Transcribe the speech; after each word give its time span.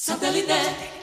Satellite. 0.00 0.97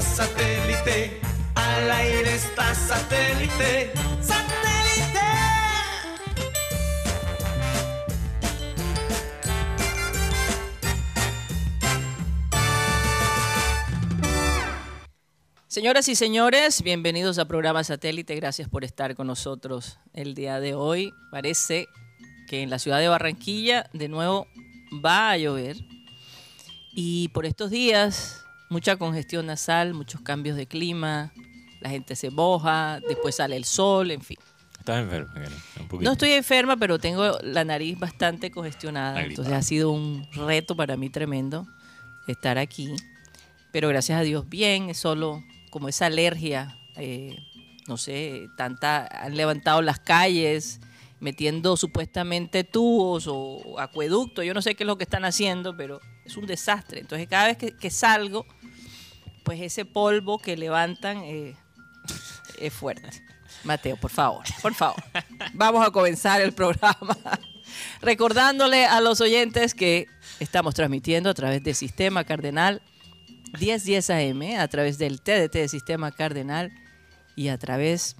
Satélite. 0.00 1.20
Al 1.54 1.90
aire 1.90 2.34
está 2.34 2.74
satélite. 2.74 3.92
¡Satélite! 4.22 5.20
Señoras 15.66 16.08
y 16.08 16.14
señores, 16.14 16.82
bienvenidos 16.82 17.38
a 17.38 17.44
programa 17.44 17.84
Satélite. 17.84 18.34
Gracias 18.36 18.68
por 18.68 18.84
estar 18.84 19.14
con 19.14 19.26
nosotros 19.26 19.98
el 20.14 20.34
día 20.34 20.58
de 20.60 20.74
hoy. 20.74 21.12
Parece 21.30 21.86
que 22.48 22.62
en 22.62 22.70
la 22.70 22.78
ciudad 22.78 22.98
de 22.98 23.08
Barranquilla 23.08 23.90
de 23.92 24.08
nuevo 24.08 24.46
va 25.04 25.30
a 25.30 25.36
llover. 25.36 25.76
Y 26.94 27.28
por 27.28 27.44
estos 27.44 27.70
días, 27.70 28.44
mucha 28.70 28.96
congestión 28.96 29.46
nasal, 29.46 29.92
muchos 29.92 30.22
cambios 30.22 30.56
de 30.56 30.66
clima, 30.66 31.32
la 31.80 31.90
gente 31.90 32.16
se 32.16 32.30
moja, 32.30 33.00
después 33.06 33.34
sale 33.34 33.56
el 33.56 33.64
sol, 33.64 34.10
en 34.10 34.22
fin. 34.22 34.38
Estás 34.78 35.00
enferma, 35.02 35.34
un 35.78 35.88
poquito. 35.88 36.08
No 36.08 36.12
estoy 36.12 36.32
enferma, 36.32 36.76
pero 36.78 36.98
tengo 36.98 37.38
la 37.42 37.64
nariz 37.64 37.98
bastante 37.98 38.50
congestionada. 38.50 39.22
Entonces 39.22 39.52
ha 39.52 39.60
sido 39.60 39.90
un 39.90 40.26
reto 40.32 40.74
para 40.74 40.96
mí 40.96 41.10
tremendo 41.10 41.66
estar 42.26 42.56
aquí. 42.56 42.94
Pero 43.72 43.88
gracias 43.88 44.18
a 44.18 44.22
Dios 44.22 44.48
bien, 44.48 44.88
es 44.88 44.98
solo 44.98 45.44
como 45.70 45.88
esa 45.88 46.06
alergia. 46.06 46.78
eh, 46.96 47.36
no 47.86 47.96
sé, 47.96 48.48
tanta, 48.56 49.08
han 49.24 49.36
levantado 49.36 49.82
las 49.82 49.98
calles 49.98 50.80
metiendo 51.18 51.76
supuestamente 51.76 52.62
tubos 52.62 53.26
o 53.28 53.78
acueductos. 53.78 54.44
Yo 54.44 54.54
no 54.54 54.62
sé 54.62 54.74
qué 54.76 54.84
es 54.84 54.86
lo 54.86 54.96
que 54.96 55.04
están 55.04 55.24
haciendo, 55.24 55.76
pero 55.76 56.00
es 56.24 56.36
un 56.36 56.46
desastre. 56.46 57.00
Entonces 57.00 57.28
cada 57.28 57.48
vez 57.48 57.56
que, 57.56 57.72
que 57.72 57.90
salgo, 57.90 58.46
pues 59.50 59.62
ese 59.62 59.84
polvo 59.84 60.38
que 60.38 60.56
levantan 60.56 61.24
eh, 61.24 61.56
es 62.60 62.72
fuerte. 62.72 63.10
Mateo, 63.64 63.96
por 63.96 64.12
favor, 64.12 64.44
por 64.62 64.74
favor. 64.74 65.02
Vamos 65.54 65.84
a 65.84 65.90
comenzar 65.90 66.40
el 66.40 66.52
programa 66.52 67.18
recordándole 68.00 68.86
a 68.86 69.00
los 69.00 69.20
oyentes 69.20 69.74
que 69.74 70.06
estamos 70.38 70.76
transmitiendo 70.76 71.30
a 71.30 71.34
través 71.34 71.64
del 71.64 71.74
Sistema 71.74 72.22
Cardenal 72.22 72.80
1010 73.58 74.10
AM, 74.10 74.60
a 74.60 74.68
través 74.68 74.98
del 74.98 75.20
TDT 75.20 75.54
de 75.54 75.68
Sistema 75.68 76.12
Cardenal 76.12 76.70
y 77.34 77.48
a 77.48 77.58
través 77.58 78.14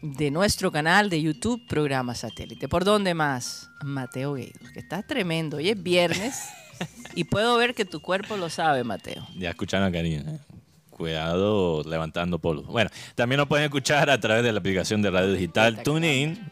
de 0.00 0.30
nuestro 0.30 0.70
canal 0.70 1.10
de 1.10 1.20
YouTube, 1.20 1.66
Programa 1.66 2.14
Satélite. 2.14 2.68
¿Por 2.68 2.84
dónde 2.84 3.14
más? 3.14 3.68
Mateo 3.82 4.34
Gueidos, 4.34 4.70
que 4.72 4.78
está 4.78 5.02
tremendo. 5.02 5.56
Hoy 5.56 5.70
es 5.70 5.82
viernes 5.82 6.40
y 7.16 7.24
puedo 7.24 7.56
ver 7.56 7.74
que 7.74 7.84
tu 7.84 8.00
cuerpo 8.00 8.36
lo 8.36 8.48
sabe, 8.48 8.84
Mateo. 8.84 9.26
Ya 9.36 9.50
escucharon 9.50 9.88
a 9.88 9.90
Karina. 9.90 10.38
Cuidado 10.98 11.84
levantando 11.84 12.40
polvo. 12.40 12.64
Bueno, 12.64 12.90
también 13.14 13.38
nos 13.38 13.46
pueden 13.46 13.66
escuchar 13.66 14.10
a 14.10 14.18
través 14.18 14.42
de 14.42 14.50
la 14.50 14.58
aplicación 14.58 15.00
de 15.00 15.12
radio 15.12 15.32
digital 15.32 15.80
TuneIn. 15.84 16.50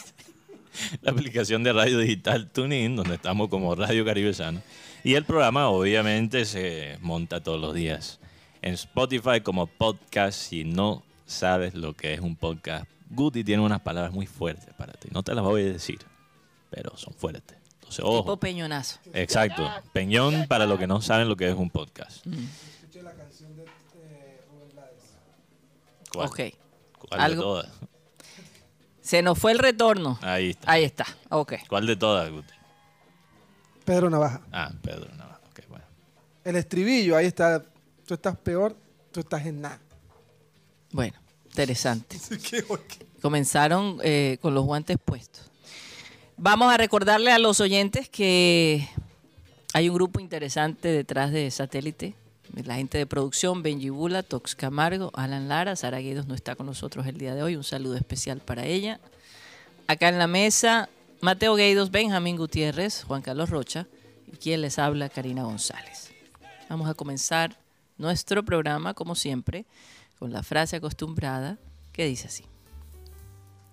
la 1.00 1.10
aplicación 1.10 1.62
de 1.62 1.72
radio 1.72 1.98
digital 1.98 2.50
TuneIn, 2.50 2.96
donde 2.96 3.14
estamos 3.14 3.48
como 3.48 3.74
Radio 3.74 4.04
Caribe 4.04 4.34
Sano. 4.34 4.60
Y 5.04 5.14
el 5.14 5.24
programa 5.24 5.68
obviamente 5.68 6.44
se 6.44 6.98
monta 7.00 7.42
todos 7.42 7.58
los 7.58 7.72
días 7.72 8.20
en 8.60 8.74
Spotify 8.74 9.40
como 9.42 9.66
podcast. 9.66 10.38
Si 10.38 10.64
no 10.64 11.02
sabes 11.24 11.74
lo 11.74 11.94
que 11.94 12.12
es 12.12 12.20
un 12.20 12.36
podcast, 12.36 12.84
Guti 13.08 13.42
tiene 13.42 13.62
unas 13.62 13.80
palabras 13.80 14.12
muy 14.12 14.26
fuertes 14.26 14.74
para 14.74 14.92
ti. 14.92 15.08
No 15.12 15.22
te 15.22 15.34
las 15.34 15.44
voy 15.44 15.62
a 15.62 15.72
decir, 15.72 15.98
pero 16.68 16.94
son 16.98 17.14
fuertes. 17.14 17.56
Entonces, 17.76 18.04
Tipo 18.04 18.36
peñonazo. 18.36 19.00
Exacto. 19.14 19.66
Peñón 19.94 20.46
para 20.46 20.66
los 20.66 20.78
que 20.78 20.86
no 20.86 21.00
saben 21.00 21.28
lo 21.30 21.36
que 21.36 21.48
es 21.48 21.54
un 21.54 21.70
podcast. 21.70 22.26
¿Cuál? 26.12 26.28
Ok. 26.28 26.40
¿Cuál 27.08 27.30
de 27.30 27.36
todas? 27.36 27.68
Se 29.00 29.22
nos 29.22 29.38
fue 29.38 29.52
el 29.52 29.58
retorno. 29.58 30.18
Ahí 30.22 30.50
está. 30.50 30.70
Ahí 30.70 30.84
está. 30.84 31.06
Ok. 31.30 31.54
¿Cuál 31.68 31.86
de 31.86 31.96
todas, 31.96 32.30
Guti? 32.30 32.54
Pedro 33.84 34.08
Navaja. 34.08 34.40
Ah, 34.52 34.70
Pedro, 34.80 35.08
no. 35.16 35.24
Ok, 35.24 35.60
bueno. 35.68 35.84
El 36.44 36.56
estribillo, 36.56 37.16
ahí 37.16 37.26
está. 37.26 37.64
Tú 38.06 38.14
estás 38.14 38.36
peor, 38.36 38.76
tú 39.10 39.20
estás 39.20 39.44
en 39.46 39.60
nada. 39.60 39.80
Bueno, 40.92 41.18
interesante. 41.46 42.16
¿Qué, 42.50 42.64
ok? 42.68 43.20
Comenzaron 43.20 43.98
eh, 44.02 44.38
con 44.40 44.54
los 44.54 44.64
guantes 44.64 44.98
puestos. 45.04 45.50
Vamos 46.36 46.72
a 46.72 46.76
recordarle 46.76 47.32
a 47.32 47.38
los 47.38 47.60
oyentes 47.60 48.08
que 48.08 48.88
hay 49.74 49.88
un 49.88 49.94
grupo 49.94 50.20
interesante 50.20 50.88
detrás 50.88 51.32
de 51.32 51.50
Satélite. 51.50 52.14
La 52.54 52.76
gente 52.76 52.98
de 52.98 53.06
producción, 53.06 53.62
Benji 53.62 53.88
Bula, 53.88 54.22
Tox 54.22 54.54
Camargo, 54.54 55.10
Alan 55.14 55.48
Lara, 55.48 55.74
Sara 55.74 55.98
Guidos 55.98 56.26
no 56.26 56.34
está 56.34 56.54
con 56.54 56.66
nosotros 56.66 57.06
el 57.06 57.16
día 57.16 57.34
de 57.34 57.42
hoy. 57.42 57.56
Un 57.56 57.64
saludo 57.64 57.96
especial 57.96 58.40
para 58.40 58.66
ella. 58.66 59.00
Acá 59.86 60.08
en 60.08 60.18
la 60.18 60.26
mesa, 60.26 60.90
Mateo 61.22 61.54
Gueidos, 61.54 61.90
Benjamín 61.90 62.36
Gutiérrez, 62.36 63.04
Juan 63.04 63.22
Carlos 63.22 63.48
Rocha 63.48 63.86
y 64.30 64.36
quien 64.36 64.60
les 64.60 64.78
habla, 64.78 65.08
Karina 65.08 65.44
González. 65.44 66.12
Vamos 66.68 66.88
a 66.88 66.94
comenzar 66.94 67.58
nuestro 67.96 68.44
programa, 68.44 68.92
como 68.92 69.14
siempre, 69.14 69.64
con 70.18 70.30
la 70.30 70.42
frase 70.42 70.76
acostumbrada 70.76 71.58
que 71.92 72.04
dice 72.06 72.28
así. 72.28 72.44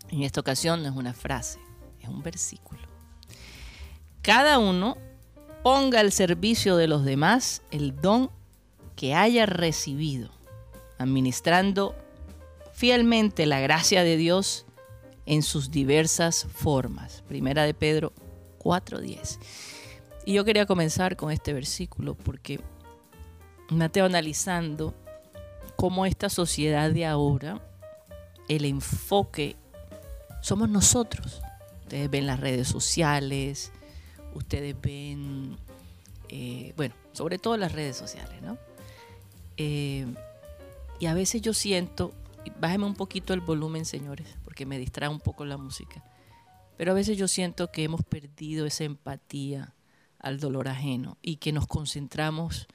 En 0.10 0.24
esta 0.24 0.40
ocasión 0.40 0.82
no 0.82 0.90
es 0.90 0.96
una 0.96 1.14
frase, 1.14 1.60
es 2.02 2.08
un 2.08 2.24
versículo. 2.24 2.82
Cada 4.22 4.58
uno 4.58 4.98
ponga 5.64 6.00
al 6.00 6.12
servicio 6.12 6.78
de 6.78 6.88
los 6.88 7.04
demás 7.04 7.62
el 7.72 8.00
don 8.02 8.32
que 9.00 9.16
haya 9.16 9.46
recibido, 9.46 10.30
administrando 10.98 11.96
fielmente 12.74 13.46
la 13.46 13.62
gracia 13.62 14.04
de 14.04 14.18
Dios 14.18 14.66
en 15.26 15.42
sus 15.42 15.72
diversas 15.72 16.46
formas. 16.54 17.24
Primera 17.26 17.64
de 17.64 17.74
Pedro 17.74 18.12
4:10. 18.58 19.40
Y 20.26 20.34
yo 20.34 20.44
quería 20.44 20.66
comenzar 20.66 21.16
con 21.16 21.32
este 21.32 21.54
versículo 21.54 22.14
porque 22.14 22.60
Mateo 23.70 24.04
analizando 24.04 24.94
cómo 25.78 26.06
esta 26.06 26.28
sociedad 26.28 26.92
de 26.92 27.06
ahora, 27.06 27.62
el 28.50 28.66
enfoque 28.66 29.56
somos 30.42 30.68
nosotros. 30.68 31.42
Ustedes 31.84 32.10
ven 32.10 32.28
las 32.28 32.42
redes 32.42 32.68
sociales, 32.68 33.72
ustedes 34.34 34.76
ven, 34.81 35.56
eh, 36.28 36.74
bueno, 36.76 36.96
sobre 37.14 37.38
todo 37.38 37.56
las 37.56 37.72
redes 37.72 37.96
sociales, 37.96 38.42
¿no? 38.42 38.58
Eh, 39.62 40.08
y 41.00 41.06
a 41.08 41.14
veces 41.14 41.42
yo 41.42 41.54
siento, 41.54 42.13
bájeme 42.62 42.86
un 42.86 42.95
poquito 42.95 43.34
el 43.34 43.42
volumen, 43.42 43.84
señores, 43.84 44.38
porque 44.45 44.66
me 44.66 44.80
distrae 44.80 45.10
un 45.10 45.19
poco 45.19 45.44
la 45.44 45.57
música, 45.57 46.01
pero 46.78 46.92
a 46.92 46.95
veces 46.95 47.18
yo 47.18 47.28
siento 47.28 47.69
que 47.69 47.84
hemos 47.84 48.04
perdido 48.04 48.66
esa 48.66 48.86
empatía 48.86 49.75
al 50.18 50.39
dolor 50.39 50.69
ajeno 50.69 51.18
y 51.22 51.36
que 51.36 51.51
nos 51.51 51.68
concentramos 51.68 52.68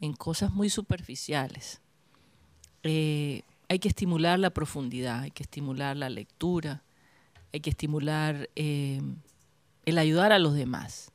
en 0.00 0.12
cosas 0.12 0.52
muy 0.52 0.70
superficiales. 0.70 1.80
Eh, 2.82 3.42
hay 3.68 3.78
que 3.78 3.88
estimular 3.88 4.38
la 4.40 4.50
profundidad, 4.50 5.20
hay 5.20 5.30
que 5.30 5.44
estimular 5.44 5.96
la 5.96 6.10
lectura, 6.10 6.82
hay 7.52 7.60
que 7.60 7.70
estimular 7.70 8.50
eh, 8.56 9.00
el 9.84 9.98
ayudar 9.98 10.32
a 10.32 10.40
los 10.40 10.54
demás. 10.54 11.12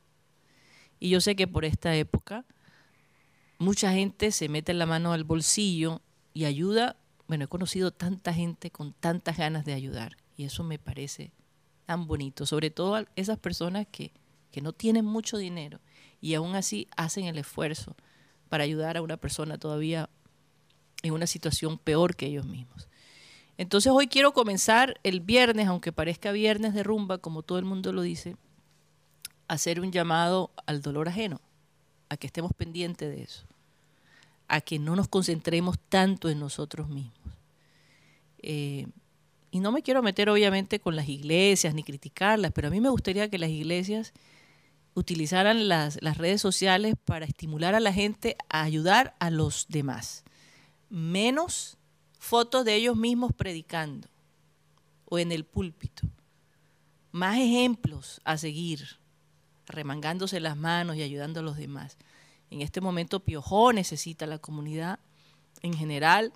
Y 0.98 1.10
yo 1.10 1.20
sé 1.20 1.36
que 1.36 1.46
por 1.46 1.66
esta 1.66 1.94
época 1.94 2.46
mucha 3.60 3.92
gente 3.92 4.32
se 4.32 4.48
mete 4.48 4.72
la 4.72 4.86
mano 4.86 5.12
al 5.12 5.22
bolsillo 5.22 6.00
y 6.32 6.46
ayuda. 6.46 6.96
Bueno, 7.28 7.44
he 7.44 7.48
conocido 7.48 7.92
tanta 7.92 8.32
gente 8.32 8.70
con 8.70 8.94
tantas 8.94 9.36
ganas 9.36 9.64
de 9.64 9.74
ayudar 9.74 10.16
y 10.36 10.44
eso 10.44 10.64
me 10.64 10.78
parece 10.78 11.30
tan 11.84 12.06
bonito, 12.06 12.46
sobre 12.46 12.70
todo 12.70 12.96
a 12.96 13.04
esas 13.16 13.38
personas 13.38 13.86
que, 13.92 14.12
que 14.50 14.62
no 14.62 14.72
tienen 14.72 15.04
mucho 15.04 15.36
dinero 15.36 15.78
y 16.22 16.34
aún 16.34 16.56
así 16.56 16.88
hacen 16.96 17.26
el 17.26 17.36
esfuerzo 17.36 17.94
para 18.48 18.64
ayudar 18.64 18.96
a 18.96 19.02
una 19.02 19.18
persona 19.18 19.58
todavía 19.58 20.08
en 21.02 21.12
una 21.12 21.26
situación 21.26 21.76
peor 21.78 22.16
que 22.16 22.26
ellos 22.26 22.46
mismos. 22.46 22.88
Entonces 23.58 23.92
hoy 23.94 24.08
quiero 24.08 24.32
comenzar 24.32 24.98
el 25.02 25.20
viernes, 25.20 25.68
aunque 25.68 25.92
parezca 25.92 26.32
viernes 26.32 26.72
de 26.72 26.82
rumba, 26.82 27.18
como 27.18 27.42
todo 27.42 27.58
el 27.58 27.66
mundo 27.66 27.92
lo 27.92 28.00
dice, 28.00 28.36
hacer 29.48 29.80
un 29.80 29.92
llamado 29.92 30.50
al 30.64 30.80
dolor 30.80 31.08
ajeno, 31.10 31.42
a 32.10 32.16
que 32.16 32.26
estemos 32.26 32.52
pendientes 32.52 33.08
de 33.08 33.22
eso, 33.22 33.44
a 34.48 34.60
que 34.60 34.78
no 34.78 34.96
nos 34.96 35.08
concentremos 35.08 35.78
tanto 35.88 36.28
en 36.28 36.38
nosotros 36.38 36.88
mismos. 36.88 37.14
Eh, 38.42 38.86
y 39.50 39.60
no 39.60 39.72
me 39.72 39.82
quiero 39.82 40.02
meter 40.02 40.28
obviamente 40.28 40.80
con 40.80 40.96
las 40.96 41.08
iglesias 41.08 41.74
ni 41.74 41.82
criticarlas, 41.82 42.52
pero 42.52 42.68
a 42.68 42.70
mí 42.70 42.80
me 42.80 42.90
gustaría 42.90 43.30
que 43.30 43.38
las 43.38 43.50
iglesias 43.50 44.12
utilizaran 44.94 45.68
las, 45.68 46.02
las 46.02 46.18
redes 46.18 46.40
sociales 46.40 46.94
para 47.04 47.24
estimular 47.24 47.74
a 47.74 47.80
la 47.80 47.92
gente 47.92 48.36
a 48.48 48.62
ayudar 48.62 49.14
a 49.18 49.30
los 49.30 49.66
demás. 49.68 50.24
Menos 50.88 51.78
fotos 52.18 52.64
de 52.64 52.74
ellos 52.74 52.96
mismos 52.96 53.32
predicando 53.32 54.08
o 55.06 55.18
en 55.18 55.32
el 55.32 55.44
púlpito. 55.44 56.08
Más 57.12 57.38
ejemplos 57.38 58.20
a 58.24 58.36
seguir, 58.36 58.99
remangándose 59.70 60.40
las 60.40 60.56
manos 60.56 60.96
y 60.96 61.02
ayudando 61.02 61.40
a 61.40 61.42
los 61.42 61.56
demás. 61.56 61.96
En 62.50 62.62
este 62.62 62.80
momento 62.80 63.20
Piojó 63.20 63.72
necesita 63.72 64.26
la 64.26 64.38
comunidad 64.38 64.98
en 65.62 65.74
general 65.74 66.32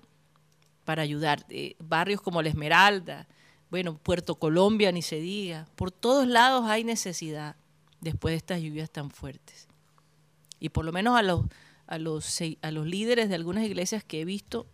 para 0.85 1.01
ayudar. 1.01 1.45
Eh, 1.49 1.75
barrios 1.79 2.21
como 2.21 2.41
La 2.41 2.49
Esmeralda, 2.49 3.27
bueno, 3.69 3.97
Puerto 3.97 4.35
Colombia 4.35 4.91
ni 4.91 5.01
se 5.01 5.19
diga. 5.19 5.67
Por 5.75 5.91
todos 5.91 6.27
lados 6.27 6.65
hay 6.65 6.83
necesidad 6.83 7.55
después 8.01 8.31
de 8.31 8.37
estas 8.37 8.61
lluvias 8.61 8.89
tan 8.89 9.09
fuertes. 9.09 9.67
Y 10.59 10.69
por 10.69 10.85
lo 10.85 10.91
menos 10.91 11.17
a 11.17 11.23
los, 11.23 11.41
a 11.87 11.97
los, 11.97 12.41
a 12.61 12.71
los 12.71 12.85
líderes 12.85 13.29
de 13.29 13.35
algunas 13.35 13.65
iglesias 13.65 14.03
que 14.03 14.21
he 14.21 14.25
visto, 14.25 14.67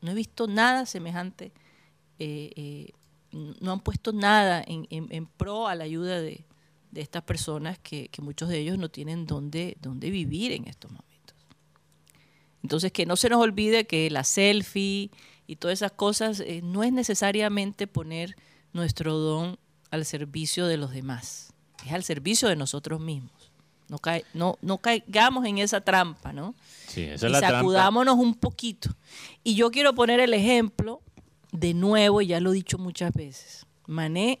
no 0.00 0.12
he 0.12 0.14
visto 0.14 0.46
nada 0.46 0.86
semejante, 0.86 1.52
eh, 2.18 2.52
eh, 2.56 2.92
no 3.32 3.72
han 3.72 3.80
puesto 3.80 4.12
nada 4.12 4.62
en, 4.64 4.86
en, 4.90 5.26
pro 5.26 5.66
a 5.66 5.74
la 5.74 5.84
ayuda 5.84 6.20
de, 6.20 6.44
de 6.94 7.00
estas 7.00 7.24
personas 7.24 7.78
que, 7.78 8.08
que, 8.08 8.22
muchos 8.22 8.48
de 8.48 8.58
ellos 8.58 8.78
no 8.78 8.88
tienen 8.88 9.26
dónde, 9.26 9.76
dónde 9.80 10.10
vivir 10.10 10.52
en 10.52 10.68
estos 10.68 10.90
momentos. 10.90 11.36
Entonces, 12.62 12.92
que 12.92 13.04
no 13.04 13.16
se 13.16 13.28
nos 13.28 13.42
olvide 13.42 13.86
que 13.86 14.08
la 14.10 14.24
selfie 14.24 15.10
y 15.46 15.56
todas 15.56 15.78
esas 15.78 15.92
cosas 15.92 16.40
eh, 16.40 16.60
no 16.62 16.84
es 16.84 16.92
necesariamente 16.92 17.86
poner 17.86 18.36
nuestro 18.72 19.18
don 19.18 19.58
al 19.90 20.04
servicio 20.04 20.66
de 20.66 20.76
los 20.76 20.92
demás, 20.92 21.52
es 21.84 21.92
al 21.92 22.04
servicio 22.04 22.48
de 22.48 22.56
nosotros 22.56 23.00
mismos. 23.00 23.32
No, 23.88 23.98
cae, 23.98 24.24
no, 24.32 24.56
no 24.62 24.78
caigamos 24.78 25.44
en 25.44 25.58
esa 25.58 25.82
trampa, 25.82 26.32
¿no? 26.32 26.54
Sí, 26.86 27.02
esa 27.02 27.26
y 27.26 27.28
es 27.28 27.32
la 27.32 27.38
trampa. 27.40 27.58
sacudámonos 27.58 28.16
un 28.16 28.34
poquito. 28.34 28.88
Y 29.42 29.56
yo 29.56 29.70
quiero 29.70 29.94
poner 29.94 30.20
el 30.20 30.32
ejemplo 30.32 31.02
de 31.52 31.74
nuevo, 31.74 32.22
y 32.22 32.28
ya 32.28 32.40
lo 32.40 32.52
he 32.52 32.54
dicho 32.54 32.78
muchas 32.78 33.12
veces. 33.12 33.66
Mané, 33.86 34.40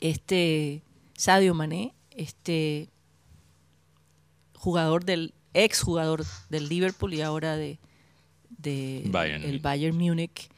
este 0.00 0.82
Sadio 1.20 1.52
Mané, 1.52 1.92
este 2.12 2.88
jugador 4.54 5.04
del 5.04 5.34
ex 5.52 5.82
jugador 5.82 6.24
del 6.48 6.70
Liverpool 6.70 7.12
y 7.12 7.20
ahora 7.20 7.56
de, 7.56 7.78
de 8.48 9.02
Bayern. 9.04 9.44
el 9.44 9.58
Bayern 9.58 9.98
Múnich, 9.98 10.48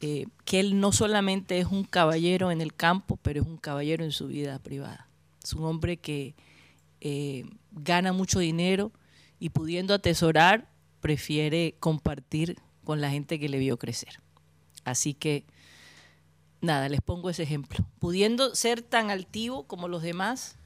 eh, 0.00 0.24
que 0.46 0.58
él 0.58 0.80
no 0.80 0.92
solamente 0.92 1.58
es 1.58 1.66
un 1.66 1.84
caballero 1.84 2.50
en 2.50 2.62
el 2.62 2.72
campo, 2.72 3.18
pero 3.20 3.42
es 3.42 3.46
un 3.46 3.58
caballero 3.58 4.02
en 4.02 4.12
su 4.12 4.28
vida 4.28 4.58
privada. 4.58 5.06
Es 5.44 5.52
un 5.52 5.64
hombre 5.64 5.98
que 5.98 6.34
eh, 7.02 7.44
gana 7.70 8.14
mucho 8.14 8.38
dinero 8.38 8.92
y 9.38 9.50
pudiendo 9.50 9.92
atesorar, 9.92 10.70
prefiere 11.02 11.74
compartir 11.78 12.56
con 12.84 13.02
la 13.02 13.10
gente 13.10 13.38
que 13.38 13.50
le 13.50 13.58
vio 13.58 13.78
crecer. 13.78 14.22
Así 14.82 15.12
que, 15.12 15.44
nada, 16.60 16.88
les 16.88 17.00
pongo 17.00 17.30
ese 17.30 17.42
ejemplo. 17.42 17.84
Pudiendo 17.98 18.54
ser 18.54 18.82
tan 18.82 19.10
altivo 19.10 19.64
como 19.64 19.88
los 19.88 20.02
demás, 20.02 20.56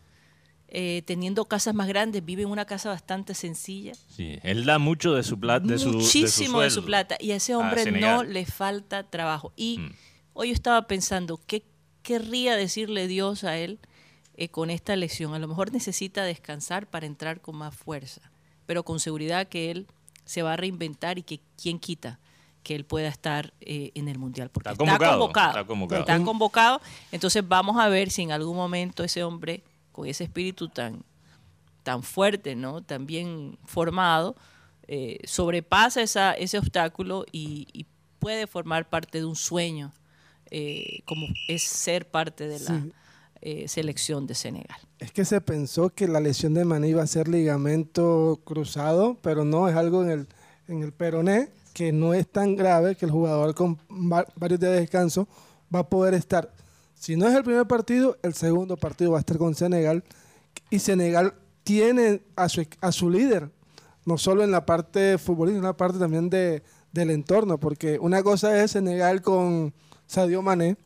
eh, 0.69 1.02
teniendo 1.06 1.44
casas 1.44 1.75
más 1.75 1.87
grandes, 1.88 2.25
vive 2.25 2.43
en 2.43 2.49
una 2.50 2.64
casa 2.64 2.88
bastante 2.88 3.35
sencilla. 3.35 3.93
Sí, 4.08 4.38
él 4.43 4.64
da 4.64 4.79
mucho 4.79 5.14
de 5.14 5.23
su 5.23 5.38
plata, 5.38 5.67
de 5.67 5.85
Muchísimo 5.87 6.58
de 6.61 6.64
de 6.64 6.70
su, 6.70 6.81
su, 6.81 6.87
plata. 6.87 7.17
Y 7.20 7.31
a 7.31 7.37
ese 7.37 7.52
a 7.52 7.58
hombre 7.58 7.93
no 7.93 8.25
le 8.25 8.44
falta 8.46 9.05
trabajo. 9.05 9.52
Y 9.56 9.79
Mm. 9.79 9.93
hoy 10.32 10.49
yo 10.49 10.55
estaba 10.55 10.87
pensando, 10.87 11.41
¿qué 11.46 11.62
querría 12.02 12.56
decirle 12.56 13.06
Dios 13.06 13.44
a 13.44 13.56
él 13.56 13.79
eh, 14.37 14.49
con 14.49 14.70
esta 14.70 14.96
lección? 14.96 15.32
A 15.35 15.38
lo 15.38 15.46
mejor 15.46 15.73
necesita 15.73 16.25
descansar 16.25 16.88
para 16.88 17.06
entrar 17.06 17.41
con 17.41 17.56
más 17.56 17.75
fuerza, 17.76 18.20
pero 18.67 18.82
con 18.85 18.99
seguridad 18.99 19.46
que 19.46 19.70
él 19.70 19.87
se 20.25 20.43
va 20.43 20.55
a 20.55 20.56
reinventar 20.56 21.19
y 21.19 21.23
que 21.23 21.41
quién 21.61 21.79
quita 21.79 22.19
que 22.65 22.75
él 22.75 22.85
pueda 22.85 23.07
estar 23.09 23.53
eh, 23.61 23.93
en 23.95 24.09
el 24.09 24.19
mundial 24.19 24.51
porque 24.51 24.71
Está 24.71 24.77
convocado, 24.79 25.19
convocado, 25.21 25.49
está 25.51 25.65
convocado. 25.67 26.01
está 26.01 26.25
convocado. 26.25 26.81
Entonces 27.13 27.47
vamos 27.47 27.77
a 27.79 27.89
ver 27.89 28.11
si 28.11 28.23
en 28.23 28.33
algún 28.33 28.57
momento 28.57 29.05
ese 29.05 29.23
hombre 29.23 29.63
con 29.93 30.09
ese 30.09 30.25
espíritu 30.25 30.69
tan 30.69 31.05
tan 31.85 32.03
fuerte, 32.03 32.57
¿no? 32.57 32.83
Tan 32.83 33.05
bien 33.07 33.59
formado, 33.67 34.35
eh, 34.89 35.19
sobrepasa 35.25 36.01
esa, 36.03 36.33
ese 36.33 36.59
obstáculo 36.59 37.27
y, 37.31 37.69
y 37.75 37.85
puede 38.19 38.47
formar 38.47 38.89
parte 38.89 39.19
de 39.19 39.27
un 39.27 39.37
sueño, 39.37 39.93
eh, 40.51 41.01
como 41.05 41.27
es 41.47 41.63
ser 41.63 42.09
parte 42.11 42.49
de 42.49 42.59
la 42.61 42.81
Sí. 42.81 42.93
eh, 43.43 43.69
selección 43.69 44.27
de 44.27 44.35
Senegal. 44.35 44.79
Es 44.99 45.13
que 45.13 45.27
se 45.27 45.43
pensó 45.43 45.91
que 45.91 46.09
la 46.09 46.21
lesión 46.21 46.55
de 46.55 46.65
Mané 46.65 46.89
iba 46.89 47.03
a 47.03 47.07
ser 47.07 47.29
ligamento 47.29 48.41
cruzado, 48.45 49.19
pero 49.21 49.45
no, 49.45 49.69
es 49.69 49.77
algo 49.77 50.03
en 50.03 50.11
el, 50.11 50.29
en 50.69 50.83
el 50.83 50.93
peroné 50.93 51.51
que 51.75 51.93
no 51.93 52.15
es 52.15 52.26
tan 52.26 52.56
grave 52.56 52.97
que 52.97 53.05
el 53.05 53.11
jugador 53.11 53.55
con 53.55 53.76
va- 53.91 54.26
varios 54.37 54.59
días 54.61 54.73
de 54.73 54.81
descanso 54.81 55.29
va 55.75 55.81
a 55.81 55.88
poder 55.91 56.15
estar. 56.15 56.50
Si 56.94 57.17
no 57.17 57.29
es 57.29 57.35
el 57.35 57.44
primer 57.44 57.67
partido, 57.67 58.17
el 58.23 58.32
segundo 58.32 58.79
partido 58.79 59.11
va 59.11 59.19
a 59.19 59.21
estar 59.21 59.37
con 59.37 59.55
Senegal. 59.55 60.03
Y 60.71 60.79
Senegal 60.79 61.35
tiene 61.65 62.23
a 62.37 62.49
su, 62.49 62.65
a 62.81 62.93
su 62.93 63.11
líder, 63.11 63.50
no 64.06 64.17
solo 64.17 64.43
en 64.44 64.50
la 64.50 64.65
parte 64.65 65.19
futbolística, 65.19 65.59
en 65.59 65.65
la 65.65 65.76
parte 65.76 65.99
también 65.99 66.31
de, 66.31 66.62
del 66.93 67.11
entorno, 67.11 67.59
porque 67.59 67.99
una 67.99 68.23
cosa 68.23 68.62
es 68.62 68.70
Senegal 68.70 69.20
con 69.20 69.75
Sadio 70.06 70.41
Mané, 70.43 70.77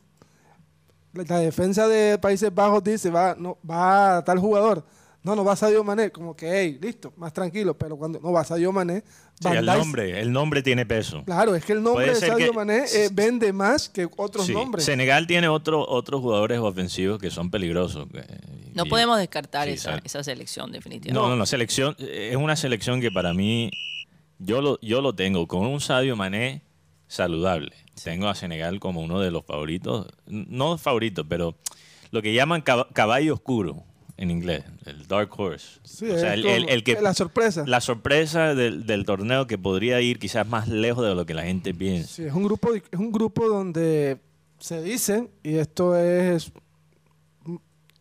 la 1.13 1.39
defensa 1.39 1.87
de 1.87 2.17
Países 2.17 2.53
Bajos 2.53 2.83
dice, 2.83 3.09
va, 3.09 3.35
no, 3.37 3.57
va 3.69 4.17
a 4.17 4.23
tal 4.23 4.39
jugador. 4.39 4.85
No, 5.21 5.35
no 5.35 5.43
va 5.43 5.55
Sadio 5.55 5.83
Mané. 5.83 6.11
Como 6.11 6.35
que, 6.35 6.49
hey, 6.49 6.79
listo, 6.81 7.11
más 7.17 7.33
tranquilo. 7.33 7.77
Pero 7.77 7.97
cuando 7.97 8.19
no 8.21 8.31
va 8.31 8.43
Sadio 8.43 8.71
Mané, 8.71 9.03
Sí, 9.41 9.47
el 9.49 9.65
Dijk- 9.67 9.77
nombre, 9.77 10.19
el 10.19 10.31
nombre 10.31 10.61
tiene 10.61 10.85
peso. 10.85 11.23
Claro, 11.25 11.55
es 11.55 11.63
que 11.65 11.73
el 11.73 11.81
nombre 11.83 12.07
de 12.07 12.15
Sadio 12.15 12.37
que- 12.37 12.51
Mané 12.53 12.83
eh, 12.93 13.09
vende 13.11 13.51
más 13.53 13.87
que 13.89 14.07
otros 14.17 14.45
Sí, 14.45 14.53
nombres. 14.53 14.83
Senegal 14.85 15.27
tiene 15.27 15.47
otro, 15.47 15.85
otros 15.87 16.21
jugadores 16.21 16.59
ofensivos 16.59 17.19
que 17.19 17.29
son 17.31 17.49
peligrosos. 17.51 18.07
eh, 18.13 18.25
No 18.73 18.85
y- 18.85 18.89
podemos 18.89 19.17
descartar 19.17 19.67
sí, 19.67 19.73
esa, 19.75 19.99
esa 20.03 20.23
selección 20.23 20.71
definitivamente. 20.71 21.13
No, 21.13 21.29
no, 21.29 21.35
no, 21.35 21.45
selección, 21.45 21.95
eh, 21.99 22.29
es 22.31 22.35
una 22.37 22.55
selección 22.55 22.99
que 23.01 23.11
para 23.11 23.33
mí, 23.33 23.71
yo 24.39 24.61
lo, 24.61 24.79
yo 24.81 25.01
lo 25.01 25.15
tengo 25.15 25.47
con 25.47 25.65
un 25.65 25.79
Sadio 25.81 26.15
Mané 26.15 26.61
saludable. 27.07 27.71
Tengo 28.03 28.27
a 28.29 28.35
Senegal 28.35 28.79
como 28.79 29.01
uno 29.01 29.19
de 29.19 29.31
los 29.31 29.45
favoritos, 29.45 30.07
no 30.27 30.77
favoritos, 30.77 31.25
pero 31.27 31.55
lo 32.11 32.21
que 32.21 32.33
llaman 32.33 32.61
cab- 32.63 32.91
caballo 32.93 33.33
oscuro 33.33 33.83
en 34.21 34.31
inglés, 34.31 34.63
el 34.85 35.07
dark 35.07 35.29
horse. 35.39 35.79
Sí, 35.83 36.09
o 36.09 36.17
sea, 36.19 36.33
es 36.35 36.39
el, 36.39 36.45
el- 36.45 36.61
como 36.63 36.69
el 36.73 36.83
que, 36.83 37.01
la 37.01 37.13
sorpresa. 37.13 37.63
la 37.65 37.79
sorpresa 37.81 38.53
del, 38.53 38.85
del 38.85 39.05
torneo 39.05 39.47
que 39.47 39.57
podría 39.57 40.01
ir 40.01 40.19
quizás 40.19 40.45
más 40.47 40.67
lejos 40.67 41.05
de 41.07 41.15
lo 41.15 41.25
que 41.25 41.33
la 41.33 41.43
gente 41.43 41.73
piensa. 41.73 42.07
Sí, 42.15 42.23
es 42.25 42.33
un 42.33 42.43
grupo, 42.43 42.73
es 42.73 42.83
un 42.99 43.11
grupo 43.11 43.47
donde 43.47 44.19
se 44.59 44.81
dice, 44.83 45.29
y 45.41 45.55
esto 45.55 45.97
es 45.97 46.51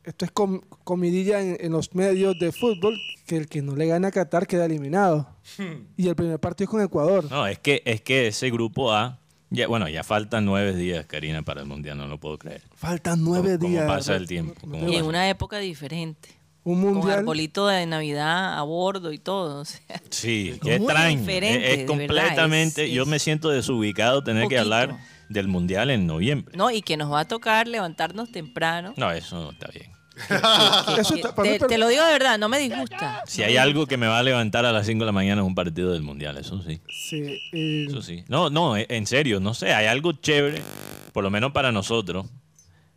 esto 0.04 0.24
es 0.24 0.30
com- 0.30 0.60
comidilla 0.84 1.40
en, 1.42 1.56
en 1.60 1.72
los 1.72 1.94
medios 1.94 2.38
de 2.38 2.50
fútbol, 2.50 2.98
que 3.26 3.36
el 3.36 3.46
que 3.46 3.60
no 3.60 3.76
le 3.76 3.86
gana 3.86 4.08
a 4.08 4.10
Qatar 4.10 4.46
queda 4.46 4.64
eliminado. 4.64 5.28
Y 5.98 6.08
el 6.08 6.16
primer 6.16 6.38
partido 6.40 6.64
es 6.64 6.70
con 6.70 6.80
Ecuador. 6.82 7.26
No, 7.30 7.46
es 7.46 7.58
que, 7.58 7.82
es 7.84 8.00
que 8.00 8.28
ese 8.28 8.50
grupo 8.50 8.92
A, 8.92 9.18
ya, 9.50 9.66
bueno, 9.66 9.88
ya 9.88 10.02
faltan 10.04 10.44
nueve 10.44 10.74
días, 10.74 11.06
Karina, 11.06 11.42
para 11.42 11.60
el 11.62 11.66
Mundial, 11.66 11.96
no 11.98 12.06
lo 12.06 12.18
puedo 12.18 12.38
creer. 12.38 12.62
Faltan 12.74 13.22
nueve 13.24 13.52
¿Cómo- 13.52 13.60
cómo 13.60 13.70
días. 13.72 13.86
pasa 13.86 14.16
el 14.16 14.26
tiempo? 14.26 14.54
¿Cómo 14.60 14.88
Y 14.88 14.96
en 14.96 15.04
una 15.04 15.28
época 15.28 15.58
diferente. 15.58 16.30
Un 16.64 16.82
Con 16.82 16.94
mundial. 16.96 17.20
arbolito 17.20 17.66
de 17.66 17.86
Navidad 17.86 18.58
a 18.58 18.62
bordo 18.62 19.10
y 19.12 19.18
todo. 19.18 19.60
o 19.60 19.64
sea, 19.64 19.80
Sí, 20.10 20.58
qué 20.62 20.74
extraño. 20.74 21.20
es, 21.20 21.78
es 21.80 21.86
completamente, 21.86 22.82
verdad, 22.82 22.90
es- 22.90 22.92
yo 22.94 23.02
es 23.04 23.08
me 23.08 23.18
siento 23.18 23.48
desubicado 23.48 24.22
tener 24.22 24.48
que 24.48 24.58
hablar 24.58 24.98
del 25.30 25.48
Mundial 25.48 25.88
en 25.90 26.06
noviembre. 26.06 26.56
no, 26.58 26.70
y 26.70 26.82
que 26.82 26.96
nos 26.98 27.10
va 27.12 27.20
a 27.20 27.24
tocar 27.28 27.68
levantarnos 27.68 28.30
temprano. 28.32 28.92
No, 28.96 29.10
eso 29.12 29.42
no 29.42 29.50
está 29.52 29.68
bien. 29.72 29.90
Que- 30.26 31.00
Eso 31.00 31.14
que- 31.14 31.20
está- 31.20 31.34
para 31.34 31.50
mí 31.50 31.58
te, 31.58 31.66
te 31.66 31.78
lo 31.78 31.88
digo 31.88 32.04
de 32.04 32.12
verdad, 32.12 32.38
no 32.38 32.48
me 32.48 32.58
disgusta. 32.58 33.22
Si 33.26 33.42
hay 33.42 33.56
algo 33.56 33.86
que 33.86 33.96
me 33.96 34.06
va 34.06 34.18
a 34.18 34.22
levantar 34.22 34.64
a 34.66 34.72
las 34.72 34.86
5 34.86 35.00
de 35.00 35.06
la 35.06 35.12
mañana 35.12 35.42
es 35.42 35.46
un 35.46 35.54
partido 35.54 35.92
del 35.92 36.02
Mundial, 36.02 36.36
eso 36.38 36.62
sí. 36.62 36.80
Eso 37.88 38.02
sí. 38.02 38.24
No, 38.28 38.50
no, 38.50 38.76
eh, 38.76 38.86
en 38.90 39.06
serio, 39.06 39.40
no 39.40 39.54
sé, 39.54 39.72
hay 39.72 39.86
algo 39.86 40.12
chévere, 40.12 40.62
por 41.12 41.22
lo 41.24 41.30
menos 41.30 41.52
para 41.52 41.72
nosotros. 41.72 42.26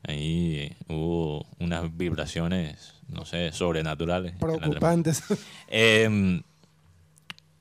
Ahí 0.03 0.55
eh, 0.57 0.75
hubo 0.87 1.45
unas 1.59 1.95
vibraciones, 1.95 2.95
no 3.07 3.23
sé, 3.25 3.51
sobrenaturales. 3.51 4.31
en 4.33 4.39
la 4.39 4.39
transmisión. 4.39 4.69
preocupantes. 4.71 5.23
Eh, 5.73 6.41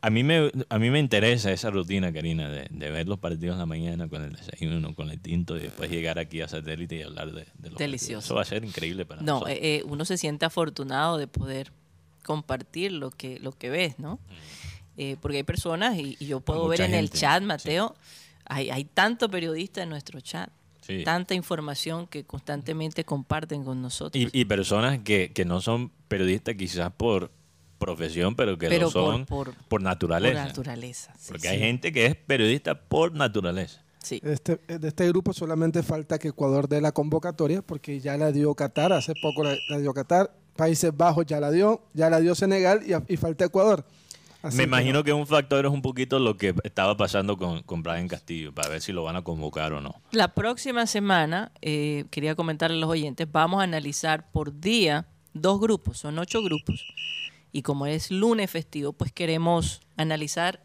A 0.03 0.09
mí 0.11 0.25
me, 0.25 0.51
a 0.71 0.79
mí 0.79 0.91
me 0.91 0.99
interesa 0.99 1.53
esa 1.53 1.71
rutina, 1.71 2.11
Karina, 2.13 2.49
de, 2.49 2.67
de 2.71 2.91
ver 2.91 3.07
los 3.07 3.19
partidos 3.19 3.55
en 3.55 3.59
la 3.59 3.67
mañana 3.67 4.09
con 4.09 4.23
el 4.23 4.33
desayuno, 4.33 4.95
con 4.95 5.11
el 5.11 5.21
tinto 5.21 5.57
y 5.57 5.61
después 5.61 5.91
llegar 5.91 6.19
aquí 6.19 6.41
a 6.41 6.49
satélite 6.49 6.97
y 6.97 7.03
hablar 7.03 7.33
de, 7.33 7.47
de 7.59 7.69
los 7.71 7.79
Delicioso. 7.79 8.13
partidos. 8.13 8.25
Eso 8.25 8.35
va 8.35 8.43
a 8.43 8.45
ser 8.47 8.65
increíble 8.65 9.05
para 9.05 9.21
No, 9.21 9.35
nosotros. 9.35 9.57
eh, 9.57 9.61
eh, 9.63 9.83
uno 9.87 10.05
se 10.07 10.17
siente 10.17 10.47
afortunado 10.47 11.19
de 11.19 11.27
poder 11.27 11.73
compartir 12.25 12.93
lo 12.93 13.11
que, 13.11 13.39
lo 13.41 13.53
que 13.53 13.69
ves, 13.71 13.99
¿no? 13.99 14.19
Eh, 14.97 15.17
porque 15.21 15.39
hay 15.39 15.43
personas, 15.43 15.97
y, 15.99 16.17
y 16.19 16.27
yo 16.27 16.41
puedo 16.41 16.67
ver 16.69 16.81
en 16.83 16.95
el 16.95 17.11
chat, 17.11 17.41
sí. 17.41 17.47
Mateo, 17.47 17.95
hay, 18.47 18.71
hay 18.71 18.85
tanto 18.85 19.31
periodista 19.31 19.83
en 19.83 19.89
nuestro 19.91 20.21
chat, 20.21 20.51
Sí. 20.81 21.05
tanta 21.05 21.35
información 21.35 22.07
que 22.07 22.25
constantemente 22.25 23.05
comparten 23.05 23.65
con 23.65 23.81
nosotros. 23.83 24.21
Y, 24.25 24.29
y 24.33 24.45
personas 24.47 24.99
que, 25.01 25.31
que 25.33 25.45
no 25.45 25.61
son 25.61 25.91
periodistas 26.09 26.55
quizás 26.57 26.91
por 26.91 27.31
profesión, 27.81 28.37
pero 28.37 28.57
que 28.57 28.69
Pero 28.69 28.87
lo 28.87 28.93
por- 28.93 29.13
son 29.15 29.27
por, 29.27 29.47
por- 29.55 29.65
Por 29.67 29.83
naturaleza. 29.83 30.45
naturaleza. 30.45 31.13
sí, 31.19 31.25
Porque 31.33 31.49
sí. 31.49 31.55
hay 31.55 31.59
gente 31.59 31.91
que 31.93 32.07
es 32.07 32.15
periodista 32.15 32.77
por 32.79 33.13
naturaleza. 33.15 33.83
Sí. 34.03 34.21
Este, 34.23 34.57
de 34.69 34.87
este 34.89 35.09
grupo 35.09 35.33
solamente 35.33 35.83
falta 35.83 36.19
que 36.19 36.29
Ecuador 36.29 36.69
dé 36.69 36.81
la 36.81 36.93
convocatoria, 36.93 37.61
porque 37.63 37.99
ya 38.01 38.17
la 38.17 38.31
dio 38.31 38.55
Qatar, 38.55 38.93
hace 38.93 39.15
poco 39.21 39.43
la, 39.43 39.57
la 39.69 39.79
dio 39.79 39.93
Qatar, 39.93 40.31
Países 40.57 40.97
Bajos 40.97 41.27
ya 41.27 41.41
la 41.41 41.51
dio, 41.51 41.83
ya 41.95 42.09
la 42.11 42.21
dio 42.21 42.35
Senegal 42.35 42.83
y, 42.87 43.13
y 43.13 43.17
falta 43.17 43.45
Ecuador. 43.47 43.85
Así 44.43 44.57
Me 44.57 44.63
que 44.63 44.69
imagino 44.69 45.05
que 45.05 45.13
un 45.13 45.27
factor 45.27 45.67
es 45.67 45.71
un 45.71 45.83
poquito 45.83 46.19
lo 46.19 46.39
que 46.39 46.55
estaba 46.65 46.97
pasando 46.97 47.37
con, 47.37 47.63
con 47.63 47.83
Brian 47.83 48.09
Castillo, 48.09 48.55
para 48.55 48.71
ver 48.71 48.81
si 48.81 48.91
lo 48.93 49.03
van 49.03 49.17
a 49.17 49.23
convocar 49.23 49.75
o 49.75 49.83
no. 49.83 50.01
La 50.13 50.35
próxima 50.35 50.87
semana, 50.87 51.53
eh, 51.61 52.07
quería 52.11 52.35
comentarle 52.35 52.79
a 52.79 52.81
los 52.81 52.89
oyentes, 52.89 53.31
vamos 53.31 53.61
a 53.61 53.65
analizar 53.65 54.31
por 54.33 54.59
día 54.59 55.07
dos 55.35 55.61
grupos, 55.61 55.99
son 55.99 56.19
ocho 56.19 56.43
grupos. 56.43 56.83
Y 57.53 57.63
como 57.63 57.87
es 57.87 58.11
lunes 58.11 58.51
festivo, 58.51 58.93
pues 58.93 59.13
queremos 59.13 59.81
analizar 59.97 60.63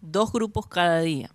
dos 0.00 0.32
grupos 0.32 0.66
cada 0.66 1.00
día. 1.00 1.30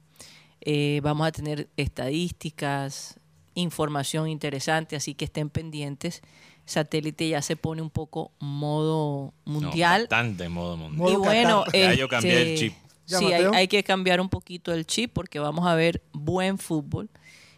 Eh, 0.62 1.00
vamos 1.04 1.28
a 1.28 1.32
tener 1.32 1.70
estadísticas, 1.78 3.20
información 3.54 4.28
interesante, 4.28 4.96
así 4.96 5.14
que 5.14 5.26
estén 5.26 5.50
pendientes. 5.50 6.22
Satélite 6.66 7.30
ya 7.30 7.42
se 7.42 7.56
pone 7.56 7.82
un 7.82 7.90
poco 7.90 8.32
modo 8.40 9.34
No, 9.46 9.54
mundial. 9.54 10.02
bastante 10.02 10.46
en 10.46 10.52
modo 10.52 10.76
mundial. 10.76 11.10
Y 11.12 11.16
bueno. 11.16 11.64
Ya 11.74 11.94
yo 11.94 12.10
cambié 12.10 12.42
el 12.42 12.48
este, 12.50 12.68
chip. 12.68 12.74
Sí, 13.06 13.32
hay, 13.32 13.70
que 13.70 13.86
cambiar 13.86 14.20
un 14.20 14.28
poquito 14.28 14.74
el 14.74 14.86
chip 14.86 15.14
porque 15.14 15.40
vamos 15.40 15.66
a 15.66 15.76
ver 15.76 16.02
buen 16.12 16.58
fútbol. 16.58 17.10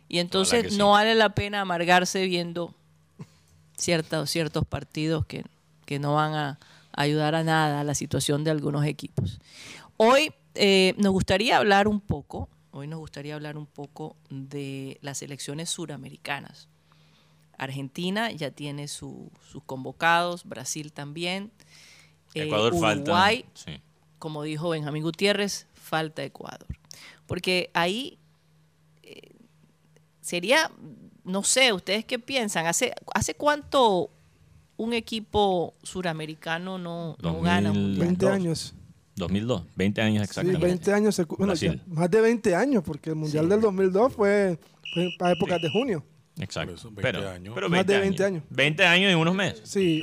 Y 0.07 0.19
entonces 0.19 0.73
sí. 0.73 0.77
no 0.77 0.91
vale 0.91 1.15
la 1.15 1.29
pena 1.29 1.61
amargarse 1.61 2.23
viendo 2.27 2.75
ciertos, 3.75 4.29
ciertos 4.29 4.65
partidos 4.67 5.25
que, 5.25 5.43
que 5.85 5.97
no 5.97 6.13
van 6.13 6.35
a 6.35 6.59
ayudar 7.01 7.33
a 7.35 7.43
nada 7.43 7.79
a 7.79 7.83
la 7.83 7.95
situación 7.95 8.43
de 8.43 8.51
algunos 8.51 8.85
equipos. 8.85 9.39
Hoy 9.97 10.33
eh, 10.55 10.93
nos 10.97 11.11
gustaría 11.13 11.57
hablar 11.57 11.87
un 11.87 12.01
poco, 12.01 12.49
hoy 12.71 12.87
nos 12.87 12.99
gustaría 12.99 13.35
hablar 13.35 13.57
un 13.57 13.65
poco 13.65 14.15
de 14.29 14.97
las 15.01 15.21
elecciones 15.21 15.69
suramericanas. 15.69 16.67
Argentina 17.57 18.31
ya 18.31 18.51
tiene 18.51 18.87
su- 18.87 19.31
sus 19.51 19.63
convocados, 19.63 20.43
Brasil 20.45 20.91
también. 20.93 21.51
eh, 22.35 22.43
Ecuador 22.43 22.73
Uruguay, 22.73 22.95
falta. 23.43 23.49
Sí. 23.55 23.81
como 24.19 24.43
dijo 24.43 24.69
Benjamín 24.69 25.01
Gutiérrez, 25.03 25.65
falta 25.73 26.23
Ecuador. 26.23 26.67
Porque 27.25 27.69
ahí 27.73 28.17
eh, 29.03 29.31
sería, 30.21 30.69
no 31.23 31.43
sé, 31.43 31.73
¿ustedes 31.73 32.05
qué 32.05 32.19
piensan? 32.19 32.67
¿Hace, 32.67 32.93
hace 33.15 33.33
cuánto 33.33 34.09
un 34.79 34.93
equipo 34.93 35.75
suramericano 35.83 36.77
no, 36.77 37.17
no 37.21 37.41
gana? 37.41 37.71
un 37.71 37.75
2000. 37.75 37.83
mundial? 37.97 38.07
20 38.07 38.25
Dos. 38.25 38.33
años. 38.33 38.75
2002, 39.15 39.63
20 39.75 40.01
años 40.01 40.17
Sí, 40.21 40.23
exactamente. 40.29 40.65
20 40.65 40.93
años. 40.93 41.21
Bueno, 41.37 41.53
más 41.87 42.09
de 42.09 42.21
20 42.21 42.55
años, 42.55 42.83
porque 42.85 43.09
el 43.09 43.17
Mundial 43.17 43.49
del 43.49 43.59
2002 43.59 44.13
fue, 44.13 44.57
fue 44.93 45.09
para 45.19 45.33
épocas 45.33 45.57
Sí. 45.57 45.63
de 45.63 45.69
junio. 45.71 46.05
Exacto. 46.39 46.71
Por 46.71 46.79
eso, 46.79 46.87
20 46.91 47.01
pero, 47.01 47.29
años. 47.29 47.53
pero 47.53 47.69
Más 47.69 47.85
de 47.85 47.99
20 47.99 48.23
años. 48.23 48.43
20 48.49 48.85
años 48.85 49.11
en 49.11 49.17
unos 49.17 49.35
meses. 49.35 49.61
Sí. 49.65 50.01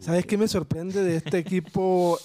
¿Sabes 0.00 0.26
qué 0.26 0.36
me 0.36 0.46
sorprende 0.48 1.02
de 1.02 1.16
este 1.16 1.38
equipo 1.38 2.18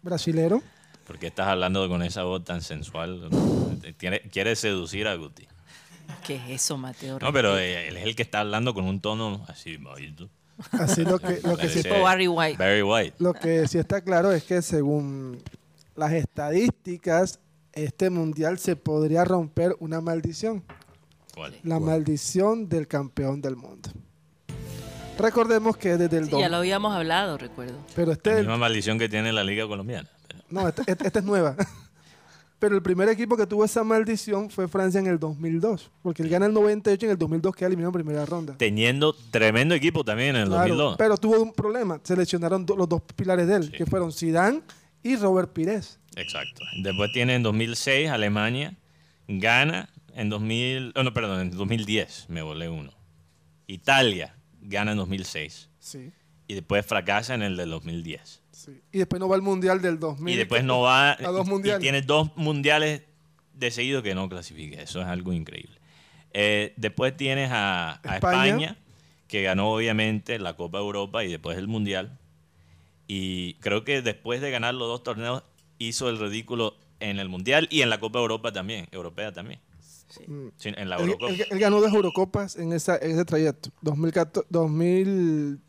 brasilero? 0.00 0.62
Porque 1.06 1.26
estás 1.26 1.48
hablando 1.48 1.86
con 1.90 2.02
esa 2.02 2.22
voz 2.22 2.42
tan 2.42 2.62
sensual. 2.62 3.28
Quiere 4.32 4.56
seducir 4.56 5.06
a 5.06 5.14
Guti. 5.16 5.46
¿Qué 6.26 6.36
es 6.36 6.42
eso, 6.62 6.78
Mateo? 6.78 7.18
No, 7.20 7.30
pero 7.32 7.58
él 7.58 7.96
es 7.98 8.04
el 8.04 8.16
que 8.16 8.22
está 8.22 8.40
hablando 8.40 8.72
con 8.72 8.84
un 8.86 9.00
tono 9.00 9.44
así 9.48 9.76
bajito. 9.76 10.30
Así 10.72 11.04
lo 11.04 11.18
que, 11.18 11.40
lo 11.44 11.56
que 11.56 11.68
sí 11.68 11.82
Barry 11.88 12.28
White. 12.28 12.56
Barry 12.58 12.82
White. 12.82 13.16
Lo 13.18 13.34
que 13.34 13.68
sí 13.68 13.78
está 13.78 14.00
claro 14.00 14.32
es 14.32 14.44
que 14.44 14.62
según 14.62 15.38
las 15.94 16.12
estadísticas, 16.12 17.40
este 17.72 18.08
mundial 18.10 18.58
se 18.58 18.74
podría 18.76 19.24
romper 19.24 19.76
una 19.80 20.00
maldición. 20.00 20.64
¿Cuál? 21.34 21.54
La 21.62 21.78
maldición 21.78 22.68
del 22.68 22.88
campeón 22.88 23.42
del 23.42 23.56
mundo. 23.56 23.90
Recordemos 25.18 25.76
que 25.76 25.96
desde 25.96 26.18
el 26.18 26.26
Sí, 26.30 26.38
ya 26.38 26.48
lo 26.48 26.56
habíamos 26.56 26.94
hablado, 26.94 27.38
recuerdo. 27.38 27.76
pero 27.94 28.08
La 28.08 28.12
este 28.14 28.34
misma 28.36 28.56
maldición 28.58 28.98
que 28.98 29.08
tiene 29.08 29.32
la 29.32 29.44
Liga 29.44 29.66
Colombiana. 29.66 30.08
no, 30.50 30.68
este- 30.68 30.82
este- 30.86 31.06
esta 31.06 31.18
es 31.20 31.24
nueva. 31.24 31.56
Pero 32.58 32.74
el 32.74 32.82
primer 32.82 33.08
equipo 33.10 33.36
que 33.36 33.46
tuvo 33.46 33.64
esa 33.66 33.84
maldición 33.84 34.48
fue 34.48 34.66
Francia 34.66 34.98
en 34.98 35.06
el 35.06 35.18
2002, 35.18 35.90
porque 36.02 36.22
él 36.22 36.30
gana 36.30 36.46
el 36.46 36.54
98 36.54 37.04
y 37.04 37.06
en 37.06 37.12
el 37.12 37.18
2002 37.18 37.54
queda 37.54 37.66
eliminado 37.66 37.90
en 37.90 38.04
primera 38.04 38.24
ronda. 38.24 38.54
Teniendo 38.56 39.12
tremendo 39.30 39.74
equipo 39.74 40.02
también 40.04 40.30
en 40.36 40.42
el 40.42 40.48
Claro, 40.48 40.60
2002. 40.68 40.96
pero 40.96 41.16
tuvo 41.18 41.42
un 41.42 41.52
problema, 41.52 42.00
seleccionaron 42.02 42.64
do- 42.64 42.76
los 42.76 42.88
dos 42.88 43.02
pilares 43.14 43.46
de 43.46 43.56
él, 43.56 43.70
que 43.72 43.84
fueron 43.84 44.10
Zidane 44.10 44.62
y 45.02 45.16
Robert 45.16 45.52
Pires. 45.52 45.98
Exacto. 46.16 46.64
Después 46.82 47.12
tiene 47.12 47.34
en 47.34 47.42
2006 47.42 48.08
Alemania, 48.08 48.74
gana 49.28 49.90
en 50.14 50.30
2000, 50.30 50.94
oh, 50.96 51.02
no, 51.02 51.12
perdón, 51.12 51.40
en 51.42 51.50
2010 51.50 52.24
me 52.30 52.40
volé 52.40 52.70
uno. 52.70 52.90
Italia 53.66 54.34
gana 54.62 54.92
en 54.92 54.96
2006 54.98 55.68
Sí. 55.78 56.10
y 56.48 56.54
después 56.54 56.86
fracasa 56.86 57.34
en 57.34 57.42
el 57.42 57.56
del 57.56 57.70
2010. 57.70 58.40
Sí. 58.56 58.80
Y 58.90 58.98
después 58.98 59.20
no 59.20 59.28
va 59.28 59.36
al 59.36 59.42
mundial 59.42 59.82
del 59.82 59.98
2000. 60.00 60.34
Y 60.34 60.36
después 60.38 60.64
no 60.64 60.80
va 60.80 61.12
A 61.12 61.16
dos 61.30 61.46
mundiales. 61.46 61.80
y 61.80 61.82
tiene 61.82 62.00
dos 62.02 62.34
mundiales 62.36 63.02
de 63.52 63.70
seguido 63.70 64.02
que 64.02 64.14
no 64.14 64.28
clasifica. 64.30 64.80
Eso 64.80 65.00
es 65.02 65.06
algo 65.06 65.32
increíble. 65.34 65.78
Eh, 66.32 66.72
después 66.76 67.14
tienes 67.16 67.50
a, 67.52 68.00
a 68.02 68.14
España. 68.16 68.46
España. 68.46 68.76
que 69.28 69.42
ganó 69.42 69.72
obviamente 69.72 70.38
la 70.38 70.56
Copa 70.56 70.78
Europa 70.78 71.22
y 71.24 71.30
después 71.30 71.58
el 71.58 71.68
Mundial. 71.68 72.18
Y 73.06 73.54
creo 73.60 73.84
que 73.84 74.02
después 74.02 74.40
de 74.40 74.50
ganar 74.50 74.74
los 74.74 74.88
dos 74.88 75.02
torneos 75.02 75.42
hizo 75.78 76.08
el 76.08 76.18
ridículo 76.18 76.76
en 77.00 77.18
el 77.18 77.28
Mundial 77.28 77.68
y 77.70 77.82
en 77.82 77.90
la 77.90 78.00
Copa 78.00 78.18
Europa 78.20 78.52
también, 78.52 78.88
europea 78.90 79.32
también. 79.32 79.60
Mm. 80.26 80.46
Sí, 80.56 80.70
en 80.74 80.88
la 80.88 80.96
Él, 80.96 81.02
Eurocopa. 81.02 81.32
él- 81.32 81.46
él 81.50 81.58
ganó 81.58 81.80
dos 81.80 81.92
Eurocopas 81.92 82.56
en, 82.56 82.72
esa, 82.72 82.96
en 82.96 83.10
ese 83.12 83.24
trayecto. 83.24 83.70
2014, 83.82 84.46
2000, 84.50 85.60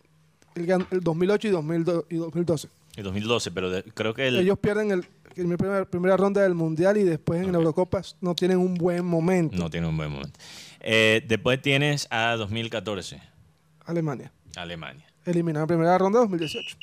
ganó 0.65 0.87
el 0.91 1.01
2008 1.01 1.47
y, 1.47 1.51
2002 1.51 2.05
y 2.09 2.15
2012. 2.15 2.67
En 2.95 3.03
2012, 3.03 3.51
pero 3.51 3.69
de- 3.69 3.83
creo 3.83 4.13
que 4.13 4.27
el, 4.27 4.37
Ellos 4.37 4.57
pierden 4.59 4.91
el, 4.91 5.05
la 5.35 5.57
primera, 5.57 5.85
primera 5.85 6.17
ronda 6.17 6.41
del 6.41 6.55
Mundial 6.55 6.97
y 6.97 7.03
después 7.03 7.41
en 7.43 7.51
la 7.51 7.57
Eurocopa 7.59 8.01
no 8.21 8.33
tienen 8.33 8.57
un 8.57 8.73
buen 8.75 9.05
momento. 9.05 9.55
no 9.55 9.69
tiene 9.69 9.87
un 9.87 9.95
buen 9.97 10.11
momento. 10.11 10.39
Eh, 10.79 11.23
después 11.27 11.61
tienes 11.61 12.07
a 12.09 12.35
2014, 12.37 13.21
Alemania. 13.85 14.31
Alemania. 14.55 15.05
Eliminaron 15.25 15.63
en 15.65 15.67
primera 15.67 15.97
ronda 15.97 16.19
2018. 16.19 16.77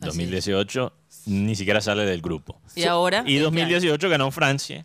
Así 0.00 0.06
2018 0.06 0.92
ni 1.26 1.54
siquiera 1.56 1.80
sale 1.80 2.04
del 2.04 2.20
grupo. 2.20 2.60
Y 2.76 2.84
ahora, 2.84 3.24
Y 3.26 3.34
este 3.34 3.44
2018 3.44 4.08
ganó 4.10 4.30
Francia. 4.30 4.84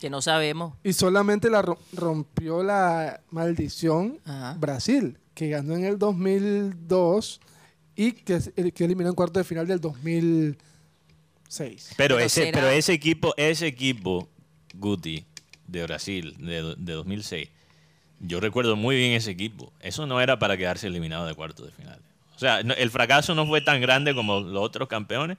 que 0.00 0.08
no 0.10 0.22
sabemos. 0.22 0.74
Y 0.84 0.92
solamente 0.92 1.50
la 1.50 1.60
ro- 1.62 1.78
rompió 1.92 2.62
la 2.62 3.20
maldición 3.30 4.20
Ajá. 4.24 4.54
Brasil, 4.58 5.18
que 5.34 5.48
ganó 5.48 5.74
en 5.76 5.84
el 5.84 5.98
2002 5.98 7.40
y 7.96 8.12
que, 8.12 8.40
que 8.72 8.84
eliminó 8.84 9.08
en 9.10 9.14
cuarto 9.14 9.38
de 9.40 9.44
final 9.44 9.66
del 9.66 9.80
2006. 9.80 11.94
Pero, 11.96 12.16
Pero 12.16 12.18
ese, 12.18 12.50
pero 12.52 12.68
ese 12.68 12.92
equipo, 12.92 13.34
ese 13.36 13.66
equipo, 13.66 14.28
Guti, 14.74 15.24
de 15.66 15.82
Brasil, 15.84 16.36
de, 16.38 16.74
de 16.76 16.92
2006, 16.92 17.48
yo 18.20 18.40
recuerdo 18.40 18.76
muy 18.76 18.96
bien 18.96 19.12
ese 19.12 19.30
equipo. 19.30 19.72
Eso 19.80 20.06
no 20.06 20.20
era 20.20 20.38
para 20.38 20.56
quedarse 20.56 20.86
eliminado 20.86 21.26
de 21.26 21.34
cuartos 21.34 21.66
de 21.66 21.72
final. 21.72 22.00
O 22.34 22.38
sea, 22.38 22.62
no- 22.62 22.74
el 22.74 22.90
fracaso 22.90 23.34
no 23.34 23.46
fue 23.46 23.60
tan 23.60 23.80
grande 23.80 24.14
como 24.14 24.40
los 24.40 24.62
otros 24.62 24.88
campeones, 24.88 25.38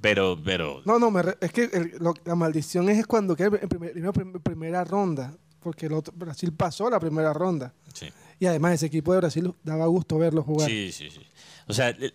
pero, 0.00 0.38
pero 0.42 0.82
No, 0.84 0.98
no, 0.98 1.10
me 1.10 1.22
re- 1.22 1.36
es 1.40 1.52
que 1.52 1.64
el- 1.64 1.92
lo- 2.00 2.14
la 2.24 2.34
maldición 2.34 2.88
es 2.88 3.06
cuando 3.06 3.36
queda 3.36 3.58
en 3.60 3.68
primer- 3.68 3.96
en 3.96 4.32
primera 4.42 4.84
ronda, 4.84 5.34
porque 5.60 5.86
el 5.86 5.92
otro- 5.92 6.12
Brasil 6.16 6.52
pasó 6.52 6.90
la 6.90 6.98
primera 7.00 7.32
ronda. 7.32 7.72
sí. 7.94 8.08
Y 8.42 8.46
además 8.46 8.72
ese 8.74 8.86
equipo 8.86 9.12
de 9.12 9.20
Brasil 9.20 9.54
daba 9.62 9.86
gusto 9.86 10.18
verlo 10.18 10.42
jugar. 10.42 10.68
Sí, 10.68 10.90
sí, 10.90 11.10
sí. 11.12 11.20
O 11.68 11.72
sea, 11.72 11.90
eh, 11.90 12.12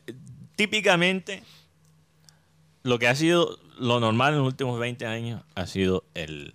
típicamente 0.57 1.41
lo 2.83 2.99
que 2.99 3.07
ha 3.07 3.15
sido 3.15 3.57
lo 3.79 4.01
normal 4.01 4.33
en 4.33 4.39
los 4.39 4.47
últimos 4.47 4.77
20 4.77 5.05
años 5.05 5.41
ha 5.55 5.67
sido 5.67 6.03
el, 6.15 6.53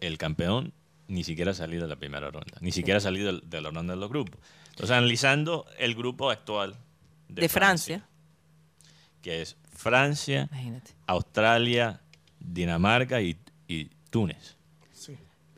el 0.00 0.18
campeón 0.18 0.72
ni 1.06 1.22
siquiera 1.22 1.54
salir 1.54 1.80
de 1.80 1.86
la 1.86 1.94
primera 1.94 2.32
ronda, 2.32 2.58
ni 2.60 2.72
siquiera 2.72 2.98
salir 2.98 3.24
del- 3.24 3.48
de, 3.48 3.60
la 3.60 3.70
ronda 3.70 3.94
de 3.94 4.00
los 4.00 4.08
grupos. 4.08 4.40
Entonces, 4.70 4.90
analizando 4.96 5.66
el 5.78 5.94
grupo 5.94 6.28
actual 6.28 6.74
de, 7.28 7.42
De 7.42 7.48
Francia. 7.48 8.04
que 9.22 9.40
es 9.42 9.56
Francia, 9.72 10.48
Imagínate. 10.50 10.90
Australia, 11.06 12.00
Dinamarca 12.40 13.20
y, 13.20 13.36
y 13.68 13.84
Túnez. 14.10 14.56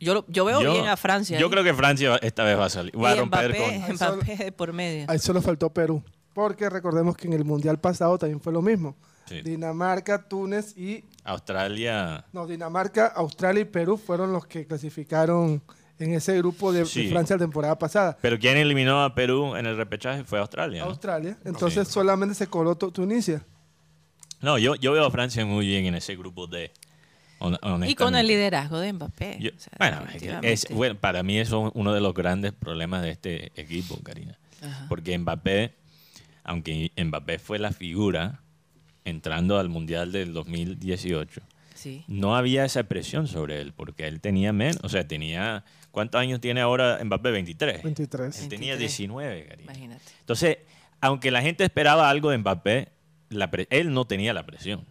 Yo, 0.04 0.24
yo 0.28 0.44
veo 0.44 0.60
Yo- 0.60 0.72
bien 0.72 0.86
a 0.88 0.96
Francia. 0.96 1.38
Yo 1.38 1.46
ahí. 1.46 1.50
creo 1.52 1.64
que 1.64 1.74
Francia 1.74 2.16
esta 2.22 2.44
vez 2.44 2.58
va 2.58 2.66
a 2.66 2.70
salir. 2.70 2.92
Va 3.00 3.12
a 3.12 3.14
romper 3.14 3.50
Mbappé, 3.50 3.82
con. 3.86 3.94
Mbappé 4.16 4.36
de 4.44 4.52
por 4.52 4.72
medio. 4.72 5.04
Ahí 5.08 5.18
solo 5.18 5.40
faltó 5.40 5.70
Perú. 5.70 6.02
Porque 6.34 6.68
recordemos 6.70 7.16
que 7.16 7.26
en 7.26 7.34
el 7.34 7.44
Mundial 7.44 7.78
pasado 7.78 8.18
también 8.18 8.40
fue 8.40 8.52
lo 8.52 8.62
mismo. 8.62 8.96
Sí. 9.26 9.40
Dinamarca, 9.42 10.28
Túnez 10.28 10.76
y... 10.76 11.04
Australia. 11.24 12.24
No, 12.32 12.46
Dinamarca, 12.46 13.06
Australia 13.06 13.62
y 13.62 13.64
Perú 13.66 13.96
fueron 13.96 14.32
los 14.32 14.46
que 14.46 14.66
clasificaron 14.66 15.62
en 15.98 16.14
ese 16.14 16.36
grupo 16.38 16.72
de, 16.72 16.80
de. 16.84 17.08
Francia 17.10 17.36
la 17.36 17.40
temporada 17.44 17.78
pasada. 17.78 18.16
Pero 18.20 18.38
quien 18.38 18.56
eliminó 18.56 19.04
a 19.04 19.14
Perú 19.14 19.54
en 19.56 19.66
el 19.66 19.76
repechaje 19.76 20.24
fue 20.24 20.38
Australia. 20.40 20.82
¿no? 20.82 20.90
Australia. 20.90 21.38
Entonces 21.44 21.86
solamente 21.86 22.34
se 22.34 22.46
coló 22.48 22.74
Tu- 22.74 22.90
Tunisia. 22.90 23.44
No, 24.40 24.58
yo, 24.58 24.74
yo 24.74 24.92
veo 24.92 25.06
a 25.06 25.10
Francia 25.10 25.46
muy 25.46 25.66
bien 25.66 25.86
en 25.86 25.94
ese 25.94 26.16
grupo 26.16 26.46
D. 26.48 26.72
Y 27.88 27.94
con 27.94 28.14
el 28.16 28.26
liderazgo 28.26 28.78
de 28.78 28.92
Mbappé. 28.92 29.38
Yo- 29.40 29.50
o 29.56 29.58
sea, 29.58 29.72
bueno, 29.78 30.02
es- 30.42 30.66
para 31.00 31.22
mí 31.22 31.38
eso 31.38 31.66
es 31.68 31.72
uno 31.74 31.92
de 31.92 32.00
los 32.00 32.14
grandes 32.14 32.52
problemas 32.52 33.02
de 33.02 33.10
este 33.10 33.52
equipo, 33.60 33.98
Karina. 34.02 34.38
Ajá. 34.62 34.86
Porque 34.88 35.16
Mbappé, 35.18 35.74
aunque 36.44 36.92
Mbappé 36.96 37.38
fue 37.38 37.58
la 37.58 37.72
figura 37.72 38.40
entrando 39.04 39.58
al 39.58 39.68
Mundial 39.68 40.12
del 40.12 40.32
2018, 40.32 41.40
Sí. 41.74 42.04
no 42.06 42.36
había 42.36 42.64
esa 42.64 42.84
presión 42.84 43.26
sobre 43.26 43.60
él, 43.60 43.72
porque 43.72 44.06
él 44.06 44.20
tenía 44.20 44.52
menos, 44.52 44.78
o 44.84 44.88
sea, 44.88 45.08
tenía, 45.08 45.64
¿cuántos 45.90 46.20
años 46.20 46.40
tiene 46.40 46.60
ahora 46.60 47.00
Mbappé? 47.02 47.32
23. 47.32 47.82
23. 47.82 48.42
Él 48.42 48.48
tenía 48.48 48.74
23. 48.74 48.78
19, 48.78 49.46
Karina. 49.46 49.64
Imagínate. 49.72 50.02
Entonces, 50.20 50.58
aunque 51.00 51.32
la 51.32 51.42
gente 51.42 51.64
esperaba 51.64 52.08
algo 52.08 52.30
de 52.30 52.38
Mbappé, 52.38 52.88
la 53.30 53.50
pre- 53.50 53.66
él 53.70 53.92
no 53.92 54.04
tenía 54.04 54.32
la 54.32 54.46
presión. 54.46 54.84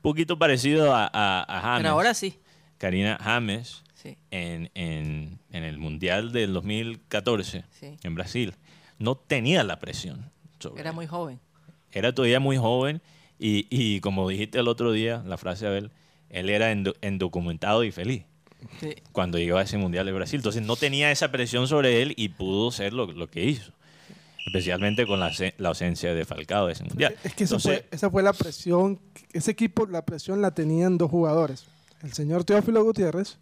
Un 0.00 0.02
poquito 0.02 0.38
parecido 0.38 0.94
a, 0.94 1.04
a, 1.12 1.42
a 1.42 1.60
James. 1.60 1.82
Pero 1.82 1.90
ahora 1.90 2.14
sí. 2.14 2.38
Karina 2.78 3.18
James 3.22 3.82
Sí. 3.94 4.16
en, 4.30 4.70
en- 4.74 5.38
en 5.52 5.64
el 5.64 5.76
Mundial 5.76 6.32
del 6.32 6.54
2014 6.54 7.64
Sí. 7.78 7.96
en 8.02 8.14
Brasil 8.14 8.54
no 8.98 9.14
tenía 9.14 9.62
la 9.62 9.78
presión. 9.78 10.30
sobre 10.58 10.80
Era 10.80 10.90
él. 10.90 10.96
muy 10.96 11.06
joven. 11.06 11.38
Era 11.92 12.14
todavía 12.14 12.40
muy 12.40 12.56
joven 12.56 13.02
y, 13.38 13.66
y 13.70 14.00
como 14.00 14.26
dijiste 14.28 14.58
el 14.58 14.68
otro 14.68 14.92
día, 14.92 15.22
la 15.26 15.36
frase 15.36 15.66
de 15.66 15.78
él, 15.78 15.90
él 16.30 16.48
era 16.50 16.72
endo- 16.72 16.94
indocumentado 17.02 17.84
y 17.84 17.92
feliz 17.92 18.24
Sí. 18.78 18.94
cuando 19.12 19.38
llegó 19.38 19.58
a 19.58 19.62
ese 19.62 19.76
Mundial 19.78 20.06
de 20.06 20.12
Brasil. 20.12 20.38
Entonces 20.38 20.62
no 20.62 20.76
tenía 20.76 21.10
esa 21.10 21.30
presión 21.30 21.66
sobre 21.68 22.00
él 22.02 22.14
y 22.16 22.28
pudo 22.30 22.70
ser 22.70 22.92
lo, 22.94 23.06
lo 23.06 23.28
que 23.28 23.44
hizo. 23.44 23.72
Especialmente 24.50 25.06
con 25.06 25.20
la, 25.20 25.30
la 25.58 25.68
ausencia 25.68 26.12
de 26.14 26.24
Falcao 26.24 26.66
de 26.66 26.72
ese 26.72 26.84
Mundial. 26.84 27.14
Es 27.24 27.34
que 27.34 27.44
esa 27.44 27.54
Entonces, 27.56 27.80
fue, 27.82 27.88
esa 27.96 28.10
fue 28.10 28.22
la 28.22 28.32
presión. 28.32 29.00
Ese 29.32 29.52
equipo, 29.52 29.86
la 29.86 30.04
presión 30.04 30.42
la 30.42 30.50
tenían 30.52 30.98
dos 30.98 31.10
jugadores. 31.10 31.66
El 32.02 32.12
señor 32.12 32.44
Teófilo 32.44 32.82
Gutiérrez 32.82 33.38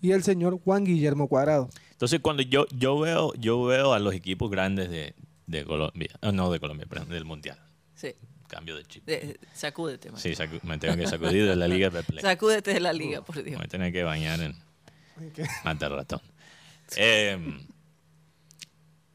y 0.00 0.12
el 0.12 0.22
señor 0.22 0.60
Juan 0.62 0.84
Guillermo 0.84 1.26
Cuadrado. 1.26 1.68
entonces 1.92 2.20
cuando 2.20 2.42
yo, 2.42 2.66
yo, 2.76 2.98
veo, 3.00 3.32
yo 3.34 3.64
veo 3.64 3.94
a 3.94 3.98
los 3.98 4.14
equipos 4.14 4.50
grandes 4.50 4.90
de, 4.90 5.14
de 5.46 5.64
Colombia, 5.64 6.10
ah, 6.20 6.30
no 6.32 6.50
de 6.52 6.60
Colombia, 6.60 6.86
perdón, 6.88 7.08
del 7.08 7.24
Mundial, 7.24 7.58
Sí. 7.94 8.12
cambio 8.46 8.76
de 8.76 8.84
chip. 8.84 9.04
De- 9.06 9.40
sacúdete, 9.54 10.10
man. 10.12 10.20
Sí, 10.20 10.32
sacu- 10.32 10.60
me 10.62 10.76
tengo 10.78 10.96
que 10.96 11.06
sacudir 11.06 11.46
de 11.48 11.56
la 11.56 11.66
Liga 11.66 11.90
Perplex. 11.90 12.22
Sacúdete 12.22 12.74
de 12.74 12.80
la 12.80 12.92
liga, 12.92 13.22
por 13.22 13.36
Dios. 13.36 13.46
Me 13.52 13.56
voy 13.56 13.64
a 13.64 13.68
tener 13.68 13.90
que 13.92 14.02
bañar 14.04 14.38
en 14.40 14.52
Ok. 14.52 15.48
mata 15.64 15.88
ratón. 15.88 16.20
Eh, 16.96 17.38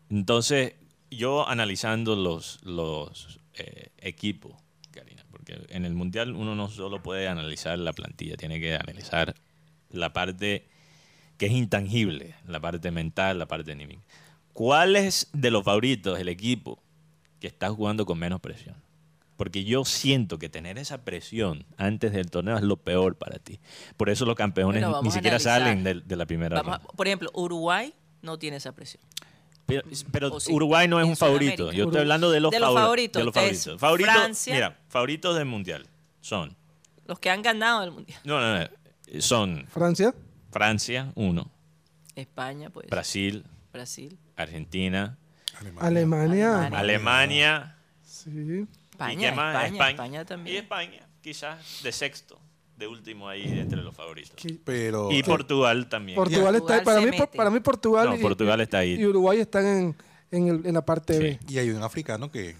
entonces, 0.09 0.73
yo 1.11 1.47
analizando 1.47 2.15
los, 2.15 2.59
los 2.63 3.39
eh, 3.55 3.89
equipos, 3.99 4.53
Karina, 4.91 5.23
porque 5.29 5.59
en 5.69 5.85
el 5.85 5.93
Mundial 5.93 6.33
uno 6.35 6.55
no 6.55 6.69
solo 6.69 7.03
puede 7.03 7.27
analizar 7.27 7.77
la 7.77 7.93
plantilla, 7.93 8.37
tiene 8.37 8.59
que 8.59 8.75
analizar 8.75 9.35
la 9.89 10.13
parte 10.13 10.65
que 11.37 11.47
es 11.47 11.51
intangible, 11.51 12.35
la 12.47 12.59
parte 12.59 12.91
mental, 12.91 13.39
la 13.39 13.47
parte 13.47 13.71
anímica. 13.71 14.01
¿Cuál 14.53 14.95
es 14.95 15.29
de 15.33 15.49
los 15.51 15.63
favoritos 15.63 16.19
el 16.19 16.29
equipo 16.29 16.81
que 17.39 17.47
está 17.47 17.69
jugando 17.69 18.05
con 18.05 18.17
menos 18.19 18.39
presión? 18.41 18.75
Porque 19.37 19.63
yo 19.63 19.83
siento 19.85 20.37
que 20.37 20.49
tener 20.49 20.77
esa 20.77 21.03
presión 21.03 21.65
antes 21.77 22.11
del 22.13 22.29
torneo 22.29 22.57
es 22.57 22.61
lo 22.63 22.77
peor 22.77 23.15
para 23.15 23.39
ti. 23.39 23.59
Por 23.97 24.09
eso 24.11 24.23
los 24.25 24.35
campeones 24.35 24.83
Bueno, 24.83 25.01
ni 25.01 25.09
siquiera 25.09 25.37
analizar. 25.37 25.61
salen 25.61 25.83
de, 25.83 25.95
de 26.01 26.15
la 26.15 26.25
primera 26.27 26.57
Vamos 26.57 26.75
a- 26.75 26.77
ronda. 26.77 26.93
por 26.95 27.07
ejemplo, 27.07 27.31
Uruguay 27.33 27.91
no 28.21 28.37
tiene 28.37 28.57
esa 28.57 28.73
presión. 28.73 29.01
Pero, 29.65 29.83
pero 30.11 30.33
O 30.33 30.39
sí, 30.39 30.51
Uruguay 30.53 30.87
no 30.87 30.99
es 30.99 31.05
un 31.07 31.15
favorito. 31.15 31.71
Yo 31.71 31.85
estoy 31.85 32.01
hablando 32.01 32.29
de 32.31 32.39
los, 32.39 32.51
De 32.51 32.59
los 32.59 32.67
favor- 32.69 32.81
favoritos. 32.81 33.19
de 33.19 33.25
los 33.25 33.35
Es 33.35 33.41
favoritos. 33.63 33.79
Favoritos, 33.79 34.13
Francia. 34.13 34.53
Mira, 34.53 34.79
favoritos 34.89 35.35
del 35.37 35.45
mundial 35.45 35.87
son. 36.19 36.55
Los 37.05 37.19
que 37.19 37.29
han 37.29 37.41
ganado 37.41 37.83
el 37.83 37.91
mundial. 37.91 38.19
No, 38.23 38.39
no, 38.39 38.59
no. 38.59 39.21
Son 39.21 39.65
Francia. 39.69 40.13
Francia, 40.51 41.11
uno. 41.15 41.49
España, 42.15 42.69
pues. 42.69 42.87
Brasil, 42.89 43.45
Brasil. 43.71 44.17
Argentina, 44.35 45.17
Alemania. 45.59 45.87
Alemania. 45.87 46.79
Alemania. 46.79 47.77
Sí. 48.03 48.65
España. 48.91 49.13
¿Y 49.13 49.17
qué 49.17 49.31
más? 49.31 49.65
España, 49.65 49.89
España 49.89 50.25
también. 50.25 50.55
Y 50.55 50.59
España, 50.59 51.07
quizás 51.21 51.81
de 51.83 51.91
sexto, 51.91 52.39
de 52.81 52.87
último 52.87 53.29
ahí 53.29 53.43
entre 53.59 53.81
los 53.81 53.95
favoritos. 53.95 54.35
Pero 54.65 55.09
Y 55.11 55.23
Portugal 55.23 55.87
también. 55.87 56.15
Portugal 56.17 56.55
está 56.55 56.83
para 56.83 56.99
mí, 56.99 57.05
mete. 57.11 57.27
para 57.37 57.49
mí 57.49 57.59
Portugal, 57.61 58.09
No, 58.09 58.15
y, 58.17 58.19
Portugal 58.19 58.59
está 58.59 58.79
ahí. 58.79 58.95
y 58.99 59.05
Uruguay 59.05 59.39
están 59.39 59.65
en, 59.65 59.95
en, 60.31 60.47
el- 60.47 60.65
en 60.65 60.73
la 60.73 60.83
parte 60.83 61.13
Sí. 61.13 61.19
B. 61.19 61.39
y 61.47 61.57
hay 61.59 61.69
un 61.69 61.81
africano 61.83 62.29
que 62.31 62.55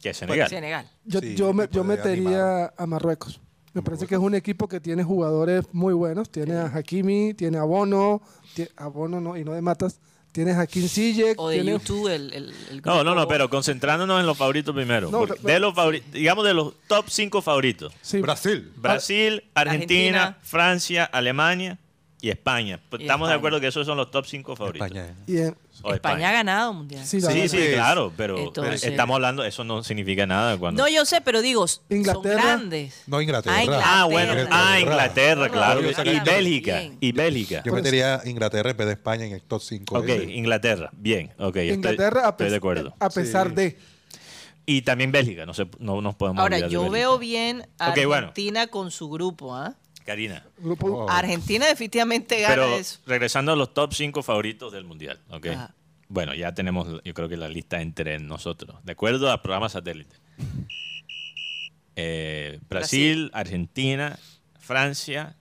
que 0.00 0.10
es 0.10 0.16
Senegal. 0.16 0.48
Senegal. 0.48 0.90
Yo, 1.04 1.20
Sí, 1.20 1.36
yo, 1.36 1.52
me- 1.54 1.68
yo 1.70 1.84
metería 1.84 2.54
animar. 2.66 2.74
a 2.76 2.86
Marruecos. 2.86 3.40
Me 3.72 3.82
parece 3.82 4.06
que 4.08 4.16
es 4.16 4.20
un 4.20 4.34
equipo 4.34 4.66
que 4.66 4.80
tiene 4.80 5.04
jugadores 5.04 5.64
muy 5.72 5.94
buenos. 5.94 6.28
Tiene 6.28 6.56
a 6.56 6.66
Hakimi, 6.66 7.34
tiene 7.34 7.56
a 7.58 7.62
Bono, 7.62 8.20
tie- 8.56 8.68
a 8.76 8.88
Bono 8.88 9.20
no, 9.20 9.36
y 9.36 9.44
no 9.44 9.52
de 9.52 9.62
Matas. 9.62 10.00
Tienes 10.32 10.56
a 10.56 10.66
Kim 10.66 10.88
Ziyech, 10.88 11.34
O 11.38 11.50
de 11.50 11.62
YouTube, 11.62 12.08
el, 12.08 12.32
el, 12.32 12.54
el 12.70 12.82
No, 12.82 13.04
no, 13.04 13.14
no, 13.14 13.28
pero 13.28 13.50
concentrándonos 13.50 14.18
en 14.18 14.26
los 14.26 14.36
favoritos 14.38 14.74
primero. 14.74 15.10
No, 15.10 15.26
de 15.26 15.60
los 15.60 15.74
favori- 15.74 16.02
digamos 16.10 16.44
de 16.46 16.54
los 16.54 16.72
top 16.86 17.04
5 17.08 17.42
favoritos. 17.42 17.92
Sí, 18.00 18.20
Brasil. 18.22 18.72
Brasil, 18.76 19.44
Argentina, 19.54 20.22
Argentina. 20.22 20.38
Francia, 20.42 21.04
Alemania 21.04 21.78
y 22.22 22.30
España. 22.30 22.80
Pues 22.88 23.00
Y 23.00 23.04
estamos 23.04 23.28
de 23.28 23.34
acuerdo 23.34 23.60
que 23.60 23.66
esos 23.66 23.84
son 23.84 23.98
los 23.98 24.10
top 24.10 24.24
5 24.26 24.54
favoritos. 24.56 24.86
España. 24.86 25.06
¿eh? 25.08 25.14
y 25.26 25.36
en- 25.38 25.56
O 25.82 25.92
España 25.92 26.28
ha 26.28 26.32
ganado 26.32 26.72
mundial. 26.72 27.04
sí, 27.04 27.20
Sí, 27.20 27.26
la- 27.26 27.48
sí, 27.48 27.58
claro, 27.74 28.12
pero 28.16 28.38
entonces- 28.38 28.84
estamos 28.84 29.16
hablando, 29.16 29.42
eso 29.44 29.64
no 29.64 29.82
significa 29.82 30.24
nada 30.24 30.56
cuando... 30.56 30.80
No, 30.84 30.88
yo 30.88 31.04
sé, 31.04 31.20
pero 31.20 31.42
digo, 31.42 31.66
Inglaterra. 31.90 32.40
son 32.40 32.46
grandes. 32.60 33.02
No, 33.08 33.20
Inglaterra. 33.20 33.56
Ah, 33.56 33.62
Inglaterra. 33.64 33.92
ah, 34.00 34.04
bueno, 34.04 34.32
ah, 34.52 34.80
Inglaterra, 34.80 35.48
claro. 35.48 35.80
Y 35.80 36.20
Bélgica, 36.20 36.78
Bien. 36.78 36.96
y 37.00 37.10
Bélgica. 37.12 37.62
Yo 37.66 37.72
metería 37.72 38.20
a 38.20 38.28
Inglaterra 38.28 38.70
en 38.70 38.76
vez 38.76 38.86
de 38.86 38.92
España 38.92 39.24
en 39.24 39.32
el 39.32 39.42
top 39.42 39.60
5. 39.60 39.98
Ok, 39.98 40.08
Inglaterra, 40.28 40.90
bien, 40.92 41.32
ok. 41.38 41.56
estoy- 41.56 41.70
Inglaterra, 41.74 42.26
a, 42.26 42.30
estoy 42.30 42.44
pes- 42.46 42.50
de 42.52 42.56
acuerdo. 42.58 42.94
a 43.00 43.10
pesar 43.10 43.48
Sí. 43.48 43.54
de. 43.56 43.78
Y 44.64 44.82
también 44.82 45.10
Bélgica, 45.10 45.44
no, 45.44 45.54
se, 45.54 45.66
no 45.80 46.00
nos 46.00 46.14
podemos 46.14 46.40
Ahora, 46.40 46.54
olvidar 46.54 46.70
yo 46.70 46.88
veo 46.88 47.18
bien 47.18 47.66
a 47.80 47.90
Ok, 47.90 47.96
bueno. 48.06 48.14
Argentina 48.28 48.68
con 48.68 48.92
su 48.92 49.10
grupo. 49.10 49.56
¿ah? 49.56 49.74
Karina, 50.02 50.44
Grupo, 50.58 50.86
Oh. 51.04 51.10
Argentina 51.10 51.66
definitivamente 51.66 52.40
gana 52.40 52.54
pero 52.54 52.76
eso. 52.76 53.00
regresando 53.06 53.52
a 53.52 53.56
los 53.56 53.72
top 53.74 53.92
5 53.94 54.22
favoritos 54.22 54.72
del 54.72 54.84
Mundial, 54.84 55.20
ok. 55.30 55.46
Ajá. 55.46 55.74
Bueno, 56.08 56.34
ya 56.34 56.52
tenemos, 56.52 57.00
yo 57.04 57.14
creo 57.14 57.28
que 57.28 57.36
la 57.38 57.48
lista 57.48 57.80
entre 57.80 58.18
nosotros, 58.18 58.76
de 58.84 58.92
acuerdo 58.92 59.30
al 59.30 59.40
programa 59.40 59.68
satélite. 59.68 60.14
Eh, 61.96 62.58
Brasil, 62.68 63.30
Argentina, 63.34 64.18
Francia, 64.58 65.36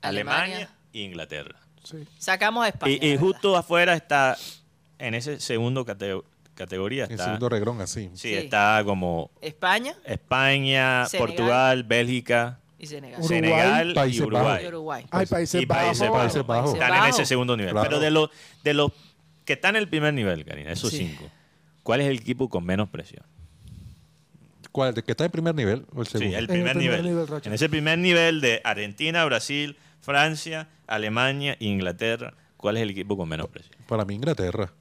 Alemania, 0.00 0.42
Alemania. 0.44 0.70
e 0.92 1.00
Inglaterra. 1.00 1.58
sí. 1.84 1.98
Sacamos 2.18 2.64
a 2.64 2.68
España. 2.68 2.96
Y, 3.00 3.16
justo 3.16 3.56
afuera 3.56 3.94
está, 3.94 4.36
en 4.98 5.14
ese 5.14 5.40
segundo 5.40 5.84
cate- 5.84 6.22
categoría, 6.54 7.04
En 7.06 7.12
está, 7.12 7.24
segundo 7.24 7.48
regrón 7.48 7.80
así. 7.80 8.10
sí, 8.14 8.28
Sí. 8.28 8.34
está 8.34 8.82
como 8.84 9.30
España 9.40 9.94
España, 10.04 11.06
Senegal. 11.06 11.28
Portugal, 11.28 11.84
Bélgica, 11.84 12.59
y 12.80 12.86
Senegal. 12.86 13.20
Uruguay, 13.20 13.28
Senegal 13.40 13.90
y 13.90 13.94
Países 13.94 14.20
Uruguay. 14.22 14.64
Y 14.64 14.66
Uruguay. 14.68 15.06
Hay 15.10 15.26
Países 15.26 15.62
Y 15.62 15.66
Países 15.66 16.00
Bajos. 16.00 16.10
Bajos. 16.10 16.20
Países 16.22 16.46
Bajos. 16.46 16.74
Están 16.74 17.04
en 17.04 17.10
ese 17.10 17.26
segundo 17.26 17.56
nivel. 17.56 17.72
Claro. 17.72 17.88
Pero 17.88 18.00
de 18.00 18.10
los, 18.10 18.30
de 18.64 18.74
los 18.74 18.92
que 19.44 19.52
están 19.52 19.76
en 19.76 19.82
el 19.82 19.88
primer 19.88 20.14
nivel, 20.14 20.44
Karina, 20.44 20.72
esos 20.72 20.90
Sí. 20.90 20.98
cinco, 21.08 21.24
¿cuál 21.82 22.00
es 22.00 22.08
el 22.08 22.16
equipo 22.18 22.48
con 22.48 22.64
menos 22.64 22.88
presión? 22.88 23.24
¿Cuál? 24.72 24.94
¿El 24.96 25.02
que 25.04 25.10
está 25.12 25.24
en 25.24 25.30
primer 25.30 25.54
nivel 25.54 25.84
o 25.94 26.00
el 26.00 26.06
Sí, 26.06 26.12
segundo? 26.12 26.36
el 26.38 26.44
el 26.44 26.48
primer, 26.48 26.76
primer 26.76 27.02
nivel. 27.04 27.28
en 27.44 27.52
ese 27.52 27.68
primer 27.68 27.98
nivel 27.98 28.40
de 28.40 28.60
Argentina, 28.64 29.24
Brasil, 29.24 29.76
Francia, 30.00 30.68
Alemania 30.86 31.56
e 31.60 31.66
Inglaterra, 31.66 32.34
¿cuál 32.56 32.76
es 32.76 32.82
el 32.84 32.90
equipo 32.90 33.16
con 33.16 33.28
menos 33.28 33.48
presión? 33.48 33.76
Para 33.88 34.04
mí 34.04 34.14
Inglaterra. 34.14 34.72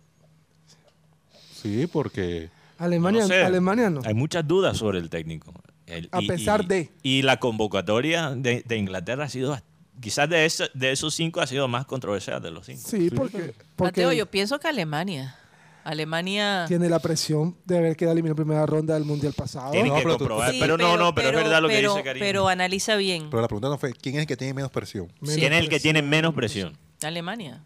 Sí, 1.54 1.88
porque 1.92 2.50
Alemania, 2.78 3.22
No 3.24 3.28
sé. 3.28 3.44
Alemania 3.44 3.90
no. 3.90 4.02
Hay 4.06 4.14
muchas 4.14 4.48
dudas 4.48 4.78
sobre 4.78 5.00
el 5.00 5.10
técnico. 5.10 5.54
El- 5.90 6.10
A 6.12 6.20
pesar 6.22 6.62
y- 6.64 6.68
de. 6.68 6.90
Y 7.04 7.22
la 7.24 7.38
convocatoria 7.40 8.32
de, 8.36 8.64
de 8.66 8.78
Inglaterra 8.78 9.26
ha 9.26 9.30
sido, 9.30 9.60
quizás 10.00 10.30
de, 10.30 10.46
ese- 10.46 10.70
de 10.74 10.92
esos 10.92 11.14
cinco 11.16 11.42
ha 11.42 11.48
sido 11.48 11.68
más 11.68 11.86
controversial 11.86 12.42
de 12.42 12.52
los 12.52 12.66
cinco. 12.66 12.82
Sí, 12.88 13.10
porque, 13.10 13.54
porque 13.76 14.02
Mateo, 14.02 14.14
yo 14.14 14.26
pienso 14.26 14.60
que 14.60 14.68
Alemania. 14.68 15.36
Alemania. 15.84 16.66
Tiene 16.68 16.90
la 16.90 17.00
presión 17.00 17.56
de 17.66 17.78
haber 17.78 17.96
quedado 17.96 18.14
eliminado 18.14 18.42
en 18.42 18.46
primera 18.48 18.66
ronda 18.66 18.94
del 18.94 19.06
Mundial 19.06 19.34
pasado. 19.34 19.72
Tiene 19.72 19.90
No, 19.90 19.96
que 19.96 20.02
pero 20.04 20.18
comprobar. 20.18 20.52
Sí, 20.52 20.58
pero, 20.60 20.78
no, 20.78 20.98
no, 20.98 21.16
pero, 21.16 21.30
es 21.30 21.36
verdad 21.36 21.62
lo 21.62 21.68
que 21.70 21.76
pero- 21.76 21.94
dice 21.94 22.04
Karina. 22.04 22.26
Pero 22.26 22.48
analiza 22.48 22.96
bien. 22.98 23.30
Pero 23.30 23.42
la 23.42 23.48
pregunta 23.48 23.70
no 23.70 23.78
fue, 23.78 23.94
¿quién 23.94 24.16
es 24.16 24.22
el 24.22 24.28
que 24.28 24.38
tiene 24.38 24.54
menos 24.54 24.72
presión? 24.72 25.08
Menos 25.22 25.36
¿Quién 25.38 25.54
es 25.54 25.60
el 25.60 25.66
que 25.66 25.70
presión. 25.78 25.94
tiene 25.94 26.08
menos 26.08 26.34
presión? 26.36 26.78
Alemania. 27.02 27.64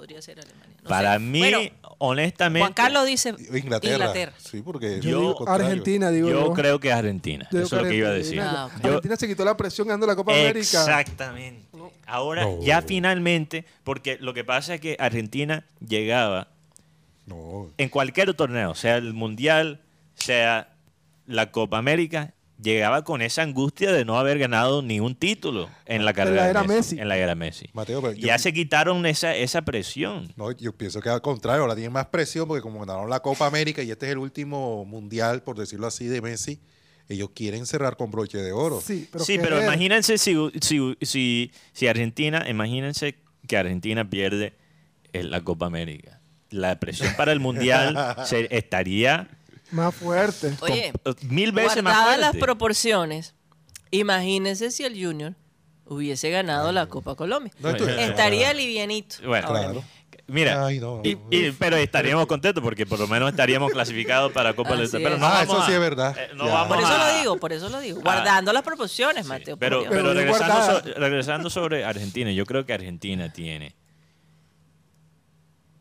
Podría 0.00 0.22
ser 0.22 0.40
Alemania. 0.40 0.76
No 0.82 0.88
Para 0.88 1.12
sé. 1.12 1.18
mí, 1.18 1.38
Bueno, 1.40 1.58
honestamente, 1.98 2.60
Juan 2.64 2.72
Carlos 2.72 3.04
dice 3.04 3.34
Inglaterra. 3.52 3.92
Inglaterra. 3.96 4.32
Sí, 4.38 4.62
porque 4.62 4.98
Yo 5.02 5.18
digo 5.20 5.46
Argentina, 5.46 6.10
digo 6.10 6.30
yo 6.30 6.46
yo. 6.46 6.52
creo 6.54 6.80
que 6.80 6.88
es 6.88 6.94
Argentina. 6.94 7.46
Yo 7.52 7.58
Eso 7.60 7.76
es 7.76 7.82
lo 7.82 7.88
que 7.90 7.96
iba 7.96 8.08
a 8.08 8.12
Argentina. 8.12 8.42
decir. 8.44 8.58
Ah, 8.58 8.70
Argentina 8.82 9.16
se 9.16 9.28
quitó 9.28 9.44
la 9.44 9.58
presión 9.58 9.88
ganando 9.88 10.06
la 10.06 10.16
Copa 10.16 10.32
América. 10.32 10.58
Exactamente. 10.60 11.66
Ahora, 12.06 12.44
No. 12.44 12.62
ya 12.62 12.80
finalmente, 12.80 13.66
porque 13.84 14.16
lo 14.20 14.32
que 14.32 14.42
pasa 14.42 14.74
es 14.76 14.80
que 14.80 14.96
Argentina 14.98 15.66
llegaba 15.86 16.48
No, 17.26 17.68
en 17.76 17.90
cualquier 17.90 18.32
torneo, 18.32 18.74
sea 18.74 18.96
el 18.96 19.12
Mundial, 19.12 19.82
sea 20.14 20.72
la 21.26 21.50
Copa 21.52 21.76
América, 21.76 22.32
llegaba 22.62 23.04
con 23.04 23.22
esa 23.22 23.42
angustia 23.42 23.92
de 23.92 24.04
no 24.04 24.18
haber 24.18 24.38
ganado 24.38 24.82
ni 24.82 25.00
un 25.00 25.14
título 25.14 25.68
en 25.86 26.04
la 26.04 26.12
carrera 26.12 26.36
la 26.36 26.44
de 26.44 26.50
era 26.50 26.62
Messi. 26.64 26.98
En 26.98 27.08
la 27.08 27.16
era 27.16 27.34
Messi. 27.34 27.66
Mateo, 27.72 28.00
pero 28.02 28.12
yo- 28.12 28.26
ya 28.26 28.38
se 28.38 28.52
quitaron 28.52 29.06
esa, 29.06 29.34
esa 29.34 29.62
presión. 29.62 30.32
no, 30.36 30.50
yo 30.52 30.72
pienso 30.76 31.00
que 31.00 31.08
al 31.08 31.22
contrario, 31.22 31.62
ahora 31.62 31.74
tienen 31.74 31.92
más 31.92 32.06
presión 32.06 32.46
porque 32.46 32.62
como 32.62 32.80
ganaron 32.80 33.08
la 33.08 33.20
Copa 33.20 33.46
América 33.46 33.82
y 33.82 33.90
este 33.90 34.06
es 34.06 34.12
el 34.12 34.18
último 34.18 34.84
mundial, 34.84 35.42
por 35.42 35.56
decirlo 35.58 35.86
así, 35.86 36.06
de 36.06 36.20
Messi, 36.20 36.60
ellos 37.08 37.30
quieren 37.34 37.66
cerrar 37.66 37.96
con 37.96 38.10
broche 38.10 38.38
de 38.38 38.52
oro. 38.52 38.80
Sí, 38.80 39.08
pero, 39.10 39.24
sí, 39.24 39.36
pero 39.38 39.56
querer- 39.56 39.64
imagínense 39.64 40.16
si, 40.18 40.36
si, 40.60 40.96
si, 41.02 41.50
si 41.72 41.86
Argentina, 41.88 42.44
imagínense 42.48 43.16
que 43.48 43.56
Argentina 43.56 44.08
pierde 44.08 44.52
en 45.12 45.30
la 45.30 45.40
Copa 45.42 45.66
América. 45.66 46.20
La 46.50 46.78
presión 46.78 47.12
para 47.16 47.32
el 47.32 47.40
Mundial 47.40 47.96
se- 48.24 48.48
estaría 48.56 49.28
Más 49.70 49.94
fuerte. 49.94 50.54
Oye, 50.60 50.92
com- 51.04 51.14
mil 51.28 51.52
veces 51.52 51.82
más 51.82 52.04
fuerte. 52.04 52.20
las 52.20 52.36
proporciones, 52.36 53.34
imagínense 53.90 54.70
si 54.70 54.84
el 54.84 54.92
Junior 55.02 55.34
hubiese 55.86 56.30
ganado 56.30 56.72
la 56.72 56.86
Copa 56.86 57.14
Colombia. 57.14 57.52
No, 57.60 57.70
Estaría 57.70 58.52
livianito. 58.54 59.16
Bueno, 59.26 59.48
Claro. 59.48 59.84
Mira, 60.26 60.64
Ay, 60.64 60.78
no. 60.78 61.00
y- 61.02 61.18
y- 61.32 61.50
pero 61.58 61.76
estaríamos 61.76 62.26
contentos 62.28 62.62
porque 62.62 62.86
por 62.86 63.00
lo 63.00 63.08
menos 63.08 63.30
estaríamos 63.30 63.72
clasificados 63.72 64.30
para 64.30 64.54
Copa 64.54 64.76
del 64.76 64.88
Pero 64.88 65.18
no 65.18 65.26
Ah, 65.26 65.30
vamos 65.40 65.54
eso 65.54 65.62
a- 65.62 65.66
sí 65.66 65.72
es 65.72 65.80
verdad. 65.80 66.16
eh, 66.16 66.28
no 66.36 66.46
vamos 66.46 66.68
Por 66.68 66.78
eso 66.84 66.86
a- 66.94 66.98
lo 67.12 67.18
digo, 67.18 67.36
por 67.38 67.52
eso 67.52 67.68
lo 67.68 67.80
digo. 67.80 68.00
Guardando 68.00 68.52
las 68.52 68.62
proporciones, 68.62 69.26
Mateo. 69.26 69.56
Pero, 69.56 69.82
regresando, 69.90 70.62
so- 70.66 71.00
regresando 71.00 71.50
sobre 71.50 71.84
Argentina, 71.84 72.30
yo 72.30 72.46
creo 72.46 72.64
que 72.64 72.72
Argentina 72.72 73.32
tiene 73.32 73.74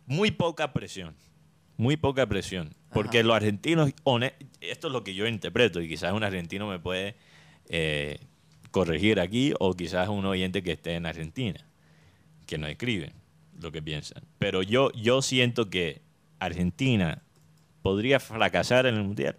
muy 0.08 0.32
poca 0.32 0.74
presión. 0.74 1.16
Muy 1.78 1.96
poca 1.96 2.26
presión. 2.28 2.74
Porque 2.92 3.24
los 3.24 3.36
argentinos, 3.36 3.92
esto 4.62 4.88
es 4.88 4.94
lo 4.94 5.04
que 5.04 5.14
yo 5.14 5.28
interpreto, 5.28 5.82
y 5.82 5.88
quizás 5.88 6.14
un 6.14 6.24
argentino 6.24 6.68
me 6.68 6.80
puede 6.80 7.16
eh, 7.68 8.20
corregir 8.72 9.20
aquí, 9.20 9.54
o 9.60 9.74
quizás 9.74 10.10
un 10.10 10.26
oyente 10.26 10.64
que 10.64 10.72
esté 10.72 10.96
en 10.96 11.06
Argentina, 11.06 11.66
que 12.46 12.58
no 12.58 12.68
escriben 12.68 13.14
lo 13.60 13.72
que 13.72 13.82
piensan. 13.82 14.24
Pero 14.40 14.64
yo, 14.64 14.92
yo 14.94 15.22
siento 15.22 15.70
que 15.70 16.02
Argentina 16.40 17.22
podría 17.82 18.20
fracasar 18.20 18.86
en 18.86 18.96
el 18.96 19.04
Mundial 19.04 19.36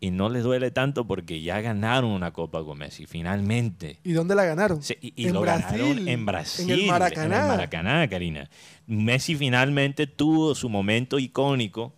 y 0.00 0.10
no 0.10 0.30
les 0.30 0.42
duele 0.42 0.70
tanto 0.70 1.06
porque 1.06 1.42
ya 1.42 1.60
ganaron 1.60 2.10
una 2.10 2.32
Copa 2.32 2.64
con 2.64 2.78
Messi, 2.78 3.06
finalmente. 3.06 3.98
¿Y 4.02 4.12
dónde 4.12 4.34
la 4.34 4.44
ganaron? 4.44 4.82
Sí, 4.82 4.96
y 5.00 5.12
y 5.14 5.26
en 5.28 5.34
lo 5.34 5.42
Brasil. 5.42 5.78
ganaron 5.78 6.08
en 6.08 6.26
Brasil. 6.26 6.70
En 6.70 6.80
el 6.80 6.86
Maracaná. 6.86 7.36
En 7.36 7.42
el 7.42 7.48
Maracaná, 7.48 8.08
Karina. 8.08 8.50
Messi 8.86 9.36
finalmente 9.36 10.06
tuvo 10.06 10.54
su 10.54 10.68
momento 10.70 11.18
icónico 11.18 11.94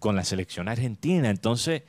con 0.00 0.16
la 0.16 0.24
selección 0.24 0.68
argentina. 0.68 1.30
Entonces, 1.30 1.82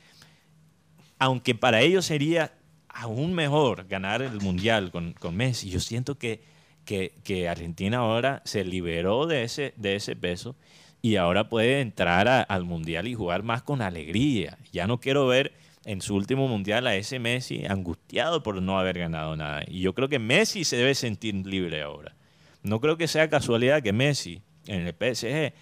aunque 1.18 1.56
para 1.56 1.80
ellos 1.80 2.06
sería 2.06 2.52
aún 2.88 3.34
mejor 3.34 3.88
ganar 3.88 4.22
el 4.22 4.40
Mundial 4.40 4.92
con, 4.92 5.14
con 5.14 5.34
Messi, 5.34 5.70
yo 5.70 5.80
siento 5.80 6.18
que, 6.18 6.44
que, 6.84 7.14
que 7.24 7.48
Argentina 7.48 7.98
ahora 7.98 8.42
se 8.44 8.64
liberó 8.64 9.26
de 9.26 9.42
ese, 9.42 9.74
de 9.76 9.96
ese 9.96 10.14
peso 10.14 10.54
y 11.00 11.16
ahora 11.16 11.48
puede 11.48 11.80
entrar 11.80 12.46
al 12.48 12.64
Mundial 12.64 13.08
y 13.08 13.14
jugar 13.14 13.42
más 13.42 13.62
con 13.62 13.82
alegría. 13.82 14.58
Ya 14.72 14.86
no 14.86 15.00
quiero 15.00 15.26
ver 15.26 15.52
en 15.84 16.00
su 16.00 16.14
último 16.14 16.46
Mundial 16.46 16.86
a 16.86 16.94
ese 16.94 17.18
Messi 17.18 17.64
angustiado 17.66 18.42
por 18.42 18.62
no 18.62 18.78
haber 18.78 18.98
ganado 18.98 19.34
nada. 19.36 19.62
Y 19.66 19.80
yo 19.80 19.94
creo 19.94 20.08
que 20.08 20.18
Messi 20.20 20.64
se 20.64 20.76
debe 20.76 20.94
sentir 20.94 21.34
libre 21.34 21.82
ahora. 21.82 22.14
No 22.62 22.80
creo 22.80 22.96
que 22.96 23.08
sea 23.08 23.28
casualidad 23.28 23.82
que 23.82 23.92
Messi 23.92 24.42
en 24.66 24.86
el 24.86 24.94
PSG 24.94 25.52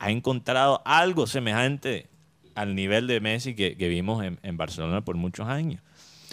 ha 0.00 0.10
encontrado 0.10 0.82
algo 0.84 1.26
semejante 1.28 2.08
al 2.56 2.74
nivel 2.74 3.06
de 3.06 3.20
Messi 3.20 3.54
que, 3.54 3.76
que 3.76 3.88
vimos 3.88 4.24
en, 4.24 4.40
en 4.42 4.56
Barcelona 4.56 5.04
por 5.04 5.16
muchos 5.16 5.46
años. 5.46 5.80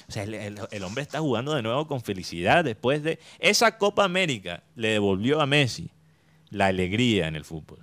O 0.09 0.11
sea, 0.11 0.23
el, 0.23 0.33
el- 0.33 0.57
el 0.71 0.83
hombre 0.83 1.03
está 1.03 1.19
jugando 1.19 1.53
de 1.53 1.61
nuevo 1.61 1.85
con 1.87 2.01
felicidad 2.01 2.63
después 2.63 3.03
de 3.03 3.19
esa 3.39 3.77
Copa 3.77 4.03
América 4.05 4.63
le 4.75 4.87
devolvió 4.89 5.39
a 5.41 5.45
Messi 5.45 5.91
la 6.49 6.67
alegría 6.67 7.27
en 7.27 7.35
el 7.35 7.43
fútbol. 7.45 7.79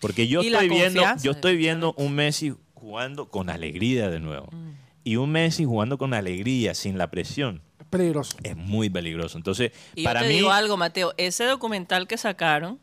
Porque 0.00 0.28
yo 0.28 0.42
estoy 0.52 0.68
viendo, 0.68 1.00
yo 1.22 1.30
estoy 1.32 1.56
viendo 1.56 1.94
un 1.96 2.14
Messi 2.14 2.54
jugando 2.74 3.28
con 3.28 3.50
alegría 3.50 4.10
de 4.10 4.20
nuevo. 4.20 4.48
Mm. 4.52 4.70
Y 5.04 5.16
un 5.16 5.30
Messi 5.30 5.64
jugando 5.64 5.96
con 5.96 6.12
alegría, 6.14 6.74
sin 6.74 6.98
la 6.98 7.10
presión, 7.10 7.56
Es 7.56 7.67
peligroso. 7.90 8.36
es 8.42 8.56
muy 8.56 8.88
peligroso. 8.90 9.36
Entonces, 9.38 9.72
Y 9.94 10.04
para 10.04 10.20
yo 10.20 10.26
te 10.26 10.32
mí, 10.32 10.36
digo 10.38 10.50
algo, 10.50 10.76
Mateo. 10.76 11.14
Ese 11.16 11.44
documental 11.44 12.06
que 12.06 12.16
sacaron, 12.18 12.78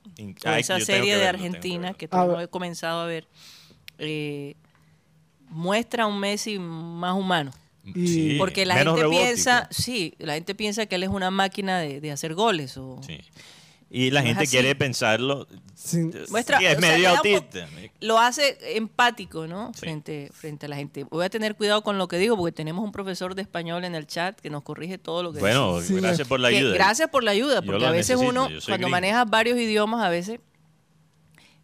Ay, 0.45 0.61
esa 0.61 0.79
serie 0.79 1.11
que 1.11 1.17
de 1.17 1.23
verlo, 1.23 1.39
que 1.41 1.45
Argentina 1.47 1.93
que 1.93 2.05
A 2.05 2.09
todavía 2.09 2.35
no 2.35 2.41
he 2.41 2.47
comenzado 2.47 3.01
a 3.01 3.05
ver, 3.05 3.27
eh, 3.99 4.55
muestra 5.49 6.07
un 6.07 6.19
Messi 6.19 6.59
más 6.59 7.15
humano. 7.15 7.51
Y- 7.83 8.07
Sí, 8.07 8.35
Porque 8.39 8.65
la 8.65 8.75
gente 8.75 8.89
robótico. 9.03 9.11
piensa, 9.11 9.67
sí, 9.71 10.15
la 10.17 10.33
gente 10.33 10.55
piensa 10.55 10.85
que 10.87 10.95
él 10.95 11.03
es 11.03 11.09
una 11.09 11.29
máquina 11.29 11.79
de, 11.79 12.01
de 12.01 12.11
hacer 12.11 12.33
goles. 12.33 12.77
O, 12.77 12.99
Sí. 13.03 13.19
Y 13.97 14.11
la 14.11 14.21
No 14.21 14.27
gente 14.27 14.45
quiere 14.47 14.75
pensarlo. 14.75 15.47
Sin- 15.73 16.11
Muestra- 16.29 16.57
sí, 16.57 16.65
es 16.65 16.71
sea, 16.77 16.79
medio 16.81 17.09
autista. 17.11 17.65
Lo 18.01 18.19
hace 18.19 18.57
empático, 18.75 19.47
¿no? 19.47 19.71
Sí. 19.73 19.79
Frente, 19.79 20.29
frente 20.33 20.65
a 20.65 20.69
la 20.69 20.75
gente. 20.75 21.05
Voy 21.05 21.23
a 21.23 21.29
tener 21.29 21.55
cuidado 21.55 21.81
con 21.81 21.97
lo 21.97 22.09
que 22.09 22.17
digo 22.17 22.35
porque 22.35 22.51
tenemos 22.51 22.83
un 22.83 22.91
profesor 22.91 23.35
de 23.35 23.41
español 23.43 23.85
en 23.85 23.95
el 23.95 24.05
chat 24.05 24.37
que 24.39 24.49
nos 24.49 24.63
corrige 24.63 24.97
todo 24.97 25.23
lo 25.23 25.31
que 25.31 25.39
Bueno, 25.39 25.79
Sí, 25.81 25.93
gracias 25.95 26.27
por 26.27 26.41
la 26.41 26.49
Que 26.49 26.57
ayuda. 26.57 26.73
gracias 26.73 27.09
por 27.09 27.23
la 27.23 27.31
ayuda, 27.31 27.61
porque 27.61 27.85
a 27.85 27.91
veces 27.91 28.17
necesito, 28.17 28.29
uno, 28.29 28.47
cuando 28.65 28.87
gringo. 28.87 28.89
manejas 28.89 29.29
varios 29.29 29.57
idiomas, 29.57 30.03
a 30.03 30.09
veces 30.09 30.41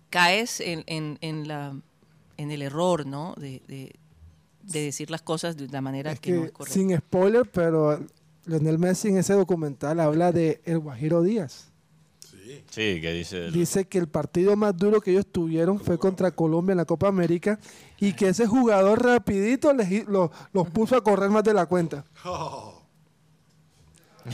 caes 0.10 0.60
en, 0.62 0.84
en, 0.88 1.18
en 1.22 1.48
la, 1.48 1.76
en 2.38 2.52
el 2.52 2.62
error, 2.62 3.06
¿no? 3.06 3.34
De, 3.38 3.62
de, 3.68 3.94
de 4.64 4.82
decir 4.84 5.10
las 5.12 5.22
cosas 5.22 5.58
de 5.58 5.68
la 5.68 5.82
manera 5.82 6.12
es 6.12 6.20
que, 6.20 6.32
no 6.32 6.42
que, 6.42 6.46
es 6.48 6.52
correcta. 6.54 6.80
sin 6.80 6.96
spoiler, 6.98 7.50
pero 7.50 8.00
Lionel 8.46 8.78
Messi 8.78 9.10
en 9.10 9.18
ese 9.18 9.34
documental 9.34 10.00
habla 10.00 10.32
de 10.32 10.62
El 10.66 10.80
Guajiro 10.80 11.22
Díaz. 11.24 11.71
Sí, 12.70 13.00
que 13.02 13.12
dice. 13.14 13.46
el- 13.48 13.52
Dice 13.54 13.86
que 13.88 13.98
el 13.98 14.08
partido 14.08 14.56
más 14.56 14.76
duro 14.78 15.02
que 15.02 15.12
ellos 15.12 15.26
tuvieron 15.32 15.80
fue 15.80 15.98
contra 15.98 16.32
Colombia 16.32 16.74
en 16.74 16.78
la 16.78 16.86
Copa 16.86 17.08
América 17.08 17.60
y 18.00 18.14
que 18.14 18.30
ese 18.30 18.48
jugador 18.48 19.04
rapidito 19.04 19.74
les 19.74 19.90
hi- 19.92 20.06
lo- 20.08 20.32
los 20.54 20.70
puso 20.70 20.96
a 20.96 21.04
correr 21.04 21.30
más 21.30 21.44
de 21.44 21.54
la 21.54 21.66
cuenta. 21.66 22.04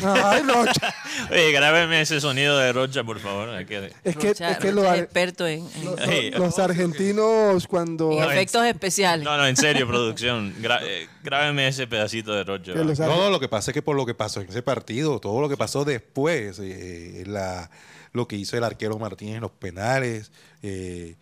Ay, 0.04 0.44
Rocha. 0.44 0.94
Oye, 1.32 1.52
grábeme 1.54 2.02
ese 2.02 2.20
sonido 2.20 2.58
de 2.58 2.74
Rocha, 2.74 3.06
por 3.06 3.20
favor. 3.20 3.48
hay 3.50 3.66
que- 3.66 3.94
Es 4.04 4.18
que, 4.18 4.28
Rocha- 4.30 4.52
es 4.52 4.58
que 4.58 4.72
Rocha 4.72 4.84
los, 4.90 4.96
es 4.98 5.04
experto 5.04 5.48
en, 5.48 5.66
en- 5.76 5.86
los- 5.86 6.00
Ey, 6.02 6.32
los 6.32 6.60
argentinos 6.60 7.68
cuando... 7.68 8.12
en 8.12 8.24
efectos 8.30 8.66
especiales. 8.66 9.24
No, 9.24 9.38
no, 9.38 9.48
en 9.48 9.56
serio, 9.56 9.88
producción. 9.88 10.54
Gra- 10.62 10.82
eh, 10.84 11.08
grábeme 11.24 11.70
ese 11.70 11.88
pedacito 11.88 12.34
de 12.34 12.44
Rocha. 12.44 12.74
Que 12.74 12.84
los 12.84 13.00
No, 13.00 13.16
no, 13.16 13.30
lo 13.30 13.40
que 13.40 13.48
pasa 13.48 13.72
es 13.72 13.74
que 13.76 13.82
por 13.82 13.96
lo 13.96 14.06
que 14.06 14.14
pasó 14.14 14.42
en 14.42 14.50
ese 14.50 14.62
partido, 14.62 15.20
todo 15.22 15.40
lo 15.40 15.48
que 15.48 15.56
pasó 15.56 15.86
después, 15.86 16.60
eh, 16.62 17.24
la, 17.26 17.72
lo 18.14 18.28
que 18.28 18.36
hizo 18.36 18.58
el 18.58 18.64
arquero 18.64 18.98
Martínez 19.00 19.36
en 19.36 19.42
los 19.42 19.52
penales, 19.52 20.32
eh, 20.62 21.16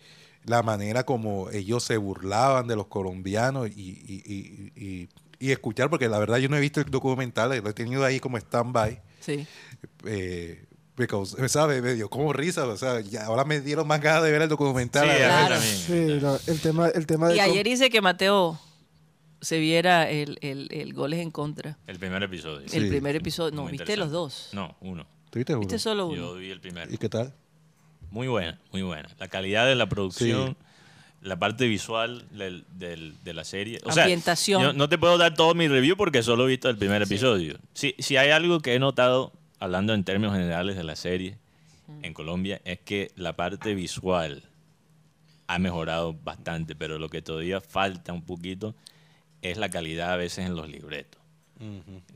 la 0.44 0.62
manera 0.62 1.04
como 1.04 1.50
ellos 1.50 1.82
se 1.84 1.96
burlaban 1.96 2.66
de 2.68 2.76
los 2.76 2.86
colombianos 2.86 3.68
y, 3.68 3.72
y- 3.80 4.22
y- 4.24 4.72
y- 4.76 5.08
y 5.38 5.50
escuchar, 5.50 5.90
porque 5.90 6.08
la 6.08 6.18
verdad 6.18 6.38
yo 6.38 6.48
no 6.48 6.56
he 6.56 6.60
visto 6.60 6.80
el 6.80 6.90
documental, 6.90 7.48
lo 7.62 7.68
he 7.70 7.74
tenido 7.74 8.04
ahí 8.04 8.20
como 8.20 8.38
stand-by. 8.38 9.00
Sí. 9.20 9.46
Eh, 10.04 10.64
because, 10.96 11.36
¿sabe? 11.48 11.82
Me 11.82 11.94
dio 11.94 12.08
como 12.08 12.32
risa, 12.32 12.66
o 12.66 12.76
sea, 12.76 13.00
ya 13.00 13.26
ahora 13.26 13.44
me 13.44 13.60
dieron 13.60 13.86
más 13.86 14.00
ganas 14.00 14.22
de 14.22 14.30
ver 14.30 14.42
el 14.42 14.48
documental. 14.48 15.08
Sí. 15.10 15.16
Claro. 15.18 15.60
Sí, 15.60 16.18
no, 16.22 16.38
el 16.46 16.60
tema, 16.60 16.88
el 16.88 17.06
tema 17.06 17.28
de... 17.28 17.36
Y 17.36 17.40
ayer 17.40 17.66
hice 17.66 17.90
que 17.90 18.00
Mateo 18.00 18.58
se 19.42 19.58
viera 19.58 20.08
el, 20.08 20.38
el, 20.40 20.68
el 20.70 20.94
goles 20.94 21.20
en 21.20 21.30
contra. 21.30 21.76
El 21.86 21.98
primer 21.98 22.22
episodio. 22.22 22.60
El 22.72 22.84
Sí. 22.84 22.88
primer 22.88 23.16
episodio. 23.16 23.54
No, 23.54 23.66
viste 23.66 23.96
los 23.96 24.10
dos. 24.10 24.48
No, 24.52 24.74
uno. 24.80 25.06
¿Tuviste 25.36 25.52
uno? 25.52 25.60
Viste 25.60 25.78
solo 25.78 26.06
uno. 26.06 26.16
Yo 26.16 26.34
vi 26.36 26.50
el 26.50 26.60
primero. 26.60 26.90
¿Y 26.90 26.96
qué 26.96 27.10
tal? 27.10 27.34
Muy 28.10 28.26
buena, 28.26 28.58
muy 28.72 28.80
buena. 28.80 29.06
La 29.18 29.28
calidad 29.28 29.66
de 29.66 29.74
la 29.74 29.86
producción, 29.86 30.56
la 31.20 31.38
parte 31.38 31.66
visual 31.68 32.24
del- 32.30 32.64
del- 32.72 33.12
de 33.22 33.34
la 33.34 33.44
serie. 33.44 33.78
O 33.84 33.92
sea, 33.92 34.04
Ambientación. 34.04 34.62
yo 34.62 34.72
no 34.72 34.88
te 34.88 34.96
puedo 34.96 35.18
dar 35.18 35.34
todo 35.34 35.54
mi 35.54 35.68
review 35.68 35.94
porque 35.94 36.22
solo 36.22 36.44
he 36.44 36.48
visto 36.48 36.70
el 36.70 36.78
primer 36.78 37.02
episodio. 37.02 37.58
Si, 37.74 37.94
si 37.98 38.16
hay 38.16 38.30
algo 38.30 38.60
que 38.60 38.74
he 38.74 38.78
notado, 38.78 39.30
hablando 39.58 39.92
en 39.92 40.04
términos 40.04 40.32
generales 40.34 40.74
de 40.74 40.84
la 40.84 40.96
serie 40.96 41.36
en 42.00 42.14
Colombia, 42.14 42.62
es 42.64 42.78
que 42.80 43.10
la 43.16 43.34
parte 43.36 43.74
visual 43.74 44.42
ha 45.48 45.58
mejorado 45.58 46.14
bastante, 46.14 46.74
pero 46.74 46.98
lo 46.98 47.10
que 47.10 47.20
todavía 47.20 47.60
falta 47.60 48.14
un 48.14 48.22
poquito 48.22 48.74
es 49.42 49.58
la 49.58 49.68
calidad 49.68 50.12
a 50.14 50.16
veces 50.16 50.46
en 50.46 50.56
los 50.56 50.66
libretos, 50.70 51.20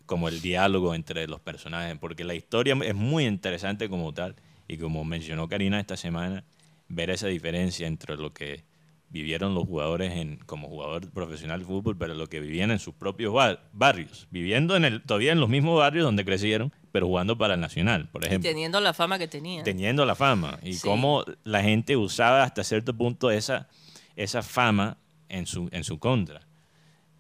como 0.06 0.28
el 0.28 0.40
diálogo 0.42 0.94
entre 0.94 1.26
los 1.26 1.40
personajes, 1.40 1.96
porque 1.98 2.24
la 2.24 2.34
historia 2.34 2.76
es 2.84 2.94
muy 2.94 3.26
interesante 3.26 3.88
como 3.88 4.12
tal, 4.12 4.36
y 4.68 4.76
como 4.76 5.04
mencionó 5.04 5.48
Karina 5.48 5.80
esta 5.80 5.96
semana, 5.96 6.44
ver 6.88 7.10
esa 7.10 7.26
diferencia 7.28 7.86
entre 7.86 8.16
lo 8.16 8.32
que 8.32 8.64
vivieron 9.08 9.54
los 9.54 9.64
jugadores 9.64 10.12
en, 10.12 10.36
como 10.46 10.68
jugador 10.68 11.10
profesional 11.10 11.60
de 11.60 11.66
fútbol, 11.66 11.96
pero 11.96 12.14
lo 12.14 12.28
que 12.28 12.38
vivían 12.38 12.70
en 12.70 12.78
sus 12.78 12.94
propios 12.94 13.32
bar- 13.34 13.68
barrios, 13.72 14.28
viviendo 14.30 14.76
en 14.76 14.84
el, 14.84 15.02
todavía 15.02 15.32
en 15.32 15.40
los 15.40 15.48
mismos 15.48 15.78
barrios 15.78 16.04
donde 16.04 16.24
crecieron, 16.24 16.72
pero 16.92 17.06
jugando 17.08 17.36
para 17.36 17.54
el 17.54 17.60
Nacional, 17.60 18.08
por 18.10 18.22
Y 18.22 18.26
ejemplo 18.28 18.48
teniendo 18.50 18.80
la 18.80 18.92
fama 18.94 19.18
que 19.18 19.26
tenía. 19.26 19.64
teniendo 19.64 20.04
la 20.06 20.14
fama 20.14 20.58
y 20.62 20.74
Sí. 20.74 20.86
cómo 20.86 21.24
la 21.42 21.62
gente 21.62 21.96
usaba 21.96 22.44
hasta 22.44 22.62
cierto 22.62 22.96
punto 22.96 23.30
esa, 23.32 23.68
esa 24.14 24.42
fama 24.42 24.98
en 25.28 25.46
su, 25.46 25.68
en 25.72 25.82
su 25.82 25.98
contra 25.98 26.42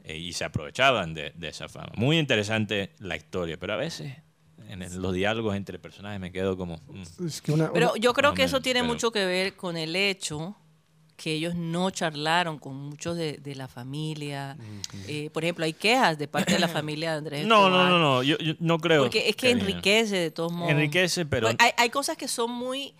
y 0.04 0.32
se 0.32 0.44
aprovechaban 0.44 1.14
de, 1.14 1.32
de 1.34 1.48
esa 1.48 1.68
fama. 1.68 1.92
Muy 1.96 2.18
interesante 2.18 2.92
la 2.98 3.16
historia, 3.16 3.58
pero 3.58 3.74
a 3.74 3.76
veces 3.76 4.12
en 4.68 4.82
el- 4.82 5.00
los 5.02 5.12
diálogos 5.14 5.56
entre 5.56 5.78
personajes 5.78 6.20
me 6.20 6.30
quedo 6.32 6.56
como... 6.56 6.76
mm. 6.88 7.26
Es 7.26 7.40
que 7.42 7.52
una- 7.52 7.72
Pero 7.72 7.96
yo 7.96 8.12
creo 8.14 8.34
que 8.34 8.42
eso 8.44 8.60
tiene 8.60 8.80
pero- 8.80 8.92
mucho 8.92 9.10
que 9.12 9.24
ver 9.24 9.56
con 9.56 9.76
el 9.76 9.94
hecho 9.96 10.56
que 11.16 11.32
ellos 11.34 11.54
no 11.54 11.90
charlaron 11.90 12.58
con 12.58 12.74
muchos 12.76 13.14
de, 13.14 13.36
de 13.36 13.54
la 13.54 13.68
familia. 13.68 14.56
Eh, 15.06 15.28
por 15.34 15.44
ejemplo, 15.44 15.66
hay 15.66 15.74
quejas 15.74 16.16
de 16.16 16.26
parte 16.28 16.54
de 16.54 16.58
la 16.58 16.68
familia 16.68 17.10
de 17.12 17.18
Andrés 17.18 17.46
No, 17.46 17.68
no, 17.68 17.76
Escobar. 17.76 17.90
no, 17.90 17.98
no, 17.98 18.22
yo, 18.22 18.38
yo 18.38 18.54
no 18.58 18.78
creo. 18.78 19.02
Porque 19.02 19.28
es 19.28 19.36
que 19.36 19.48
Karina. 19.50 19.68
enriquece 19.68 20.16
de 20.16 20.30
todos 20.30 20.50
modos. 20.50 20.70
Enriquece, 20.72 21.26
pero... 21.26 21.48
Pues 21.48 21.56
hay, 21.58 21.72
hay 21.76 21.90
cosas 21.90 22.16
que 22.16 22.26
son 22.26 22.50
muy 22.50 22.94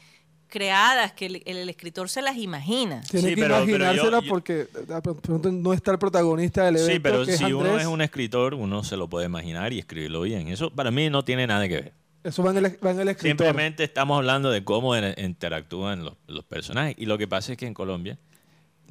creadas, 0.51 1.13
que 1.13 1.27
el, 1.27 1.43
el 1.47 1.69
escritor 1.71 2.09
se 2.11 2.21
las 2.21 2.37
imagina. 2.37 3.01
Tiene 3.11 3.29
Sí, 3.31 3.35
que 3.35 3.41
pero- 3.43 3.55
pero 3.65 3.71
imaginársela 3.77 4.19
yo- 4.19 4.23
yo- 4.25 4.29
porque 4.29 4.53
de 4.55 5.01
pronto 5.23 5.51
no 5.51 5.73
está 5.73 5.93
el 5.93 5.99
protagonista 5.99 6.65
del 6.67 6.77
evento. 6.77 6.93
Sí, 6.93 6.99
pero 7.01 7.25
que 7.25 7.33
es 7.33 7.39
si 7.39 7.53
uno 7.53 7.79
es 7.79 7.87
un 7.87 8.03
escritor, 8.03 8.53
uno 8.55 8.85
se 8.85 8.97
lo 8.99 9.09
puede 9.09 9.27
imaginar 9.27 9.73
y 9.73 9.79
escribirlo 9.79 10.21
bien. 10.23 10.49
Eso 10.49 10.69
para 10.71 10.91
mí 10.91 11.09
no 11.09 11.25
tiene 11.25 11.47
nada 11.47 11.67
que 11.69 11.75
ver. 11.77 11.93
Eso 12.23 12.43
va 12.43 12.51
en 12.51 12.59
el, 12.59 12.65
va 12.85 12.91
en 12.91 13.01
el 13.01 13.09
escritor. 13.09 13.47
Simplemente 13.47 13.83
estamos 13.85 14.19
hablando 14.19 14.51
de 14.51 14.63
cómo 14.63 14.95
interactúan 14.97 16.05
los, 16.05 16.15
los 16.27 16.45
personajes. 16.45 16.95
Y 16.99 17.07
lo 17.07 17.17
que 17.17 17.27
pasa 17.27 17.53
es 17.53 17.59
que 17.59 17.67
en 17.67 17.73
Colombia 17.73 18.19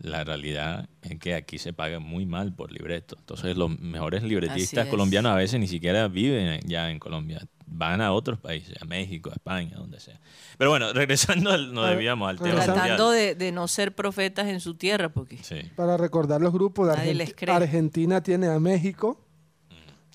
la 0.01 0.23
realidad 0.23 0.87
es 1.01 1.19
que 1.19 1.35
aquí 1.35 1.57
se 1.57 1.73
paga 1.73 1.99
muy 1.99 2.25
mal 2.25 2.53
por 2.53 2.71
libreto. 2.71 3.15
Entonces 3.19 3.57
los 3.57 3.79
mejores 3.79 4.23
libretistas 4.23 4.87
colombianos 4.87 5.31
a 5.31 5.35
veces 5.35 5.59
ni 5.59 5.67
siquiera 5.67 6.07
viven 6.07 6.61
ya 6.65 6.89
en 6.89 6.99
Colombia. 6.99 7.45
Van 7.71 8.01
a 8.01 8.13
otros 8.13 8.39
países, 8.39 8.81
a 8.81 8.85
México, 8.85 9.29
a 9.29 9.33
España, 9.33 9.75
donde 9.77 9.99
sea. 9.99 10.19
Pero 10.57 10.71
bueno, 10.71 10.91
regresando, 10.93 11.51
al, 11.51 11.73
no 11.73 11.83
A 11.83 11.87
ver, 11.89 11.97
debíamos 11.97 12.29
al 12.29 12.39
tema. 12.39 12.63
Tratando 12.63 13.11
de, 13.11 13.35
de 13.35 13.51
no 13.51 13.67
ser 13.67 13.93
profetas 13.93 14.47
en 14.47 14.59
su 14.59 14.75
tierra, 14.75 15.09
porque 15.09 15.37
Sí. 15.43 15.61
Para 15.75 15.97
recordar 15.97 16.41
los 16.41 16.53
grupos, 16.53 16.87
de 16.87 17.33
cree. 17.35 17.53
Argentina 17.53 18.21
tiene 18.23 18.47
a 18.47 18.59
México, 18.59 19.21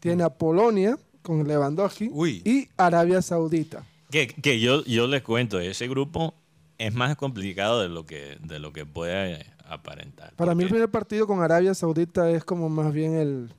tiene 0.00 0.24
a 0.24 0.30
Polonia 0.30 0.98
con 1.22 1.46
Lewandowski 1.46 2.08
Uy. 2.10 2.42
y 2.44 2.68
Arabia 2.76 3.22
Saudita. 3.22 3.84
Que, 4.10 4.26
que 4.26 4.60
yo, 4.60 4.84
yo 4.84 5.06
les 5.06 5.22
cuento, 5.22 5.60
ese 5.60 5.88
grupo 5.88 6.34
es 6.78 6.92
más 6.94 7.16
complicado 7.16 7.80
de 7.80 7.88
lo 7.88 8.04
que, 8.04 8.36
de 8.42 8.58
lo 8.58 8.72
que 8.72 8.84
puede 8.84 9.53
aparentar. 9.74 10.34
Para 10.34 10.54
mí 10.54 10.64
el 10.64 10.70
primer 10.70 10.90
partido 10.90 11.26
con 11.26 11.42
Arabia 11.42 11.74
Saudita 11.74 12.30
es 12.30 12.44
como 12.44 12.68
más 12.68 12.92
bien 12.92 13.14
el... 13.14 13.54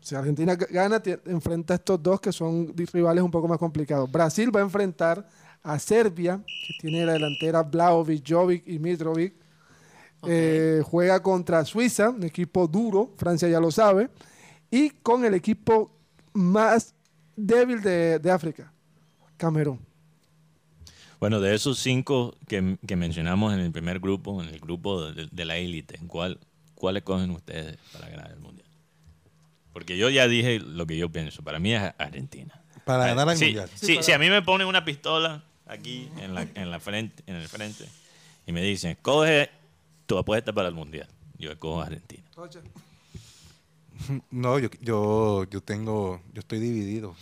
Si 0.00 0.14
Argentina 0.14 0.54
gana, 0.54 1.02
enfrenta 1.26 1.74
a 1.74 1.76
estos 1.76 2.02
dos 2.02 2.20
que 2.20 2.32
son 2.32 2.72
rivales 2.92 3.22
un 3.22 3.30
poco 3.30 3.48
más 3.48 3.58
complicados. 3.58 4.10
Brasil 4.10 4.54
va 4.54 4.60
a 4.60 4.62
enfrentar 4.62 5.28
a 5.62 5.78
Serbia, 5.78 6.40
que 6.46 6.74
tiene 6.80 7.04
la 7.04 7.14
delantera 7.14 7.62
Vlahovic, 7.62 8.24
Jovic 8.26 8.66
y 8.66 8.78
Mitrovic. 8.78 9.34
Eh, 10.26 10.82
juega 10.84 11.22
contra 11.22 11.64
Suiza, 11.64 12.10
un 12.10 12.24
equipo 12.24 12.66
duro, 12.66 13.12
Francia 13.16 13.48
ya 13.48 13.60
lo 13.60 13.70
sabe. 13.70 14.08
Y 14.70 14.90
con 14.90 15.24
el 15.24 15.34
equipo 15.34 15.90
más 16.32 16.94
débil 17.36 17.82
de, 17.82 18.18
de 18.18 18.30
África, 18.30 18.72
Camerún. 19.36 19.87
Bueno, 21.20 21.40
de 21.40 21.54
esos 21.54 21.78
cinco 21.78 22.36
que, 22.46 22.78
que 22.86 22.96
mencionamos 22.96 23.52
en 23.52 23.60
el 23.60 23.72
primer 23.72 23.98
grupo, 23.98 24.42
en 24.42 24.48
el 24.48 24.60
grupo 24.60 25.10
de, 25.10 25.28
de 25.30 25.44
la 25.44 25.56
élite, 25.56 25.98
¿cuál, 26.06 26.38
¿cuáles 26.74 27.02
cogen 27.02 27.30
ustedes 27.30 27.76
para 27.92 28.08
ganar 28.08 28.30
el 28.30 28.38
mundial? 28.38 28.68
Porque 29.72 29.96
yo 29.96 30.10
ya 30.10 30.28
dije 30.28 30.60
lo 30.60 30.86
que 30.86 30.96
yo 30.96 31.08
pienso. 31.08 31.42
Para 31.42 31.58
mí 31.58 31.74
es 31.74 31.82
Argentina. 31.98 32.62
Para 32.84 33.06
ganar 33.06 33.28
el 33.30 33.36
sí, 33.36 33.44
mundial. 33.46 33.70
Sí, 33.74 33.98
si 34.00 34.12
a 34.12 34.18
mí 34.18 34.30
me 34.30 34.42
ponen 34.42 34.66
una 34.66 34.84
pistola 34.84 35.42
aquí 35.66 36.08
en 36.20 36.34
la, 36.34 36.46
en 36.54 36.70
la 36.70 36.80
frente, 36.80 37.22
en 37.26 37.36
el 37.36 37.48
frente 37.48 37.84
y 38.46 38.52
me 38.52 38.62
dicen, 38.62 38.96
coge 39.02 39.50
tu 40.06 40.16
apuesta 40.16 40.52
para 40.52 40.68
el 40.68 40.74
mundial, 40.74 41.06
yo 41.38 41.56
cojo 41.58 41.82
a 41.82 41.86
Argentina. 41.86 42.24
No, 44.30 44.60
yo, 44.60 44.68
yo, 44.80 45.44
yo 45.50 45.60
tengo, 45.60 46.22
yo 46.32 46.38
estoy 46.38 46.60
dividido. 46.60 47.16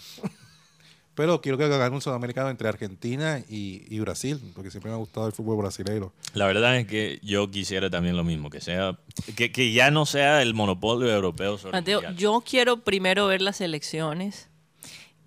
Pero 1.16 1.40
quiero 1.40 1.58
que 1.58 1.66
gane 1.66 1.94
un 1.94 2.00
sudamericano 2.02 2.50
entre 2.50 2.68
Argentina 2.68 3.40
y, 3.48 3.82
y 3.92 3.98
Brasil, 4.00 4.38
porque 4.54 4.70
siempre 4.70 4.90
me 4.90 4.94
ha 4.94 4.98
gustado 4.98 5.26
el 5.26 5.32
fútbol 5.32 5.56
brasileño. 5.56 6.12
La 6.34 6.46
verdad 6.46 6.76
es 6.76 6.86
que 6.86 7.18
yo 7.22 7.50
quisiera 7.50 7.90
también 7.90 8.16
lo 8.16 8.22
mismo, 8.22 8.50
que 8.50 8.60
sea 8.60 8.98
que, 9.34 9.50
que 9.50 9.72
ya 9.72 9.90
no 9.90 10.06
sea 10.06 10.42
el 10.42 10.54
monopolio 10.54 11.08
europeo 11.12 11.58
sobre 11.58 11.78
el 11.78 11.82
Mateo, 11.82 11.98
mundial. 12.02 12.16
yo 12.16 12.44
quiero 12.48 12.84
primero 12.84 13.26
ver 13.26 13.42
las 13.42 13.60
elecciones 13.60 14.48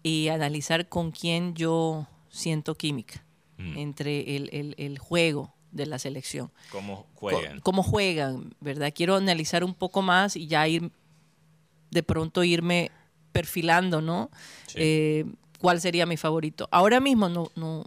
y 0.04 0.30
analizar 0.30 0.88
con 0.88 1.12
quién 1.12 1.56
yo 1.56 2.08
siento 2.30 2.76
química 2.76 3.26
Mm. 3.58 3.78
entre 3.78 4.38
el, 4.38 4.50
el- 4.54 4.76
el 4.78 4.98
juego 5.00 5.54
de 5.74 5.86
la 5.86 6.00
selección. 6.00 6.50
cómo 6.72 7.08
juegan. 7.16 7.60
Cómo 7.60 7.84
juegan, 7.84 8.56
¿verdad? 8.62 8.94
Quiero 8.96 9.18
analizar 9.18 9.66
un 9.66 9.74
poco 9.74 10.02
más 10.02 10.38
y 10.38 10.48
ya 10.48 10.66
ir, 10.68 10.92
de 11.92 12.02
pronto 12.04 12.44
irme 12.46 12.90
perfilando, 13.34 14.02
¿no? 14.02 14.30
Sí. 14.68 14.76
Eh, 14.78 15.26
¿Cuál 15.60 15.80
sería 15.82 16.06
mi 16.06 16.18
favorito? 16.18 16.68
Ahora 16.72 17.00
mismo 17.00 17.30
no, 17.30 17.52
no, 17.56 17.86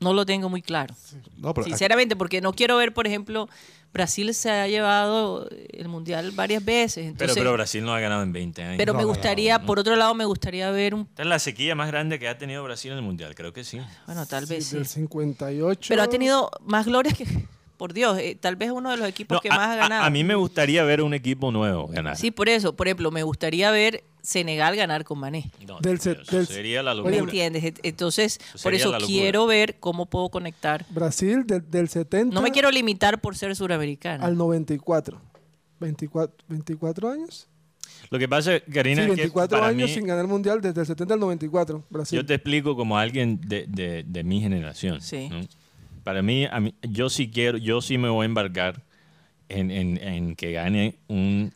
no 0.00 0.12
lo 0.12 0.24
tengo 0.24 0.48
muy 0.48 0.62
claro. 0.62 0.94
No, 1.36 1.52
pero 1.54 1.66
Sinceramente, 1.66 2.16
porque 2.16 2.40
no 2.40 2.52
quiero 2.52 2.76
ver, 2.76 2.94
por 2.94 3.06
ejemplo, 3.06 3.48
Brasil 3.92 4.32
se 4.34 4.50
ha 4.50 4.68
llevado 4.68 5.48
el 5.72 5.88
Mundial 5.88 6.30
varias 6.32 6.64
veces. 6.64 6.96
Pero, 7.04 7.08
Entonces, 7.10 7.36
pero 7.36 7.52
Brasil 7.54 7.84
no 7.84 7.92
ha 7.94 8.00
ganado 8.00 8.22
en 8.22 8.32
20 8.32 8.62
años. 8.62 8.74
pero 8.78 8.94
me 8.94 9.02
No, 9.02 9.08
gustaría, 9.08 9.58
por 9.60 9.78
otro 9.78 9.96
lado, 9.96 10.14
me 10.14 10.24
gustaría 10.26 10.70
ver 10.70 10.94
un... 10.94 11.02
Esta 11.02 11.22
es 11.22 11.28
la 11.28 11.38
sequía 11.38 11.74
más 11.74 11.88
grande 11.88 12.18
que 12.18 12.28
ha 12.28 12.38
tenido 12.38 12.62
Brasil 12.62 12.92
en 12.92 12.98
el 12.98 13.02
Mundial, 13.04 13.34
creo 13.34 13.52
que 13.52 13.64
sí. 13.64 13.80
Bueno, 14.06 14.26
tal 14.26 14.46
vez 14.46 14.66
sí. 14.66 14.76
Del 14.76 14.86
58. 14.86 15.86
Pero 15.88 16.02
ha 16.02 16.08
tenido 16.08 16.50
más 16.64 16.86
glorias 16.86 17.16
que... 17.16 17.26
Por 17.78 17.92
Dios, 17.92 18.18
eh, 18.18 18.36
tal 18.40 18.56
vez 18.56 18.72
uno 18.72 18.90
de 18.90 18.96
los 18.96 19.08
equipos 19.08 19.36
No, 19.36 19.40
que 19.40 19.50
a, 19.50 19.54
más 19.54 19.68
ha 19.68 19.72
a- 19.74 19.76
ganado. 19.76 20.04
a 20.04 20.10
mí 20.10 20.24
me 20.24 20.34
gustaría 20.34 20.82
ver 20.82 21.00
un 21.00 21.14
equipo 21.14 21.52
nuevo 21.52 21.86
ganar. 21.86 22.16
Sí, 22.16 22.32
por 22.32 22.48
eso. 22.48 22.74
Por 22.74 22.88
ejemplo, 22.88 23.12
me 23.12 23.22
gustaría 23.22 23.70
ver 23.70 24.02
Senegal 24.28 24.76
ganar 24.76 25.04
con 25.04 25.18
Mané. 25.18 25.50
No, 25.66 25.80
Del 25.80 25.98
se- 26.00 26.12
eso 26.20 26.36
del- 26.36 26.46
sería 26.46 26.82
la 26.82 26.90
¿Me 26.92 26.98
locura. 26.98 27.16
entiendes? 27.16 27.64
Et- 27.64 27.80
Entonces, 27.82 28.38
Eso 28.54 28.62
por 28.62 28.74
eso 28.74 28.92
quiero 29.06 29.46
ver 29.46 29.76
cómo 29.80 30.04
puedo 30.04 30.28
conectar. 30.28 30.84
Brasil 30.90 31.46
del, 31.46 31.68
del 31.70 31.88
70 31.88 32.34
No 32.34 32.42
me 32.42 32.50
quiero 32.50 32.70
limitar 32.70 33.20
por 33.22 33.36
ser 33.36 33.56
suramericana. 33.56 34.24
al 34.24 34.36
94. 34.36 35.20
24, 35.80 36.36
24 36.48 37.10
años. 37.10 37.48
Lo 38.10 38.18
que 38.18 38.28
pasa, 38.28 38.60
Karina, 38.72 39.02
Sí, 39.04 39.10
es 39.10 39.14
que 39.16 39.22
24 39.22 39.64
años 39.64 39.88
mí, 39.88 39.94
sin 39.94 40.06
ganar 40.06 40.26
mundial 40.26 40.60
desde 40.60 40.80
el 40.82 40.86
70 40.86 41.14
al 41.14 41.20
94. 41.20 41.84
Brasil. 41.88 42.18
yo 42.18 42.26
te 42.26 42.34
explico 42.34 42.76
como 42.76 42.98
alguien 42.98 43.40
de, 43.40 43.64
de- 43.66 44.04
de 44.06 44.24
mi 44.24 44.40
generación. 44.40 45.00
Sí. 45.00 45.28
¿no? 45.30 45.40
Para 46.04 46.20
mí, 46.22 46.44
a 46.44 46.60
mí- 46.60 46.74
yo 46.82 47.08
sí 47.08 47.30
quiero, 47.30 47.56
yo 47.58 47.80
sí 47.80 47.96
me 47.96 48.08
voy 48.08 48.24
a 48.24 48.26
embarcar 48.26 48.82
en, 49.48 49.70
en- 49.70 49.96
en 50.02 50.36
que 50.36 50.52
gane 50.52 50.98
un 51.08 51.52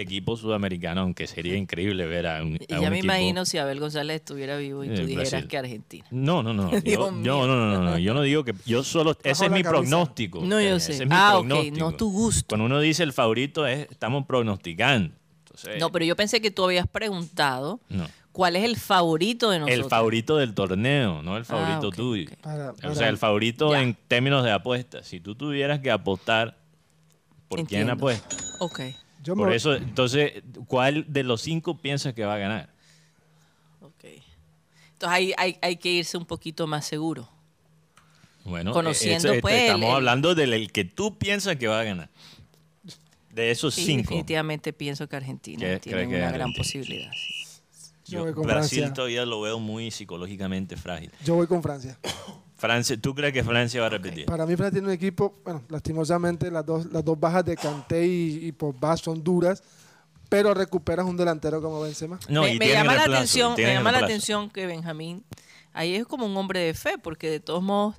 equipo 0.00 0.36
sudamericano, 0.36 1.00
aunque 1.02 1.26
sería 1.26 1.56
increíble 1.56 2.06
ver 2.06 2.26
a 2.26 2.42
un, 2.42 2.56
Y 2.56 2.66
ya 2.68 2.76
un 2.80 2.90
me 2.90 2.98
equipo- 2.98 3.04
imagino 3.04 3.44
si 3.44 3.58
Abel 3.58 3.80
González 3.80 4.16
estuviera 4.16 4.56
vivo 4.56 4.84
y 4.84 4.88
tú 4.88 4.94
Eh, 5.02 5.06
dijeras 5.06 5.30
Brasil. 5.30 5.48
que 5.48 5.58
Argentina. 5.58 6.04
No, 6.10 6.42
no, 6.42 6.52
no. 6.54 6.70
Yo, 6.84 7.10
no, 7.10 7.46
no, 7.46 7.56
no, 7.72 7.82
no, 7.82 7.98
Yo 7.98 8.14
no 8.14 8.22
digo 8.22 8.44
que. 8.44 8.54
Yo 8.66 8.82
solo. 8.84 9.16
Ese 9.22 9.46
es 9.46 9.50
mi 9.50 9.62
camisa. 9.62 9.70
pronóstico. 9.70 10.38
No, 10.40 10.46
yo 10.46 10.54
Karina, 10.56 10.80
sé. 10.80 10.92
ese 10.92 11.02
es 11.04 11.08
mi 11.08 11.14
Ah, 11.16 11.38
ok, 11.38 11.46
no 11.76 11.92
tu 11.92 12.10
gusto. 12.10 12.46
Cuando 12.48 12.66
uno 12.66 12.80
dice 12.80 13.02
el 13.02 13.12
favorito, 13.12 13.66
es 13.66 13.88
estamos 13.90 14.26
pronosticando. 14.26 15.12
Entonces, 15.44 15.80
No, 15.80 15.90
pero 15.90 16.04
yo 16.04 16.14
pensé 16.16 16.40
que 16.40 16.50
tú 16.50 16.64
habías 16.64 16.86
preguntado 16.86 17.80
no. 17.88 18.06
cuál 18.32 18.54
es 18.56 18.64
el 18.64 18.76
favorito 18.76 19.50
de 19.50 19.58
nosotros. 19.58 19.84
El 19.84 19.90
favorito 19.90 20.36
del 20.36 20.54
torneo, 20.54 21.22
no 21.22 21.36
el 21.36 21.44
favorito 21.44 21.88
ok, 21.88 21.96
tuyo. 21.96 22.30
Para- 22.42 22.72
O 22.84 22.94
sea, 22.94 23.08
el 23.08 23.18
favorito 23.18 23.72
Ya. 23.72 23.82
en 23.82 23.96
términos 24.06 24.44
de 24.44 24.52
apuestas. 24.52 25.06
Si 25.06 25.18
tú 25.18 25.34
tuvieras 25.34 25.80
que 25.80 25.90
apostar, 25.90 26.56
¿por 27.48 27.56
quién 27.66 27.80
Entiendo. 27.82 27.92
apuesta? 27.94 28.36
Ok, 28.60 28.80
yo 29.22 29.34
Por 29.36 29.48
me- 29.50 29.56
eso, 29.56 29.74
entonces, 29.74 30.42
¿cuál 30.66 31.04
de 31.12 31.22
los 31.24 31.40
cinco 31.42 31.78
piensas 31.78 32.14
que 32.14 32.24
va 32.24 32.34
a 32.34 32.38
ganar? 32.38 32.70
ok. 33.80 34.04
Entonces 34.92 35.16
hay, 35.16 35.34
hay, 35.36 35.58
hay 35.62 35.76
que 35.76 35.90
irse 35.90 36.16
un 36.16 36.24
poquito 36.26 36.66
más 36.66 36.84
seguro. 36.86 37.28
Bueno, 38.44 38.72
Conociendo, 38.72 39.28
eh, 39.28 39.32
eso- 39.36 39.40
pues, 39.42 39.54
estamos 39.62 39.90
el- 39.90 39.94
hablando 39.96 40.34
del 40.34 40.54
el 40.54 40.72
que 40.72 40.84
tú 40.84 41.18
piensas 41.18 41.56
que 41.56 41.68
va 41.68 41.80
a 41.80 41.84
ganar. 41.84 42.10
De 43.30 43.50
esos 43.50 43.74
Sí, 43.74 43.84
cinco. 43.84 44.02
definitivamente 44.08 44.72
pienso 44.72 45.08
que 45.08 45.14
Argentina 45.16 45.60
¿Qué 45.60 45.78
tiene 45.80 46.00
que 46.08 46.16
una 46.16 46.30
gran 46.32 46.40
Argentina? 46.50 46.56
posibilidad. 46.56 47.12
sí. 47.12 47.34
Yo 48.06 48.18
Yo, 48.20 48.24
voy 48.24 48.32
con 48.32 48.46
Brasil 48.46 48.78
Francia. 48.78 48.94
todavía 48.94 49.26
lo 49.26 49.42
veo 49.42 49.58
muy 49.60 49.90
psicológicamente 49.90 50.76
frágil. 50.78 51.12
Yo 51.24 51.34
voy 51.34 51.46
con 51.46 51.62
Francia. 51.62 51.98
Francia, 52.58 52.96
¿Tú 53.00 53.14
crees 53.14 53.32
que 53.32 53.42
Francia 53.44 53.80
va 53.80 53.86
a 53.86 53.90
repetir? 53.90 54.26
Para 54.26 54.44
mí 54.44 54.56
Francia 54.56 54.72
tiene 54.72 54.88
un 54.88 54.92
equipo, 54.92 55.40
bueno, 55.44 55.62
lastimosamente 55.68 56.50
las 56.50 56.66
dos, 56.66 56.86
las 56.92 57.04
dos 57.04 57.18
bajas 57.18 57.44
de 57.44 57.56
Kanté 57.56 58.04
y, 58.06 58.46
y 58.46 58.52
Pogba 58.52 58.96
son 58.96 59.22
duras, 59.22 59.62
pero 60.28 60.52
recuperas 60.54 61.06
un 61.06 61.16
delantero 61.16 61.62
como 61.62 61.80
Benzema. 61.80 62.18
No, 62.28 62.42
me, 62.42 62.54
y 62.54 62.58
me 62.58 62.66
tienen 62.66 62.84
llama 62.84 62.94
la 62.96 63.04
atención, 63.04 63.54
me 63.56 63.72
llama 63.74 63.92
la 63.92 63.98
atención 64.00 64.50
que 64.50 64.66
Benjamín 64.66 65.24
ahí 65.72 65.94
es 65.94 66.04
como 66.06 66.26
un 66.26 66.36
hombre 66.36 66.58
de 66.60 66.74
fe, 66.74 66.98
porque 67.00 67.30
de 67.30 67.38
todos 67.40 67.62
modos 67.62 67.94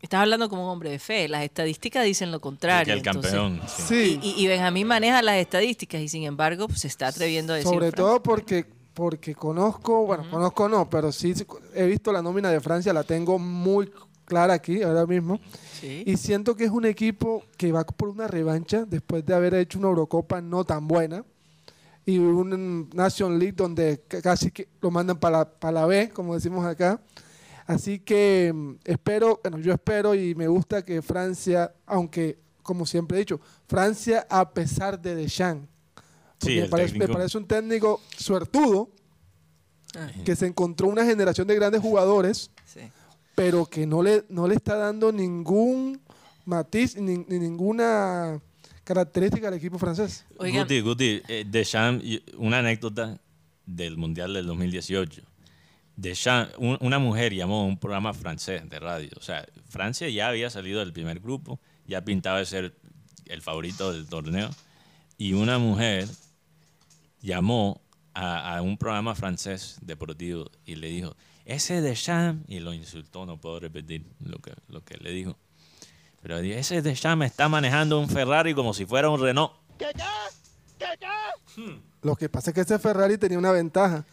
estás 0.00 0.20
hablando 0.20 0.48
como 0.48 0.64
un 0.64 0.70
hombre 0.70 0.90
de 0.90 0.98
fe. 1.00 1.28
Las 1.28 1.42
estadísticas 1.42 2.04
dicen 2.04 2.30
lo 2.30 2.40
contrario. 2.40 2.86
que 2.94 3.00
el 3.00 3.06
entonces- 3.06 3.32
campeón. 3.32 3.60
sí. 3.66 4.20
Sí, 4.22 4.34
Y, 4.36 4.46
Benjamín 4.46 4.86
maneja 4.86 5.22
las 5.22 5.36
estadísticas 5.36 6.00
y 6.00 6.08
sin 6.08 6.22
embargo 6.22 6.68
pues, 6.68 6.80
se 6.80 6.88
está 6.88 7.08
atreviendo 7.08 7.52
a 7.52 7.56
decir. 7.56 7.68
sobre 7.68 7.90
Francia. 7.90 7.96
todo 8.04 8.22
porque 8.22 8.66
porque 8.94 9.34
conozco, 9.34 10.06
bueno, 10.06 10.24
conozco 10.30 10.68
no, 10.68 10.88
pero 10.88 11.12
sí 11.12 11.34
he 11.74 11.86
visto 11.86 12.12
la 12.12 12.22
nómina 12.22 12.50
de 12.50 12.60
Francia, 12.60 12.92
la 12.92 13.04
tengo 13.04 13.38
muy 13.38 13.90
clara 14.24 14.54
aquí 14.54 14.82
ahora 14.82 15.06
mismo. 15.06 15.40
Sí. 15.80 16.04
Y 16.06 16.16
siento 16.16 16.54
que 16.54 16.64
es 16.64 16.70
un 16.70 16.84
equipo 16.84 17.44
que 17.56 17.72
va 17.72 17.84
por 17.84 18.08
una 18.08 18.28
revancha 18.28 18.84
después 18.84 19.24
de 19.24 19.34
haber 19.34 19.54
hecho 19.54 19.78
una 19.78 19.88
Eurocopa 19.88 20.40
no 20.40 20.64
tan 20.64 20.86
buena 20.86 21.24
y 22.04 22.18
un 22.18 22.90
Nation 22.94 23.38
League 23.38 23.54
donde 23.56 24.02
casi 24.22 24.50
que 24.50 24.68
lo 24.80 24.90
mandan 24.90 25.18
para 25.18 25.38
la, 25.38 25.50
para 25.50 25.72
la 25.72 25.86
B, 25.86 26.10
como 26.10 26.34
decimos 26.34 26.64
acá. 26.64 27.00
Así 27.66 28.00
que 28.00 28.52
mm, 28.52 28.74
espero, 28.84 29.40
bueno, 29.42 29.58
yo 29.58 29.72
espero 29.72 30.14
y 30.14 30.34
me 30.34 30.48
gusta 30.48 30.84
que 30.84 31.00
Francia, 31.00 31.72
aunque 31.86 32.38
como 32.62 32.86
siempre 32.86 33.16
he 33.16 33.20
dicho, 33.20 33.40
Francia 33.66 34.26
a 34.28 34.50
pesar 34.50 35.00
de 35.00 35.14
Deschamps, 35.14 35.68
porque 36.42 36.54
Sí, 36.56 36.60
me, 36.62 36.68
parece, 36.68 36.92
me 36.94 36.98
técnico. 37.00 37.18
parece 37.18 37.38
un 37.38 37.46
técnico 37.46 38.00
suertudo 38.16 38.90
Ah, 39.94 40.10
que 40.24 40.34
se 40.36 40.46
encontró 40.46 40.88
una 40.88 41.04
generación 41.04 41.46
de 41.46 41.54
grandes 41.54 41.82
jugadores 41.82 42.50
sí. 42.64 42.80
pero 43.34 43.66
que 43.66 43.86
no 43.86 44.02
le, 44.02 44.24
no 44.30 44.48
le 44.48 44.54
está 44.54 44.76
dando 44.76 45.12
ningún 45.12 46.00
matiz 46.46 46.96
ni, 46.96 47.18
ni 47.18 47.38
ninguna 47.38 48.40
característica 48.84 49.48
al 49.48 49.54
equipo 49.54 49.78
francés. 49.78 50.24
Oigan, 50.38 50.62
Guti, 50.62 50.80
Guti, 50.80 51.22
eh, 51.28 51.44
Deschamps, 51.46 52.02
una 52.38 52.60
anécdota 52.60 53.20
del 53.66 53.98
Mundial 53.98 54.32
del 54.32 54.46
2018. 54.46 55.20
Deschamps, 55.96 56.54
un- 56.56 56.78
una 56.80 56.98
mujer 56.98 57.34
llamó 57.34 57.60
a 57.60 57.64
un 57.64 57.78
programa 57.78 58.14
francés 58.14 58.68
de 58.70 58.78
radio. 58.80 59.10
O 59.18 59.22
sea, 59.22 59.46
Francia 59.68 60.08
ya 60.08 60.28
había 60.28 60.48
salido 60.48 60.80
del 60.80 60.94
primer 60.94 61.20
grupo, 61.20 61.60
ya 61.86 62.02
pintaba 62.02 62.38
de 62.38 62.46
ser 62.46 62.74
el 63.26 63.42
favorito 63.42 63.92
del 63.92 64.06
torneo. 64.06 64.48
Y 65.18 65.34
una 65.34 65.58
mujer 65.58 66.08
llamó 67.22 67.80
a, 68.14 68.56
a 68.56 68.62
un 68.62 68.76
programa 68.76 69.14
francés 69.14 69.78
deportivo 69.80 70.50
y 70.66 70.74
le 70.74 70.88
dijo, 70.88 71.16
ese 71.44 71.80
Deschamps, 71.80 72.44
y 72.48 72.60
lo 72.60 72.72
insultó, 72.72 73.26
no 73.26 73.40
puedo 73.40 73.58
repetir 73.60 74.06
lo 74.20 74.38
que, 74.38 74.52
lo 74.68 74.84
que 74.84 74.96
le 74.98 75.10
dijo. 75.10 75.36
Pero 76.22 76.40
dijo, 76.40 76.56
ese 76.56 76.82
Deschamps 76.82 77.26
está 77.26 77.48
manejando 77.48 77.98
un 77.98 78.08
Ferrari 78.08 78.54
como 78.54 78.74
si 78.74 78.86
fuera 78.86 79.08
un 79.08 79.20
Renault. 79.20 79.52
Lo 82.02 82.16
que 82.16 82.28
pasa 82.28 82.50
es 82.50 82.54
que 82.54 82.60
ese 82.60 82.78
Ferrari 82.78 83.18
tenía 83.18 83.38
una 83.38 83.52
ventaja. 83.52 84.04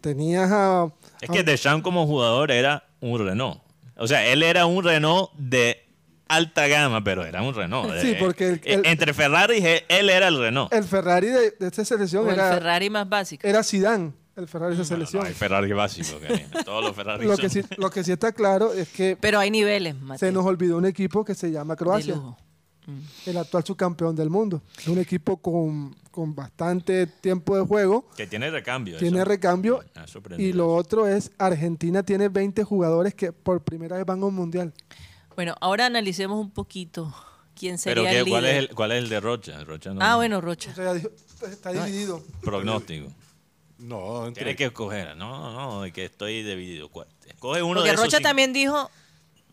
Tenías 0.00 0.50
a... 0.52 0.92
Es 1.20 1.30
que 1.30 1.42
Deschamps 1.42 1.82
como 1.82 2.06
jugador 2.06 2.50
era 2.50 2.86
un 3.00 3.18
Renault. 3.18 3.62
O 3.96 4.06
sea, 4.06 4.26
él 4.26 4.42
era 4.42 4.66
un 4.66 4.84
Renault 4.84 5.32
de 5.34 5.83
alta 6.28 6.66
gama, 6.68 7.02
pero 7.04 7.24
era 7.24 7.42
un 7.42 7.54
Renault. 7.54 7.92
Sí, 8.00 8.10
Eh, 8.12 8.16
porque 8.18 8.48
el- 8.48 8.60
el- 8.64 8.86
entre 8.86 9.12
Ferrari 9.14 9.58
y 9.58 9.66
él, 9.88 10.08
era 10.10 10.28
el 10.28 10.38
Renault. 10.38 10.72
El 10.72 10.84
Ferrari 10.84 11.26
de, 11.28 11.50
de 11.52 11.66
esta 11.66 11.84
selección 11.84 12.24
o 12.26 12.28
el 12.28 12.34
era, 12.34 12.54
Ferrari 12.54 12.90
más 12.90 13.08
básico. 13.08 13.46
era 13.46 13.62
Zidane, 13.62 14.12
el 14.36 14.48
Ferrari 14.48 14.74
de 14.76 14.82
esa 14.82 14.88
selección. 14.94 15.22
no, 15.22 15.28
hay 15.28 15.34
Ferrari 15.34 15.72
básico. 15.72 16.18
Todos 16.64 16.82
los 16.84 16.96
Ferrari 16.96 17.24
lo, 17.26 17.36
son- 17.36 17.42
que 17.42 17.48
sí, 17.50 17.62
lo 17.76 17.90
que 17.90 18.02
sí 18.04 18.12
está 18.12 18.32
claro 18.32 18.72
es 18.72 18.88
que 18.88 19.16
Pero 19.20 19.38
hay 19.38 19.50
niveles, 19.50 19.94
Mateo, 20.00 20.18
se 20.28 20.32
nos 20.32 20.44
olvidó 20.46 20.76
un 20.78 20.86
equipo 20.86 21.24
que 21.24 21.34
se 21.34 21.50
llama 21.50 21.74
de 21.74 21.78
Croacia, 21.78 22.14
lujo. 22.14 22.36
el 23.26 23.36
actual 23.38 23.64
subcampeón 23.64 24.14
del 24.16 24.28
mundo. 24.30 24.62
Es 24.78 24.88
un 24.88 24.98
equipo 24.98 25.36
con, 25.38 25.94
con 26.10 26.34
bastante 26.34 27.06
tiempo 27.06 27.56
de 27.56 27.64
juego, 27.64 28.06
Que 28.16 28.26
tiene 28.26 28.50
recambio. 28.50 28.98
tiene 28.98 29.18
eso. 29.18 29.24
recambio 29.24 29.82
y 30.38 30.52
lo 30.52 30.74
otro 30.74 31.06
es 31.06 31.30
Argentina 31.38 32.02
tiene 32.02 32.28
20 32.28 32.62
jugadores 32.64 33.14
que 33.14 33.32
por 33.32 33.62
primera 33.62 33.96
vez 33.96 34.04
van 34.06 34.20
a 34.22 34.26
un 34.26 34.34
mundial. 34.34 34.72
Bueno, 35.36 35.54
ahora 35.60 35.86
analicemos 35.86 36.38
un 36.40 36.50
poquito 36.50 37.14
quién 37.58 37.76
Pero 37.82 38.02
sería 38.02 38.10
¿qué- 38.10 38.18
el 38.20 38.24
líder. 38.26 38.32
¿cuál, 38.40 38.44
es 38.46 38.56
el, 38.56 38.74
¿cuál 38.74 38.92
es 38.92 38.98
el 38.98 39.08
de 39.08 39.20
Rocha? 39.20 39.64
Rocha 39.64 39.92
no- 39.94 40.00
Ah, 40.04 40.16
bueno, 40.16 40.40
Rocha. 40.40 40.70
O 40.70 40.74
sea, 40.74 40.94
dijo- 40.94 41.10
está 41.50 41.72
dividido. 41.72 42.22
Pronóstico. 42.42 43.12
No, 43.78 44.26
entre- 44.26 44.44
Tiene 44.44 44.56
que 44.56 44.64
escoger. 44.66 45.16
No, 45.16 45.80
no, 45.84 45.92
que 45.92 46.04
estoy 46.04 46.42
dividido. 46.42 46.88
¿Cuál? 46.88 47.08
Escoge 47.26 47.62
uno 47.62 47.74
Porque 47.80 47.88
de 47.90 47.94
esos 47.94 48.04
Rocha 48.06 48.16
cinco. 48.18 48.28
también 48.28 48.52
dijo, 48.52 48.90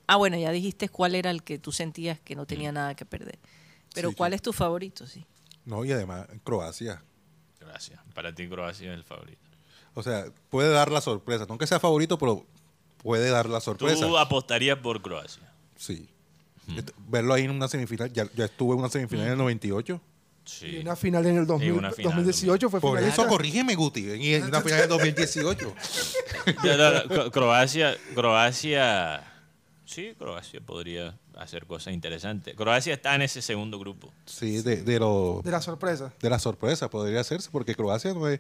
ah, 0.07 0.15
bueno, 0.15 0.37
ya 0.37 0.51
dijiste 0.51 0.89
cuál 0.89 1.15
era 1.15 1.31
el 1.31 1.43
que 1.43 1.57
tú 1.57 1.71
sentías 1.71 2.19
que 2.19 2.35
no 2.35 2.45
tenía 2.45 2.71
nada 2.71 2.95
que 2.95 3.05
perder. 3.05 3.39
Pero 3.93 4.09
Sí, 4.09 4.15
¿cuál 4.15 4.33
es 4.33 4.41
tu 4.41 4.53
favorito? 4.53 5.05
Sí. 5.07 5.25
no, 5.65 5.83
y 5.85 5.91
además 5.91 6.27
Croacia. 6.43 7.03
Gracias. 7.59 7.99
Para 8.13 8.33
ti 8.33 8.47
Croacia 8.47 8.91
es 8.91 8.97
el 8.97 9.03
favorito. 9.03 9.41
O 9.93 10.01
sea, 10.03 10.25
puede 10.49 10.69
dar 10.69 10.91
la 10.91 11.01
sorpresa. 11.01 11.45
No 11.49 11.57
que 11.57 11.67
sea 11.67 11.79
favorito, 11.79 12.17
pero 12.17 12.45
puede 12.97 13.29
dar 13.29 13.47
la 13.49 13.59
sorpresa. 13.59 14.05
Tú 14.07 14.17
apostarías 14.17 14.77
por 14.79 15.01
Croacia. 15.01 15.50
Sí. 15.81 16.07
Verlo 17.09 17.33
ahí 17.33 17.43
en 17.45 17.51
una 17.51 17.67
semifinal. 17.67 18.11
Ya, 18.13 18.27
ya 18.35 18.45
estuve 18.45 18.73
en 18.73 18.79
una 18.79 18.89
semifinal 18.89 19.25
en 19.25 19.31
el 19.31 19.37
98. 19.39 19.99
Sí. 20.45 20.65
Y 20.67 20.77
una 20.79 20.95
final 20.95 21.25
en 21.25 21.37
el 21.37 21.45
2000 21.47 21.71
una 21.71 21.91
final 21.91 22.13
2018 22.13 22.69
fue 22.69 22.79
Por 22.81 22.97
finalista. 22.97 23.21
eso 23.21 23.29
corrígeme, 23.29 23.75
Guti. 23.75 24.01
Y 24.11 24.33
en 24.35 24.43
una 24.45 24.61
final 24.61 24.77
en 24.79 24.83
el 24.83 24.89
2018. 24.89 25.73
Ya, 26.63 26.77
no, 26.77 26.91
no, 26.91 27.03
Cro- 27.03 27.31
Croacia, 27.31 27.95
Croacia, 28.15 29.23
sí, 29.85 30.13
Croacia 30.17 30.59
podría 30.61 31.15
hacer 31.35 31.65
cosas 31.67 31.93
interesantes. 31.93 32.55
Croacia 32.55 32.93
está 32.95 33.13
en 33.15 33.21
ese 33.21 33.41
segundo 33.41 33.77
grupo. 33.79 34.11
Sí, 34.25 34.61
de, 34.61 34.77
de, 34.83 34.99
lo- 34.99 35.41
de 35.43 35.51
la 35.51 35.61
sorpresa. 35.61 36.11
de 36.19 36.29
la 36.29 36.39
sorpresa 36.39 36.89
podría 36.89 37.19
hacerse, 37.21 37.49
porque 37.51 37.75
Croacia 37.75 38.13
no 38.15 38.27
es, 38.27 38.39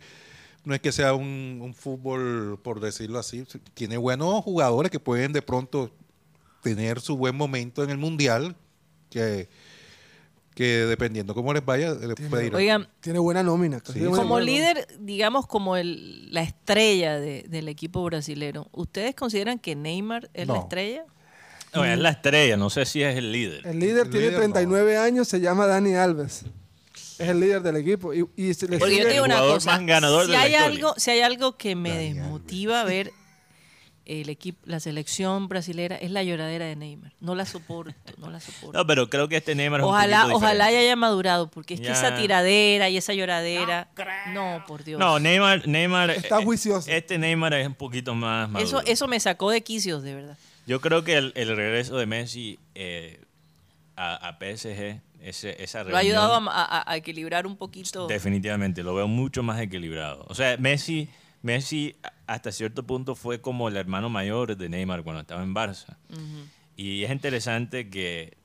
no 0.65 0.73
es 0.73 0.81
que 0.81 0.91
sea 0.91 1.13
un, 1.13 1.59
un 1.61 1.73
fútbol, 1.75 2.59
por 2.63 2.79
decirlo 2.79 3.19
así. 3.19 3.45
Tiene 3.75 3.97
buenos 3.97 4.43
jugadores 4.43 4.91
que 4.91 4.99
pueden 4.99 5.33
de 5.33 5.41
pronto 5.43 5.91
tener 6.61 6.99
su 7.01 7.17
buen 7.17 7.35
momento 7.35 7.83
en 7.83 7.89
el 7.89 7.97
Mundial, 7.97 8.55
que, 9.09 9.49
que 10.55 10.65
dependiendo 10.85 11.33
cómo 11.33 11.53
les 11.53 11.63
vaya, 11.65 11.93
les 11.93 12.15
puede 12.29 12.47
ir. 12.47 12.55
Oigan, 12.55 12.87
Tiene 12.99 13.19
buena 13.19 13.41
nómina. 13.43 13.79
Sí. 13.85 13.93
Tiene 13.93 14.07
buena 14.09 14.23
como 14.23 14.39
líder, 14.39 14.87
digamos 14.99 15.47
como 15.47 15.77
el, 15.77 16.33
la 16.33 16.43
estrella 16.43 17.19
de- 17.19 17.45
del 17.47 17.67
equipo 17.69 18.03
brasilero, 18.03 18.67
¿ustedes 18.71 19.15
consideran 19.15 19.59
que 19.59 19.75
Neymar 19.75 20.29
es 20.33 20.47
la 20.47 20.53
No. 20.55 20.59
estrella? 20.61 21.05
No, 21.73 21.85
es 21.85 21.97
la 21.97 22.09
estrella, 22.09 22.57
no 22.57 22.69
sé 22.69 22.85
si 22.85 23.01
es 23.01 23.15
el 23.15 23.31
líder. 23.31 23.65
El 23.65 23.79
líder 23.79 24.05
El 24.07 24.09
tiene 24.11 24.25
líder, 24.27 24.39
39 24.39 24.97
años, 24.97 25.27
se 25.29 25.39
llama 25.39 25.67
Dani 25.67 25.95
Alves. 25.95 26.43
Es 27.17 27.29
el 27.29 27.39
líder 27.39 27.61
del 27.61 27.77
equipo. 27.77 28.13
Y, 28.13 28.27
y 28.35 28.53
se 28.55 28.67
le 28.67 28.77
Porque 28.77 28.97
yo 28.97 29.03
te 29.05 29.13
digo 29.13 29.23
una 29.23 29.39
cosa, 29.39 29.77
más 29.77 29.85
ganador 29.85 30.25
si 30.25 30.31
de 30.31 30.37
la 30.37 30.43
hay 30.43 30.55
algo, 30.55 30.93
si 30.97 31.11
hay 31.11 31.21
algo 31.21 31.55
que 31.55 31.75
me 31.75 31.89
Dani 31.91 32.13
desmotiva 32.13 32.81
a 32.81 32.83
ver 32.83 33.13
el 34.19 34.29
equipo, 34.29 34.59
la 34.65 34.79
selección 34.81 35.47
brasilera 35.47 35.95
es 35.95 36.11
la 36.11 36.21
lloradera 36.23 36.65
de 36.65 36.75
Neymar. 36.75 37.13
No 37.21 37.33
la 37.35 37.45
soporto, 37.45 37.93
no 38.17 38.29
la 38.29 38.39
soporto. 38.41 38.73
No, 38.77 38.85
pero 38.85 39.09
creo 39.09 39.29
que 39.29 39.37
este 39.37 39.55
Neymar 39.55 39.79
es 39.81 39.85
Ojalá, 39.85 40.17
un 40.17 40.21
poquito 40.23 40.37
ojalá 40.37 40.65
diferente. 40.65 40.85
haya 40.87 40.95
madurado, 40.95 41.47
porque 41.49 41.75
es 41.75 41.79
que 41.79 41.85
Ya. 41.87 41.93
esa 41.93 42.15
tiradera 42.15 42.89
y 42.89 42.97
esa 42.97 43.13
lloradera, 43.13 43.87
no, 44.33 44.63
por 44.67 44.83
Dios. 44.83 44.99
No, 44.99 45.19
Neymar, 45.19 45.67
Neymar 45.67 46.09
Está 46.11 46.39
eh, 46.41 46.43
juicioso. 46.43 46.89
Este 46.91 47.17
Neymar 47.17 47.53
es 47.53 47.67
un 47.67 47.75
poquito 47.75 48.13
más 48.15 48.49
maduro. 48.49 48.67
eso, 48.79 48.81
eso 48.85 49.07
me 49.07 49.19
sacó 49.19 49.49
de 49.51 49.61
quicios, 49.61 50.03
de 50.03 50.15
verdad. 50.15 50.37
Yo 50.67 50.81
creo 50.81 51.03
que 51.03 51.17
el, 51.17 51.31
el 51.35 51.55
regreso 51.55 51.97
de 51.97 52.05
Messi 52.05 52.59
eh, 52.75 53.19
a, 53.95 54.15
a 54.29 54.37
PSG, 54.39 54.99
ese, 55.21 55.61
esa 55.63 55.83
Lo 55.83 55.95
ha 55.95 55.99
ayudado 55.99 56.33
reunión, 56.33 56.53
a, 56.53 56.63
a- 56.63 56.91
a 56.91 56.97
equilibrar 56.97 57.45
un 57.45 57.55
poquito. 57.55 58.07
Definitivamente, 58.07 58.83
lo 58.83 58.93
veo 58.95 59.07
mucho 59.07 59.43
más 59.43 59.59
equilibrado. 59.61 60.25
O 60.29 60.35
sea, 60.35 60.57
Messi, 60.57 61.09
Messi 61.41 61.95
a- 62.03 62.13
hasta 62.33 62.51
cierto 62.51 62.83
punto 62.83 63.15
fue 63.15 63.41
como 63.41 63.67
el 63.67 63.75
hermano 63.77 64.09
mayor 64.09 64.55
de 64.55 64.69
Neymar 64.69 65.03
cuando 65.03 65.21
estaba 65.21 65.43
en 65.43 65.53
Barça. 65.55 65.97
Y 66.77 67.03
es 67.03 67.11
interesante 67.11 67.89
que, 67.89 68.37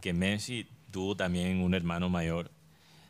que 0.00 0.12
Messi 0.12 0.66
tuvo 0.90 1.16
también 1.16 1.60
un 1.62 1.74
hermano 1.74 2.08
mayor. 2.08 2.50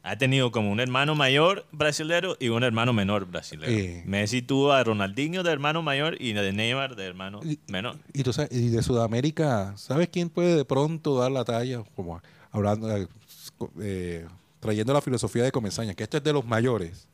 Ha 0.03 0.17
tenido 0.17 0.51
como 0.51 0.71
un 0.73 0.81
hermano 0.81 1.15
mayor 1.15 1.67
brasilero 1.73 2.35
y 2.41 2.49
un 2.49 2.63
hermano 2.65 2.93
menor 2.95 3.27
brasilero. 3.27 3.71
Eh. 3.71 4.03
Messi 4.07 4.41
tuvo 4.41 4.73
a 4.73 4.83
Ronaldinho 4.83 5.43
de 5.43 5.53
hermano 5.53 5.83
mayor 5.83 6.17
y 6.21 6.33
de 6.33 6.53
Neymar 6.53 6.97
de 6.97 7.05
hermano 7.07 7.41
Y- 7.45 7.59
menor. 7.71 7.97
Y, 8.15 8.23
tú 8.23 8.33
sabes, 8.33 8.51
y 8.53 8.69
de 8.71 8.83
Sudamérica, 8.83 9.75
¿sabes 9.77 10.09
quién 10.09 10.31
puede 10.31 10.57
de 10.57 10.65
pronto 10.65 11.19
dar 11.19 11.31
la 11.31 11.45
talla? 11.45 11.83
Como 11.97 12.23
hablando, 12.51 12.97
eh, 12.97 13.09
eh, 13.81 14.27
trayendo 14.61 14.95
la 14.95 15.03
filosofía 15.03 15.43
de 15.45 15.53
Comesaña, 15.53 15.93
que 15.95 16.05
esto 16.05 16.17
es 16.17 16.25
de 16.25 16.33
los 16.33 16.47
mayores. 16.47 17.07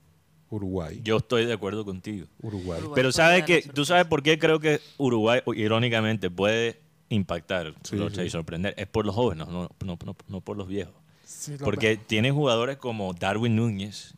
Uruguay. 0.51 1.01
Yo 1.03 1.17
estoy 1.19 1.45
de 1.47 1.53
acuerdo 1.53 1.85
contigo. 1.85 2.27
Uruguay. 2.41 2.79
Uruguay. 2.81 2.95
Pero 2.95 3.13
sabes 3.13 3.45
que 3.45 3.63
tú 3.63 3.85
sabes 3.85 4.07
por 4.07 4.23
qué 4.23 4.39
creo 4.39 4.61
que 4.61 4.81
Uruguay 4.97 5.41
irónicamente 5.57 6.31
puede 6.31 6.81
impactar 7.09 7.75
Sí, 7.83 7.97
Rocha, 7.97 8.23
sí. 8.23 8.27
y 8.29 8.31
sorprender 8.31 8.75
es 8.77 8.87
por 8.87 9.07
los 9.07 9.15
jóvenes, 9.15 9.47
no, 9.49 9.69
no, 9.85 9.99
no, 10.05 10.17
no 10.29 10.41
por 10.41 10.57
los 10.57 10.69
viejos. 10.69 10.95
Sí, 11.25 11.53
lo 11.59 11.65
Porque 11.65 11.97
tiene 11.97 12.31
jugadores 12.31 12.77
como 12.77 13.13
Darwin 13.15 13.57
Núñez. 13.57 14.15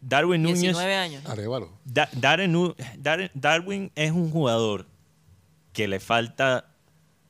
Darwin 0.00 0.42
Núñez 0.42 0.60
19 0.60 0.94
años. 0.94 1.26
Arévalo. 1.26 1.70
Da- 1.84 2.08
Darren 2.12 2.52
Nu- 2.52 2.74
Darren- 3.02 3.30
Darwin 3.34 3.90
es 3.96 4.12
un 4.12 4.30
jugador 4.30 4.86
que 5.72 5.88
le 5.88 5.98
falta 6.00 6.66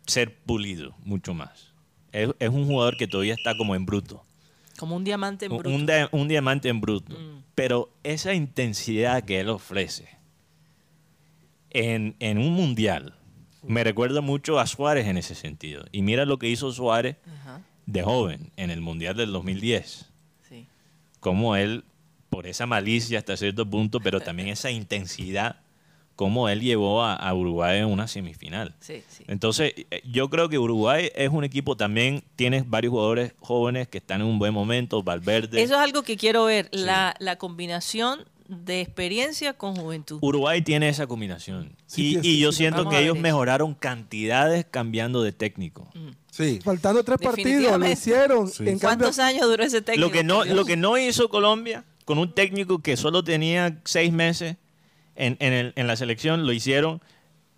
ser 0.07 0.34
pulido 0.38 0.94
mucho 1.05 1.32
más. 1.34 1.72
Es, 2.12 2.30
es 2.38 2.49
un 2.51 2.66
jugador 2.66 2.96
que 2.96 3.07
todavía 3.07 3.34
está 3.34 3.57
como 3.57 3.74
en 3.74 3.84
bruto. 3.86 4.22
Como 4.78 4.96
un 4.96 5.04
diamante 5.04 5.46
en 5.46 5.56
bruto. 5.56 5.68
un 5.68 5.88
un 6.12 6.28
diamante 6.28 6.68
en 6.68 6.80
bruto. 6.80 7.12
Mm. 7.12 7.42
Pero 7.54 7.90
esa 8.04 8.32
intensidad 8.32 9.24
que 9.24 9.40
él 9.40 9.48
ofrece 9.48 10.08
en, 11.70 12.14
en 12.20 12.38
un 12.38 12.52
mundial 12.52 13.14
me 13.64 13.84
recuerda 13.84 14.20
mucho 14.20 14.58
a 14.58 14.66
Suárez 14.66 15.06
en 15.06 15.16
ese 15.18 15.34
sentido. 15.34 15.84
Y 15.92 16.02
mira 16.02 16.24
lo 16.24 16.38
que 16.38 16.48
hizo 16.48 16.72
Suárez 16.72 17.16
Ajá, 17.40 17.60
de 17.86 18.02
joven 18.02 18.50
en 18.56 18.70
el 18.70 18.80
mundial 18.80 19.16
del 19.16 19.32
2010. 19.32 20.06
sí. 20.48 20.66
Como 21.20 21.56
él, 21.56 21.84
por 22.30 22.46
esa 22.46 22.66
malicia 22.66 23.18
hasta 23.18 23.36
cierto 23.36 23.68
punto, 23.68 24.00
pero 24.00 24.20
también 24.20 24.48
esa 24.48 24.70
intensidad, 24.70 25.60
como 26.18 26.48
él 26.48 26.62
llevó 26.62 27.04
a, 27.04 27.14
a 27.14 27.32
Uruguay 27.32 27.78
en 27.78 27.84
una 27.84 28.08
semifinal. 28.08 28.74
Sí, 28.80 29.04
sí. 29.08 29.22
Entonces, 29.28 29.72
eh, 29.76 30.02
yo 30.04 30.28
creo 30.28 30.48
que 30.48 30.58
Uruguay 30.58 31.12
es 31.14 31.30
un 31.30 31.44
equipo 31.44 31.76
también, 31.76 32.24
tienes 32.34 32.68
varios 32.68 32.90
jugadores 32.90 33.34
jóvenes 33.38 33.86
que 33.86 33.98
están 33.98 34.22
en 34.22 34.26
un 34.26 34.40
buen 34.40 34.52
momento, 34.52 35.04
Valverde. 35.04 35.62
Eso 35.62 35.74
es 35.74 35.80
algo 35.80 36.02
que 36.02 36.16
quiero 36.16 36.46
ver, 36.46 36.68
la, 36.72 37.14
la 37.20 37.36
combinación 37.36 38.24
de 38.48 38.80
experiencia 38.80 39.52
con 39.52 39.76
juventud. 39.76 40.18
Uruguay 40.20 40.60
tiene 40.60 40.88
esa 40.88 41.06
combinación. 41.06 41.76
Sí, 41.86 42.06
y, 42.06 42.12
sí, 42.14 42.18
y 42.18 42.22
sí, 42.22 42.38
yo 42.40 42.50
sí. 42.50 42.58
siento 42.58 42.88
que 42.88 42.98
ellos 42.98 43.16
mejoraron 43.16 43.74
cantidades 43.74 44.66
cambiando 44.68 45.22
de 45.22 45.30
técnico. 45.30 45.88
Sí. 46.32 46.58
Faltando 46.64 47.04
tres 47.04 47.18
partidos, 47.18 47.78
lo 47.78 47.88
hicieron. 47.88 48.48
Sí. 48.48 48.64
En 48.64 48.80
cambio, 48.80 49.06
¿Cuántos 49.06 49.20
años 49.20 49.46
duró 49.46 49.62
ese 49.62 49.82
técnico? 49.82 50.08
Lo 50.08 50.12
que, 50.12 50.24
no, 50.24 50.44
lo 50.44 50.64
que 50.64 50.76
no 50.76 50.98
hizo 50.98 51.28
Colombia 51.28 51.84
con 52.04 52.18
un 52.18 52.34
técnico 52.34 52.80
que 52.80 52.96
solo 52.96 53.22
tenía 53.22 53.78
seis 53.84 54.12
meses 54.12 54.56
en, 55.18 55.36
en, 55.40 55.52
el- 55.52 55.72
en 55.76 55.86
la 55.86 55.96
selección, 55.96 56.46
lo 56.46 56.52
hicieron 56.52 57.02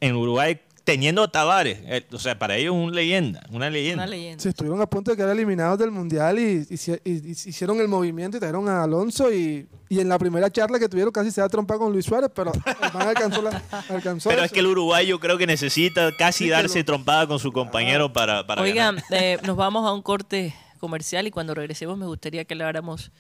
en 0.01 0.17
Uruguay 0.17 0.61
teniendo 0.83 1.23
a 1.23 1.31
Tavares. 1.31 1.79
Eh, 1.85 2.05
O 2.11 2.19
sea, 2.19 2.37
para 2.39 2.57
ellos 2.57 2.75
un 2.75 2.93
leyenda, 2.95 3.43
una 3.51 3.71
leyenda. 3.71 4.03
Una 4.05 4.11
leyenda. 4.11 4.43
se 4.43 4.49
estuvieron 4.49 4.81
a 4.81 4.87
punto 4.87 5.11
de 5.13 5.17
quedar 5.17 5.31
eliminados 5.31 5.79
del 5.79 5.91
Mundial 5.93 6.39
y, 6.41 6.67
y- 6.69 7.11
y 7.11 7.31
hicieron 7.31 7.81
el 7.81 7.87
movimiento 7.87 8.39
y 8.39 8.41
trajeron 8.41 8.69
a 8.69 8.83
Alonso 8.83 9.31
y, 9.33 9.69
y 9.89 10.01
en 10.01 10.09
la 10.09 10.19
primera 10.19 10.51
charla 10.51 10.79
que 10.81 10.89
tuvieron 10.89 11.13
casi 11.13 11.31
se 11.31 11.43
da 11.43 11.49
trompa 11.49 11.79
con 11.79 11.93
Luis 11.93 12.07
Suárez, 12.07 12.31
pero 12.35 12.51
el 12.55 12.93
man 12.93 13.07
alcanzó, 13.09 13.43
la, 13.43 13.63
alcanzó 13.91 14.31
Pero 14.31 14.43
es 14.43 14.51
que 14.51 14.61
el 14.61 14.67
uruguayo 14.67 15.21
creo 15.21 15.37
que 15.39 15.47
necesita 15.47 16.17
casi 16.17 16.45
Sí, 16.45 16.51
darse 16.51 16.79
lo- 16.81 16.85
trompada 16.87 17.27
con 17.29 17.39
su 17.39 17.53
compañero 17.53 18.13
para, 18.13 18.47
para 18.47 18.63
Oigan, 18.63 18.97
ganar. 19.11 19.23
eh, 19.25 19.39
nos 19.47 19.57
vamos 19.57 19.87
a 19.87 19.93
un 19.93 20.03
corte 20.03 20.55
comercial 20.81 21.27
y 21.27 21.31
cuando 21.31 21.55
regresemos 21.55 21.99
me 21.99 22.07
gustaría 22.07 22.45
que 22.47 22.55
habláramos 22.55 23.13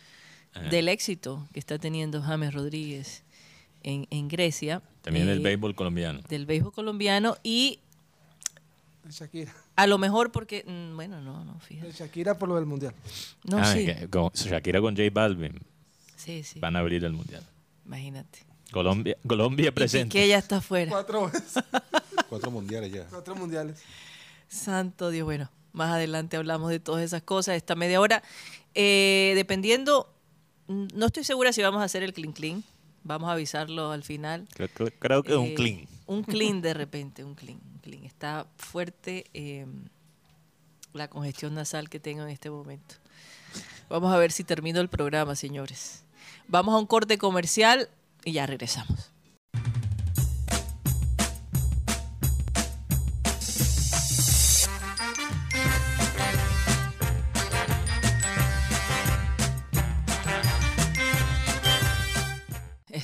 del 0.70 0.88
éxito 0.88 1.46
que 1.52 1.60
está 1.60 1.78
teniendo 1.78 2.20
James 2.22 2.52
Rodríguez 2.54 3.22
en, 3.82 4.06
en 4.10 4.28
Grecia. 4.28 4.82
También 5.02 5.26
del 5.26 5.38
eh, 5.38 5.42
béisbol 5.42 5.74
colombiano. 5.74 6.20
Del 6.28 6.46
béisbol 6.46 6.72
colombiano 6.72 7.36
y 7.42 7.80
De 9.04 9.10
Shakira. 9.12 9.54
a 9.76 9.86
lo 9.86 9.98
mejor 9.98 10.30
porque, 10.32 10.64
mm, 10.66 10.94
bueno, 10.96 11.20
no, 11.20 11.44
no, 11.44 11.54
De 11.54 11.60
fíjate. 11.60 11.92
Shakira 11.92 12.38
por 12.38 12.48
lo 12.48 12.56
del 12.56 12.66
Mundial. 12.66 12.94
No, 13.44 13.58
Ah, 13.58 13.64
sí. 13.72 13.86
con 14.10 14.30
Shakira 14.32 14.80
con 14.80 14.94
J 14.96 15.08
Balvin 15.12 15.58
Sí, 16.16 16.42
sí. 16.42 16.58
van 16.60 16.76
a 16.76 16.80
abrir 16.80 17.04
el 17.04 17.12
mundial. 17.14 17.42
Imagínate. 17.86 18.40
Colombia, 18.70 19.16
Colombia 19.26 19.68
Y 19.68 19.70
presente. 19.72 20.12
que 20.18 20.28
ya 20.28 20.38
está 20.38 20.58
afuera. 20.58 20.90
Cuatro 20.90 21.28
veces, 21.30 21.54
Cuatro 22.28 22.50
mundiales 22.50 22.92
ya. 22.92 23.06
cuatro 23.06 23.34
mundiales. 23.34 23.82
Santo 24.48 25.10
Dios, 25.10 25.24
bueno, 25.24 25.50
más 25.72 25.90
adelante 25.92 26.36
hablamos 26.36 26.70
de 26.70 26.78
todas 26.78 27.02
esas 27.04 27.22
cosas, 27.22 27.56
esta 27.56 27.74
media 27.74 28.00
hora. 28.00 28.22
Eh, 28.74 29.32
dependiendo, 29.34 30.12
no 30.68 31.06
estoy 31.06 31.24
segura 31.24 31.52
si 31.52 31.62
vamos 31.62 31.80
a 31.80 31.84
hacer 31.84 32.02
el 32.04 32.12
clean 32.12 32.32
clean, 32.32 32.62
vamos 33.04 33.28
a 33.28 33.32
avisarlo 33.32 33.90
al 33.92 34.02
final. 34.04 34.48
Creo, 34.54 34.68
creo- 34.68 34.90
creo 34.98 35.22
que 35.22 35.32
es 35.32 35.38
un 35.38 35.46
Eh, 35.46 35.54
clean. 35.54 35.88
Un 36.06 36.22
clean 36.24 36.60
de 36.60 36.74
repente, 36.74 37.24
un 37.24 37.34
clean, 37.34 37.60
un 37.72 37.78
clean. 37.80 38.04
Está 38.04 38.46
fuerte 38.56 39.26
eh, 39.34 39.66
la 40.92 41.08
congestión 41.08 41.54
nasal 41.54 41.88
que 41.88 42.00
tengo 42.00 42.22
en 42.22 42.30
este 42.30 42.50
momento. 42.50 42.96
Vamos 43.88 44.12
a 44.12 44.18
ver 44.18 44.32
si 44.32 44.44
termino 44.44 44.80
el 44.80 44.88
programa, 44.88 45.34
señores. 45.34 46.04
Vamos 46.48 46.74
a 46.74 46.78
un 46.78 46.86
corte 46.86 47.18
comercial 47.18 47.88
y 48.24 48.32
ya 48.32 48.46
regresamos. 48.46 49.10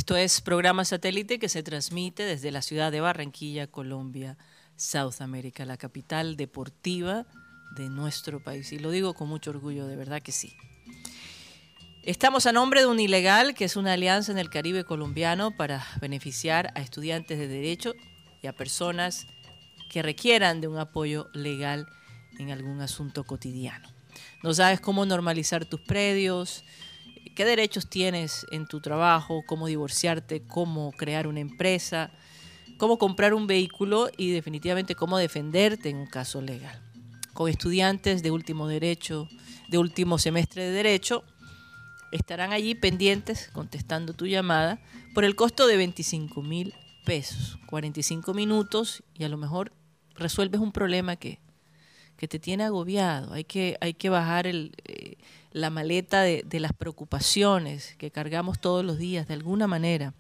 Esto 0.07 0.17
es 0.17 0.41
programa 0.41 0.85
satélite 0.85 1.41
que 1.41 1.49
se 1.49 1.65
transmite 1.65 2.23
desde 2.23 2.53
la 2.53 2.63
ciudad 2.63 2.93
de 2.93 3.01
Barranquilla, 3.01 3.67
Colombia, 3.67 4.39
South 4.77 5.17
America, 5.19 5.65
la 5.65 5.77
capital 5.77 6.37
deportiva 6.37 7.27
de 7.75 7.89
nuestro 7.89 8.41
país. 8.41 8.71
Y 8.71 8.79
lo 8.79 8.93
digo 8.93 9.15
con 9.15 9.29
mucho 9.29 9.51
orgullo, 9.51 9.85
de 9.89 9.97
verdad 9.97 10.23
que 10.23 10.31
sí. 10.31 10.57
Estamos 12.05 12.47
a 12.47 12.53
nombre 12.53 12.83
de 12.83 12.87
Unilegal, 12.87 13.57
que 13.57 13.65
es 13.65 13.75
una 13.75 13.95
alianza 13.95 14.31
en 14.31 14.39
el 14.39 14.49
Caribe 14.49 14.85
colombiano 14.85 15.57
para 15.57 15.85
beneficiar 16.01 16.71
a 16.77 16.83
estudiantes 16.83 17.37
de 17.37 17.49
derecho 17.49 17.93
y 18.45 18.47
a 18.47 18.53
personas 18.53 19.27
que 19.91 20.03
requieran 20.03 20.61
de 20.61 20.69
un 20.69 20.79
apoyo 20.79 21.31
legal 21.35 21.89
en 22.39 22.53
algún 22.53 22.81
asunto 22.81 23.25
cotidiano. 23.25 23.89
No 24.45 24.55
sabes 24.55 24.81
cómo 24.81 25.05
normalizar 25.05 25.65
tus 25.65 25.81
predios, 25.81 26.63
qué 27.37 27.45
derechos 27.45 27.87
tienes 27.87 28.47
en 28.51 28.67
tu 28.67 28.81
trabajo, 28.81 29.45
cómo 29.47 29.69
divorciarte, 29.69 30.43
cómo 30.43 30.91
crear 30.93 31.29
una 31.29 31.41
empresa, 31.41 32.11
cómo 32.79 32.99
comprar 32.99 33.35
un 33.35 33.47
vehículo 33.47 34.11
y 34.17 34.33
definitivamente 34.33 34.97
cómo 34.97 35.19
defenderte 35.19 35.91
en 35.91 35.99
un 35.99 36.07
caso 36.07 36.41
legal. 36.41 36.83
Con 37.35 37.51
estudiantes 37.51 38.23
de 38.23 38.31
último 38.31 38.67
derecho, 38.67 39.29
de 39.69 39.77
último 39.77 40.19
semestre 40.19 40.65
de 40.65 40.71
derecho, 40.71 41.25
estarán 42.11 42.53
allí 42.53 42.75
pendientes 42.75 43.51
contestando 43.53 44.15
tu 44.15 44.27
llamada 44.27 44.81
por 45.15 45.25
el 45.25 45.37
costo 45.37 45.67
de 45.67 45.77
25 45.77 46.43
mil 46.43 46.75
pesos, 47.05 47.59
45 47.67 48.33
minutos 48.33 49.03
y 49.15 49.25
a 49.25 49.29
lo 49.29 49.37
mejor 49.37 49.73
resuelves 50.15 50.63
un 50.63 50.73
problema 50.73 51.17
que, 51.17 51.39
que 52.17 52.29
te 52.29 52.39
tiene 52.39 52.65
agobiado. 52.65 53.35
Hay 53.35 53.45
que, 53.45 53.77
hay 53.83 53.93
que 53.93 54.09
bajar 54.09 54.47
el, 54.47 54.73
eh, 54.85 55.19
la 55.57 55.71
maleta 55.71 56.21
de, 56.21 56.43
de 56.45 56.61
las 56.61 56.75
preocupaciones 56.75 57.95
que 57.97 58.11
cargamos 58.11 58.61
todos 58.61 58.85
los 58.85 58.99
días 58.99 59.27
de 59.27 59.33
alguna 59.33 59.67
manera. 59.67 60.13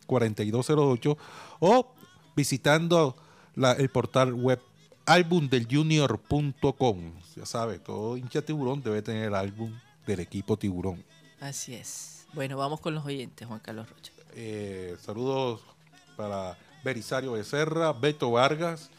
4208 0.06 1.16
o 1.60 1.94
visitando 2.34 3.14
la- 3.54 3.70
el 3.74 3.88
portal 3.88 4.34
web 4.34 4.60
albumdeljunior.com. 5.06 7.12
Ya 7.36 7.46
sabe, 7.46 7.78
todo 7.78 8.16
hincha 8.16 8.42
tiburón 8.42 8.82
debe 8.82 9.00
tener 9.02 9.28
el 9.28 9.34
álbum 9.36 9.72
del 10.08 10.18
equipo 10.20 10.56
tiburón. 10.56 11.04
Así 11.40 11.74
es. 11.74 12.26
Bueno, 12.34 12.56
vamos 12.56 12.80
con 12.80 12.94
los 12.96 13.06
oyentes, 13.06 13.46
Juan 13.46 13.60
Carlos 13.60 13.88
Rocha. 13.88 14.10
Eh, 14.34 14.96
saludos 15.00 15.60
para 16.16 16.56
Belisario 16.84 17.32
Becerra, 17.32 17.92
Beto 17.92 18.30
Vargas, 18.30 18.90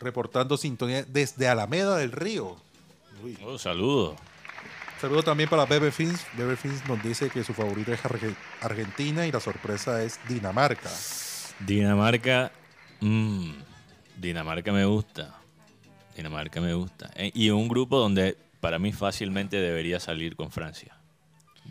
reportando 0.00 0.56
sintonía 0.56 1.04
desde 1.04 1.48
Alameda 1.48 1.96
del 1.96 2.12
Río. 2.12 2.56
Uy, 3.22 3.38
Oh, 3.44 3.58
saludos. 3.58 4.16
Saludos 5.00 5.24
también 5.24 5.48
para 5.50 5.66
Bebe 5.66 5.92
Fins. 5.92 6.24
Bebe 6.36 6.56
Fins 6.56 6.86
nos 6.88 7.02
dice 7.02 7.28
que 7.28 7.44
su 7.44 7.52
favorito 7.52 7.92
es 7.92 8.00
Arge- 8.04 8.36
Argentina 8.62 9.26
y 9.26 9.32
la 9.32 9.40
sorpresa 9.40 10.02
es 10.02 10.18
Dinamarca. 10.28 10.88
Dinamarca. 11.60 12.52
mm, 13.00 13.50
Dinamarca 14.16 14.72
me 14.72 14.84
gusta. 14.84 15.34
Dinamarca 16.16 16.60
me 16.60 16.74
gusta. 16.74 17.10
Eh, 17.16 17.30
y 17.34 17.50
un 17.50 17.68
grupo 17.68 17.98
donde 17.98 18.36
para 18.60 18.78
mí 18.78 18.92
fácilmente 18.92 19.56
debería 19.60 20.00
salir 20.00 20.36
con 20.36 20.50
Francia. 20.50 20.96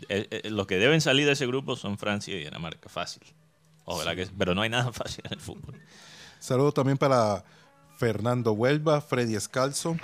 Eh, 0.08 0.28
eh, 0.30 0.50
los 0.50 0.66
que 0.66 0.76
deben 0.76 1.00
salir 1.00 1.26
de 1.26 1.32
ese 1.32 1.46
grupo 1.46 1.76
son 1.76 1.98
Francia 1.98 2.34
y 2.34 2.44
Dinamarca. 2.44 2.88
Fácil. 2.88 3.22
Que, 3.86 4.28
pero 4.36 4.54
no 4.54 4.62
hay 4.62 4.70
nada 4.70 4.92
fácil 4.92 5.24
en 5.26 5.34
el 5.34 5.40
fútbol. 5.40 5.80
Saludos 6.38 6.74
también 6.74 6.98
para 6.98 7.44
Fernando 7.98 8.52
Huelva, 8.52 9.00
Freddy 9.00 9.34
Escalzo, 9.34 9.96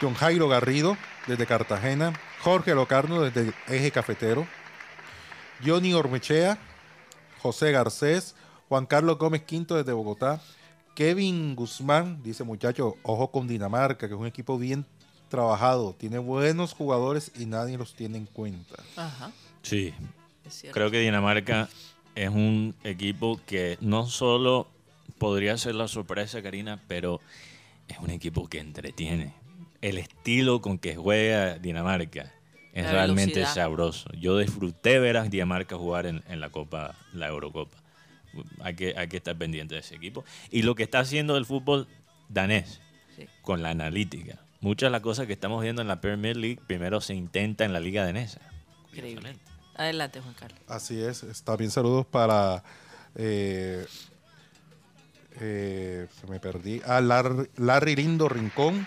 John 0.00 0.14
Jairo 0.14 0.48
Garrido 0.48 0.96
desde 1.26 1.46
Cartagena, 1.46 2.18
Jorge 2.42 2.74
Locarno 2.74 3.22
desde 3.22 3.52
Eje 3.68 3.90
Cafetero, 3.90 4.46
Johnny 5.64 5.94
Ormechea, 5.94 6.58
José 7.42 7.72
Garcés, 7.72 8.34
Juan 8.68 8.86
Carlos 8.86 9.18
Gómez 9.18 9.42
Quinto 9.42 9.76
desde 9.76 9.92
Bogotá, 9.92 10.40
Kevin 10.94 11.56
Guzmán, 11.56 12.22
dice 12.22 12.44
muchacho, 12.44 12.96
ojo 13.02 13.30
con 13.30 13.48
Dinamarca, 13.48 14.06
que 14.06 14.14
es 14.14 14.20
un 14.20 14.26
equipo 14.26 14.58
bien 14.58 14.86
trabajado, 15.28 15.94
tiene 15.94 16.18
buenos 16.18 16.72
jugadores 16.72 17.32
y 17.36 17.46
nadie 17.46 17.76
los 17.76 17.94
tiene 17.94 18.18
en 18.18 18.26
cuenta. 18.26 18.76
Ajá, 18.96 19.32
Sí, 19.62 19.94
es 20.44 20.54
cierto. 20.60 20.74
Creo 20.74 20.90
que 20.90 21.00
Dinamarca 21.00 21.68
es 22.14 22.28
un 22.30 22.74
equipo 22.84 23.40
que 23.46 23.76
no 23.80 24.06
solo 24.06 24.68
podría 25.18 25.56
ser 25.58 25.74
la 25.74 25.88
sorpresa, 25.88 26.42
Karina, 26.42 26.80
pero 26.88 27.20
es 27.88 27.98
un 27.98 28.10
equipo 28.10 28.48
que 28.48 28.58
entretiene. 28.60 29.34
El 29.80 29.98
estilo 29.98 30.60
con 30.60 30.78
que 30.78 30.96
juega 30.96 31.58
Dinamarca 31.58 32.32
es 32.72 32.84
La 32.84 32.92
realmente 32.92 33.34
velocidad. 33.36 33.54
sabroso. 33.54 34.10
Yo 34.18 34.38
disfruté 34.38 34.98
ver 34.98 35.16
a 35.16 35.24
Dinamarca 35.24 35.76
jugar 35.76 36.06
en, 36.06 36.22
en 36.28 36.40
la 36.40 36.50
Copa, 36.50 36.94
la 37.12 37.28
Eurocopa. 37.28 37.76
Hay 38.60 38.74
que, 38.74 38.94
hay 38.96 39.06
que 39.08 39.18
estar 39.18 39.36
pendiente 39.36 39.74
de 39.74 39.80
ese 39.80 39.94
equipo. 39.94 40.24
Y 40.50 40.62
lo 40.62 40.74
que 40.74 40.82
está 40.82 41.00
haciendo 41.00 41.36
el 41.36 41.46
fútbol 41.46 41.86
danés 42.28 42.80
Sí. 43.16 43.26
con 43.42 43.62
la 43.62 43.70
analítica. 43.70 44.40
Muchas 44.60 44.88
de 44.88 44.90
las 44.90 45.02
cosas 45.02 45.28
que 45.28 45.34
estamos 45.34 45.62
viendo 45.62 45.82
en 45.82 45.86
la 45.86 46.00
Premier 46.00 46.36
League 46.36 46.58
primero 46.66 47.00
se 47.00 47.14
intenta 47.14 47.64
en 47.64 47.72
la 47.72 47.78
Liga 47.78 48.04
danesa. 48.04 48.40
Increíble. 48.92 49.36
Adelante, 49.76 50.20
Juan 50.20 50.34
Carlos. 50.34 50.60
Así 50.68 51.02
es. 51.02 51.24
También 51.44 51.70
saludos 51.70 52.06
para. 52.06 52.62
eh, 53.16 53.86
eh, 55.40 56.06
se 56.20 56.26
me 56.26 56.38
perdí. 56.40 56.80
Ah, 56.86 57.00
Lar- 57.00 57.48
Larry 57.56 57.96
Lindo 57.96 58.28
Rincón. 58.28 58.86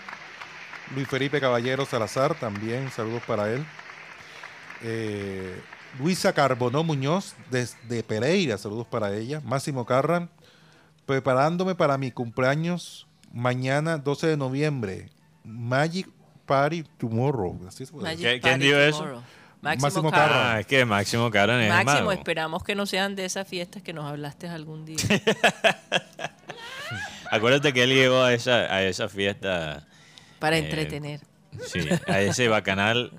Luis 0.94 1.06
Felipe 1.06 1.38
Caballero 1.40 1.84
Salazar, 1.84 2.34
también 2.40 2.90
saludos 2.90 3.22
para 3.26 3.52
él. 3.52 3.62
Eh, 4.82 5.60
Luisa 5.98 6.32
Carbonó 6.32 6.82
Muñoz, 6.82 7.34
desde 7.50 8.02
Pereira, 8.02 8.56
saludos 8.56 8.86
para 8.86 9.14
ella. 9.14 9.40
Máximo 9.44 9.84
Carran, 9.84 10.30
preparándome 11.04 11.74
para 11.74 11.98
mi 11.98 12.10
cumpleaños 12.10 13.06
mañana 13.32 13.98
12 13.98 14.28
de 14.28 14.36
noviembre. 14.38 15.10
Magic 15.44 16.08
Party 16.46 16.84
Tomorrow. 16.96 17.60
Así 17.68 17.84
se 17.84 17.92
puede 17.92 18.04
Magic 18.06 18.20
decir. 18.20 18.34
¿Qué- 18.36 18.40
quién 18.40 18.52
Party 18.54 18.66
dio 18.66 18.80
eso? 18.80 19.22
Máximo, 19.60 20.02
Máximo. 20.02 20.10
Ah, 20.14 20.58
es 20.60 20.66
que 20.66 20.84
Máximo 20.84 21.30
Caran 21.30 21.60
es 21.60 21.66
el 21.66 21.72
Máximo, 21.72 21.94
mago. 22.08 22.12
esperamos 22.12 22.62
que 22.62 22.74
no 22.74 22.86
sean 22.86 23.16
de 23.16 23.24
esas 23.24 23.46
fiestas 23.48 23.82
que 23.82 23.92
nos 23.92 24.04
hablaste 24.04 24.48
algún 24.48 24.84
día. 24.86 24.98
Acuérdate 27.30 27.72
que 27.72 27.82
él 27.84 27.90
llegó 27.94 28.22
a 28.22 28.32
esa, 28.32 28.52
a 28.72 28.82
esa 28.82 29.08
fiesta, 29.08 29.86
Para 30.38 30.56
Eh, 30.56 30.60
entretener. 30.60 31.20
sí, 31.66 31.80
a 32.06 32.20
ese 32.20 32.48
bacanal 32.48 33.12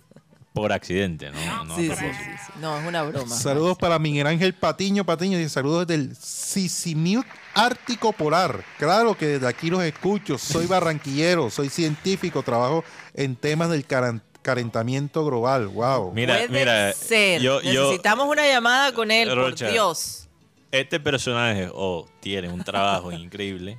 por 0.54 0.72
accidente, 0.74 1.30
¿no? 1.32 1.64
No 1.66 1.74
a 1.74 1.78
sí, 1.78 1.84
sí, 1.84 1.88
propósito. 1.90 2.18
sí, 2.24 2.32
sí. 2.48 2.52
No, 2.60 2.80
es 2.80 2.88
una 2.88 3.04
broma. 3.04 3.36
Saludos 3.36 3.78
para 3.78 4.00
Miguel 4.00 4.28
Ángel 4.28 4.54
Patiño 4.54 5.06
Patiño. 5.06 5.38
Dice 5.38 5.50
saludos 5.50 5.86
desde 5.88 6.02
el 6.02 6.16
Sisimiut 6.16 7.26
Ártico 7.54 8.12
Polar. 8.14 8.64
Claro 8.78 9.16
que 9.16 9.28
desde 9.28 9.48
aquí 9.48 9.70
los 9.70 9.84
escucho. 9.84 10.38
Soy 10.38 10.66
barranquillero, 10.66 11.50
soy 11.50 11.70
científico, 11.70 12.42
trabajo 12.44 12.84
en 13.14 13.36
temas 13.36 13.70
del 13.70 13.86
caran- 13.86 14.22
calentamiento 14.42 15.26
global. 15.26 15.68
Wow. 15.68 16.12
Mira, 16.14 16.36
Puede 16.36 16.50
mira, 16.50 16.94
ser. 16.94 17.42
yo, 17.42 17.62
yo, 17.62 17.84
Necesitamos 17.84 18.28
una 18.28 18.48
llamada 18.48 18.94
con 18.94 19.12
él, 19.12 19.34
Rocha. 19.36 19.66
por 19.66 19.74
Dios. 19.74 20.28
este 20.72 21.00
personaje 21.00 21.70
o 21.74 22.08
tiene 22.20 22.50
un 22.50 22.64
trabajo 22.64 23.12
increíble 23.12 23.78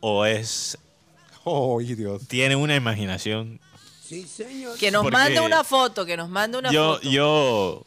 o 0.00 0.24
es, 0.24 0.78
Oh, 1.44 1.80
Dios. 1.80 2.28
tiene 2.28 2.56
una 2.56 2.76
imaginación. 2.76 3.58
Que 4.78 4.90
nos 4.90 5.02
Porque 5.02 5.16
mande 5.16 5.40
una 5.40 5.64
foto, 5.64 6.06
que 6.06 6.16
nos 6.16 6.28
mande 6.30 6.58
una 6.58 6.70
Yo, 6.70 6.94
foto. 6.94 7.08
yo, 7.10 7.84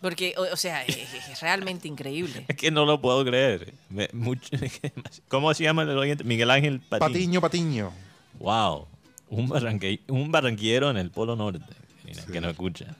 Porque, 0.00 0.34
o, 0.36 0.42
o 0.52 0.56
sea, 0.56 0.84
es, 0.84 0.96
es 1.14 1.40
realmente 1.40 1.88
increíble. 1.88 2.44
es 2.48 2.56
que 2.56 2.70
no 2.70 2.84
lo 2.84 3.00
puedo 3.00 3.24
creer. 3.24 3.72
Me- 3.88 4.08
mucho- 4.12 4.50
¿Cómo 5.28 5.52
se 5.54 5.64
llama 5.64 5.82
el 5.82 5.96
oyente? 5.98 6.22
Miguel 6.22 6.50
Ángel 6.50 6.80
Patiño. 6.80 7.08
Patiño 7.08 7.40
Patiño. 7.40 7.92
Wow, 8.38 8.86
un, 9.28 9.48
barranque- 9.48 10.00
un 10.08 10.30
barranquillero 10.30 10.90
en 10.90 10.96
el 10.96 11.10
Polo 11.10 11.36
Norte, 11.36 11.64
mira, 12.04 12.22
que 12.24 12.40
no 12.40 12.48
escucha. 12.50 12.94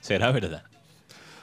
¿Será 0.00 0.30
verdad? 0.32 0.64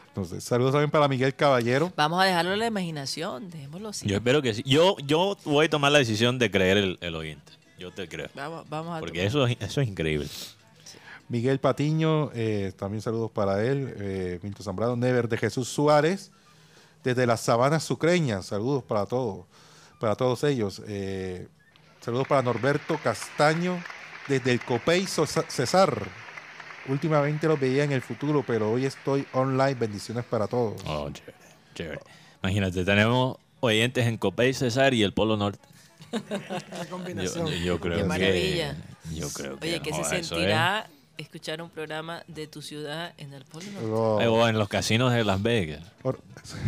Entonces, 0.10 0.44
saludos 0.44 0.72
también 0.72 0.90
para 0.90 1.08
Miguel 1.08 1.36
Caballero. 1.36 1.94
Vamos 1.96 2.20
a 2.22 2.26
dejarlo 2.26 2.52
a 2.54 2.56
la 2.58 2.66
imaginación, 2.68 3.52
dejémoslo 3.52 3.90
así. 3.90 4.08
Yo 4.08 4.16
espero 4.18 4.42
que 4.42 4.54
sí. 4.56 4.64
Yo, 4.66 4.98
yo 5.06 5.38
voy 5.46 5.68
a 5.68 5.70
tomar 5.70 5.92
la 5.92 6.00
decisión 6.00 6.40
de 6.40 6.50
creer 6.50 6.78
el, 6.78 6.98
el 7.02 7.14
oyente. 7.16 7.52
Yo 7.78 7.92
te 7.92 8.08
creo. 8.10 8.28
Vamos, 8.34 8.68
vamos 8.68 8.98
a 8.98 9.00
Porque 9.00 9.20
tomar. 9.20 9.28
eso, 9.28 9.46
es- 9.46 9.58
eso 9.62 9.82
es 9.82 9.88
increíble. 9.88 10.28
Miguel 11.30 11.60
Patiño, 11.60 12.32
eh, 12.34 12.72
también 12.78 13.02
saludos 13.02 13.30
para 13.30 13.64
él. 13.64 13.94
Eh, 14.00 14.40
Milton 14.42 14.64
Zambrano, 14.64 14.96
Never 14.96 15.28
de 15.30 15.38
Jesús 15.38 15.68
Suárez, 15.68 16.32
desde 17.04 17.28
las 17.28 17.42
sabanas 17.42 17.84
sucreñas. 17.84 18.48
Saludos 18.48 18.84
para 18.84 19.06
todos, 19.06 19.46
para 20.00 20.16
todos 20.16 20.44
ellos. 20.46 20.82
Eh, 20.88 21.48
saludos 22.02 22.28
para 22.28 22.42
Norberto 22.42 22.98
Castaño, 23.04 23.78
desde 24.28 24.52
el 24.52 24.60
Copey 24.62 25.06
Cesar. 25.08 26.02
Últimamente 26.88 27.48
los 27.48 27.60
veía 27.60 27.84
en 27.84 27.92
el 27.92 28.02
futuro, 28.02 28.44
pero 28.46 28.72
hoy 28.72 28.86
estoy 28.86 29.26
online. 29.34 29.76
Bendiciones 29.76 30.24
para 30.26 30.48
todos. 30.48 30.82
Oh, 30.86 31.10
chévere, 31.12 31.38
chévere. 31.76 32.00
Imagínate, 32.44 32.86
tenemos 32.86 33.38
oyentes 33.60 34.06
en 34.08 34.18
Copey, 34.18 34.54
Cesar 34.54 34.94
y 34.94 35.04
el 35.04 35.14
Polo 35.14 35.36
Norte. 35.36 35.60
La 36.12 36.84
Yo, 36.86 36.90
combinación. 36.90 37.48
yo 37.50 37.80
creo 37.80 37.96
Qué 37.96 38.02
que... 38.04 38.08
maravilla. 38.08 38.76
Yo 39.14 39.30
creo 39.30 39.58
que... 39.60 39.68
Oye, 39.68 39.82
¿qué 39.82 39.94
se 39.94 40.02
es- 40.02 40.28
sentirá 40.28 40.88
escuchar 41.18 41.62
un 41.62 41.70
programa 41.70 42.24
de 42.28 42.48
tu 42.48 42.62
ciudad 42.62 43.14
en 43.18 43.34
el 43.34 43.44
Polo 43.46 43.66
Norte? 43.72 43.88
Oh. 43.92 44.22
Eh, 44.22 44.28
O 44.28 44.48
en 44.48 44.58
los 44.58 44.70
casinos 44.70 45.12
de 45.14 45.24
Las 45.24 45.42
Vegas. 45.42 45.82
Or- 46.04 46.20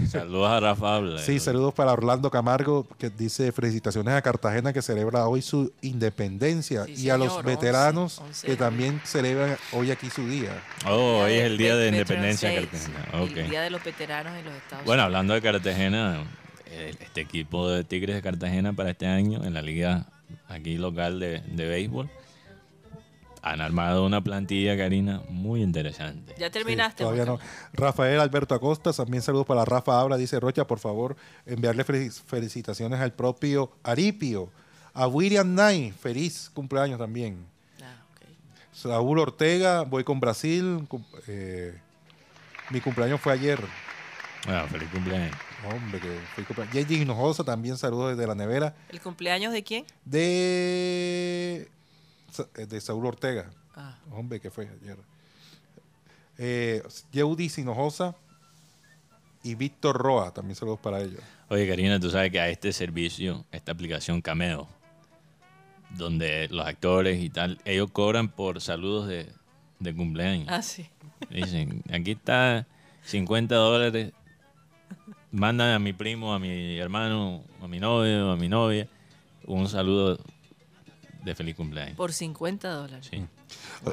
Saludos 0.09 0.49
a 0.49 0.59
Rafa. 0.59 0.99
Sí, 1.19 1.39
saludos 1.39 1.73
para 1.73 1.93
Orlando 1.93 2.29
Camargo, 2.29 2.85
que 2.97 3.09
dice 3.09 3.51
felicitaciones 3.51 4.13
a 4.13 4.21
Cartagena 4.21 4.73
que 4.73 4.81
celebra 4.81 5.27
hoy 5.27 5.41
su 5.41 5.71
independencia 5.81 6.85
Sí, 6.85 6.95
y 7.05 7.09
a 7.09 7.17
los 7.17 7.43
veteranos 7.43 8.19
11, 8.19 8.29
11 8.29 8.47
que 8.47 8.55
también 8.57 9.01
celebran 9.05 9.57
hoy 9.71 9.91
aquí 9.91 10.09
su 10.09 10.27
día. 10.27 10.51
Oh, 10.85 11.21
hoy 11.23 11.33
es 11.33 11.43
el 11.45 11.57
día 11.57 11.75
de 11.77 11.87
independencia 11.89 12.49
de 12.49 12.55
Cartagena. 12.67 13.05
El 13.35 13.49
día 13.49 13.61
de 13.61 13.69
los 13.69 13.83
veteranos 13.83 14.37
en 14.37 14.45
los 14.45 14.53
Estados 14.55 14.85
Bueno, 14.85 15.03
hablando 15.03 15.33
de 15.33 15.41
Cartagena, 15.41 16.23
eh, 16.65 16.93
este 16.99 17.21
equipo 17.21 17.69
de 17.69 17.83
Tigres 17.83 18.15
de 18.15 18.21
Cartagena 18.21 18.73
para 18.73 18.89
este 18.91 19.07
año 19.07 19.43
en 19.45 19.53
la 19.53 19.61
liga 19.61 20.07
aquí 20.49 20.77
local 20.77 21.19
de, 21.19 21.39
de 21.41 21.67
béisbol 21.67 22.09
han 23.41 23.61
armado 23.61 24.05
una 24.05 24.21
plantilla, 24.23 24.75
Karina, 24.77 25.21
muy 25.29 25.61
interesante. 25.61 26.35
Ya 26.37 26.49
terminaste. 26.49 27.03
Todavía 27.03 27.25
Juan 27.25 27.37
no. 27.39 27.45
Rafael 27.73 28.19
Alberto 28.19 28.53
Acosta, 28.55 28.91
también 28.93 29.21
saludos 29.23 29.45
para 29.45 29.63
Rafa 29.65 29.99
Abra, 29.99 30.17
dice 30.17 30.39
Rocha, 30.39 30.65
por 30.67 30.79
favor, 30.79 31.15
enviarle 31.45 31.85
felici- 31.85 32.21
felicitaciones 32.25 32.99
al 32.99 33.13
propio 33.13 33.71
Aripio. 33.83 34.49
A 34.93 35.07
William 35.07 35.47
Knight, 35.47 35.93
feliz 35.95 36.49
cumpleaños 36.53 36.99
también. 36.99 37.45
Ah, 37.81 38.03
ok. 38.13 38.27
Saúl 38.73 39.19
Ortega, 39.19 39.83
voy 39.83 40.03
con 40.03 40.19
Brasil. 40.19 40.85
eh, 41.27 41.77
mi 42.71 42.81
cumpleaños 42.81 43.21
fue 43.21 43.33
ayer. 43.33 43.59
Bueno, 44.45 44.67
feliz 44.67 44.89
cumpleaños. 44.91 45.35
Hombre, 45.73 45.99
que 45.99 46.07
fue 46.35 46.43
cumpleaños. 46.43 46.73
Yeji 46.73 47.01
Hinojosa, 47.03 47.43
también 47.43 47.77
saludos 47.77 48.15
desde 48.17 48.27
la 48.27 48.35
nevera. 48.35 48.75
¿El 48.89 48.99
cumpleaños 49.01 49.53
de 49.53 49.63
quién? 49.63 49.85
De, 50.05 51.67
de 52.55 52.81
Saúl 52.81 53.05
Ortega. 53.05 53.49
Ah, 53.75 53.97
Hombre, 54.11 54.39
que 54.39 54.49
fue 54.51 54.67
ayer. 54.81 54.97
Eh, 56.37 56.83
Yeudi 57.11 57.49
Sinojosa 57.49 58.15
y 59.43 59.55
Víctor 59.55 59.97
Roa, 59.97 60.33
también 60.33 60.55
saludos 60.55 60.79
para 60.79 61.01
ellos. 61.01 61.21
Oye, 61.49 61.67
Karina, 61.67 61.99
tú 61.99 62.09
sabes 62.09 62.31
que 62.31 62.39
a 62.39 62.49
este 62.49 62.71
servicio, 62.73 63.45
esta 63.51 63.71
aplicación 63.71 64.21
Cameo, 64.21 64.67
donde 65.97 66.47
los 66.49 66.65
actores 66.65 67.21
y 67.21 67.29
tal, 67.29 67.59
ellos 67.65 67.89
cobran 67.91 68.29
por 68.29 68.61
saludos 68.61 69.07
de, 69.07 69.27
de 69.79 69.95
cumpleaños. 69.95 70.47
ah, 70.49 70.61
sí. 70.61 70.87
Dicen, 71.29 71.83
aquí 71.91 72.11
está 72.11 72.65
50 73.03 73.53
dólares. 73.55 74.13
Mandan 75.31 75.73
a 75.73 75.79
mi 75.79 75.93
primo, 75.93 76.33
a 76.33 76.39
mi 76.39 76.77
hermano, 76.77 77.43
a 77.61 77.67
mi 77.67 77.79
novio, 77.79 78.31
a 78.31 78.35
mi 78.37 78.47
novia, 78.49 78.87
un 79.45 79.67
saludo 79.67 80.17
de 81.23 81.35
feliz 81.35 81.55
cumpleaños. 81.55 81.95
Por 81.95 82.13
50 82.13 82.69
dólares. 82.69 83.07
Sí. 83.09 83.23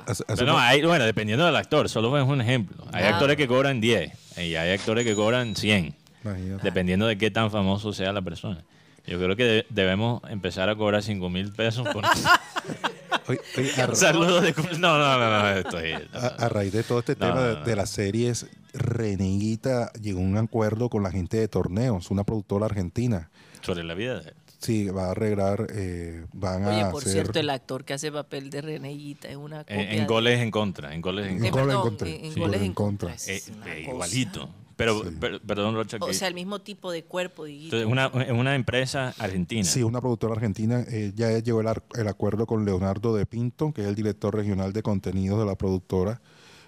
Hace 0.06 0.24
Pero 0.26 0.46
no, 0.46 0.58
hay, 0.58 0.82
bueno, 0.82 1.04
dependiendo 1.04 1.44
del 1.46 1.56
actor, 1.56 1.88
solo 1.88 2.16
es 2.18 2.26
un 2.26 2.40
ejemplo. 2.40 2.84
Hay 2.92 3.04
Ah. 3.04 3.10
actores 3.14 3.36
que 3.36 3.46
cobran 3.48 3.80
10 3.80 4.12
y 4.38 4.54
hay 4.54 4.72
actores 4.72 5.04
que 5.04 5.14
cobran 5.14 5.56
100, 5.56 5.94
imagínate. 6.24 6.62
dependiendo 6.62 7.06
de 7.06 7.16
qué 7.18 7.30
tan 7.30 7.50
famoso 7.50 7.92
sea 7.92 8.12
la 8.12 8.22
persona. 8.22 8.62
Yo 9.06 9.18
creo 9.18 9.36
que 9.36 9.44
de- 9.44 9.66
debemos 9.70 10.20
empezar 10.28 10.68
a 10.68 10.74
cobrar 10.76 11.02
5 11.02 11.30
mil 11.30 11.52
pesos 11.52 11.86
por 11.88 12.04
Oye, 13.28 13.40
oye, 13.56 13.72
a, 13.82 13.94
saludos 13.94 14.42
de 14.42 14.52
No, 14.78 14.98
no, 14.98 15.18
no, 15.18 15.30
no, 15.42 15.48
estoy... 15.50 15.92
a- 16.12 16.26
a 16.44 16.48
raíz 16.48 16.72
de 16.72 16.82
todo 16.82 17.00
este 17.00 17.12
No, 17.14 17.18
tema 17.26 17.34
no, 17.34 17.42
de, 17.42 17.54
no. 17.54 17.64
de 17.64 17.76
las 17.76 17.90
series, 17.90 18.46
Reneguita 18.72 19.92
llegó 20.00 20.20
a 20.20 20.22
un 20.22 20.36
acuerdo 20.36 20.88
con 20.90 21.02
la 21.02 21.10
gente 21.10 21.36
de 21.38 21.48
torneos, 21.48 22.10
una 22.10 22.24
productora 22.24 22.66
argentina. 22.66 23.30
Sobre 23.62 23.84
la 23.84 23.94
vida 23.94 24.20
de 24.20 24.28
él. 24.30 24.34
Sí, 24.66 24.88
va 24.88 25.06
a 25.06 25.10
arreglar, 25.12 25.68
eh, 25.72 26.26
van 26.32 26.64
Oye, 26.66 26.80
a 26.82 26.90
por 26.90 27.02
hacer... 27.02 27.12
cierto, 27.12 27.38
el 27.38 27.50
actor 27.50 27.84
que 27.84 27.94
hace 27.94 28.10
papel 28.10 28.50
de 28.50 28.62
Reneguita 28.62 29.28
es 29.28 29.36
una 29.36 29.58
copia 29.60 29.76
En, 29.80 29.88
en 29.92 30.00
de- 30.00 30.06
goles 30.06 30.40
en 30.40 30.50
contra, 30.50 30.92
en 30.92 31.00
goles 31.00 31.26
en 31.28 31.36
En 31.38 31.44
Eh, 31.44 31.50
contra. 31.52 31.62
goles 31.62 31.76
en 31.76 31.80
contra. 31.82 32.08
en- 32.08 32.24
en 32.24 32.32
Sí. 32.32 32.40
goles 32.40 32.62
En 32.62 32.72
contra. 32.74 33.08
contra. 33.10 33.32
Eh, 33.32 33.36
Es 33.36 33.48
eh, 33.48 33.80
igualito. 33.88 34.48
Pero, 34.76 35.04
Sí. 35.04 35.10
per- 35.20 35.40
perdón, 35.40 35.74
Rocha, 35.76 35.98
O 36.00 36.12
sea, 36.12 36.26
el 36.28 36.34
mismo 36.34 36.58
tipo 36.60 36.90
de 36.90 37.04
cuerpo, 37.04 37.46
entonces, 37.46 37.86
una, 37.86 38.06
es 38.26 38.30
una 38.32 38.56
empresa 38.56 39.14
argentina. 39.18 39.62
Sí, 39.64 39.82
una 39.84 40.00
productora 40.00 40.34
argentina 40.34 40.84
eh, 40.88 41.12
ya 41.14 41.30
llegó 41.38 41.60
el, 41.60 41.68
ar- 41.68 41.84
el 41.94 42.08
acuerdo 42.08 42.44
con 42.46 42.64
Leonardo 42.64 43.14
de 43.14 43.24
Pinto, 43.24 43.72
que 43.72 43.82
es 43.82 43.86
el 43.86 43.94
director 43.94 44.34
regional 44.34 44.72
de 44.72 44.82
contenidos 44.82 45.38
de 45.38 45.46
la 45.46 45.54
productora, 45.54 46.20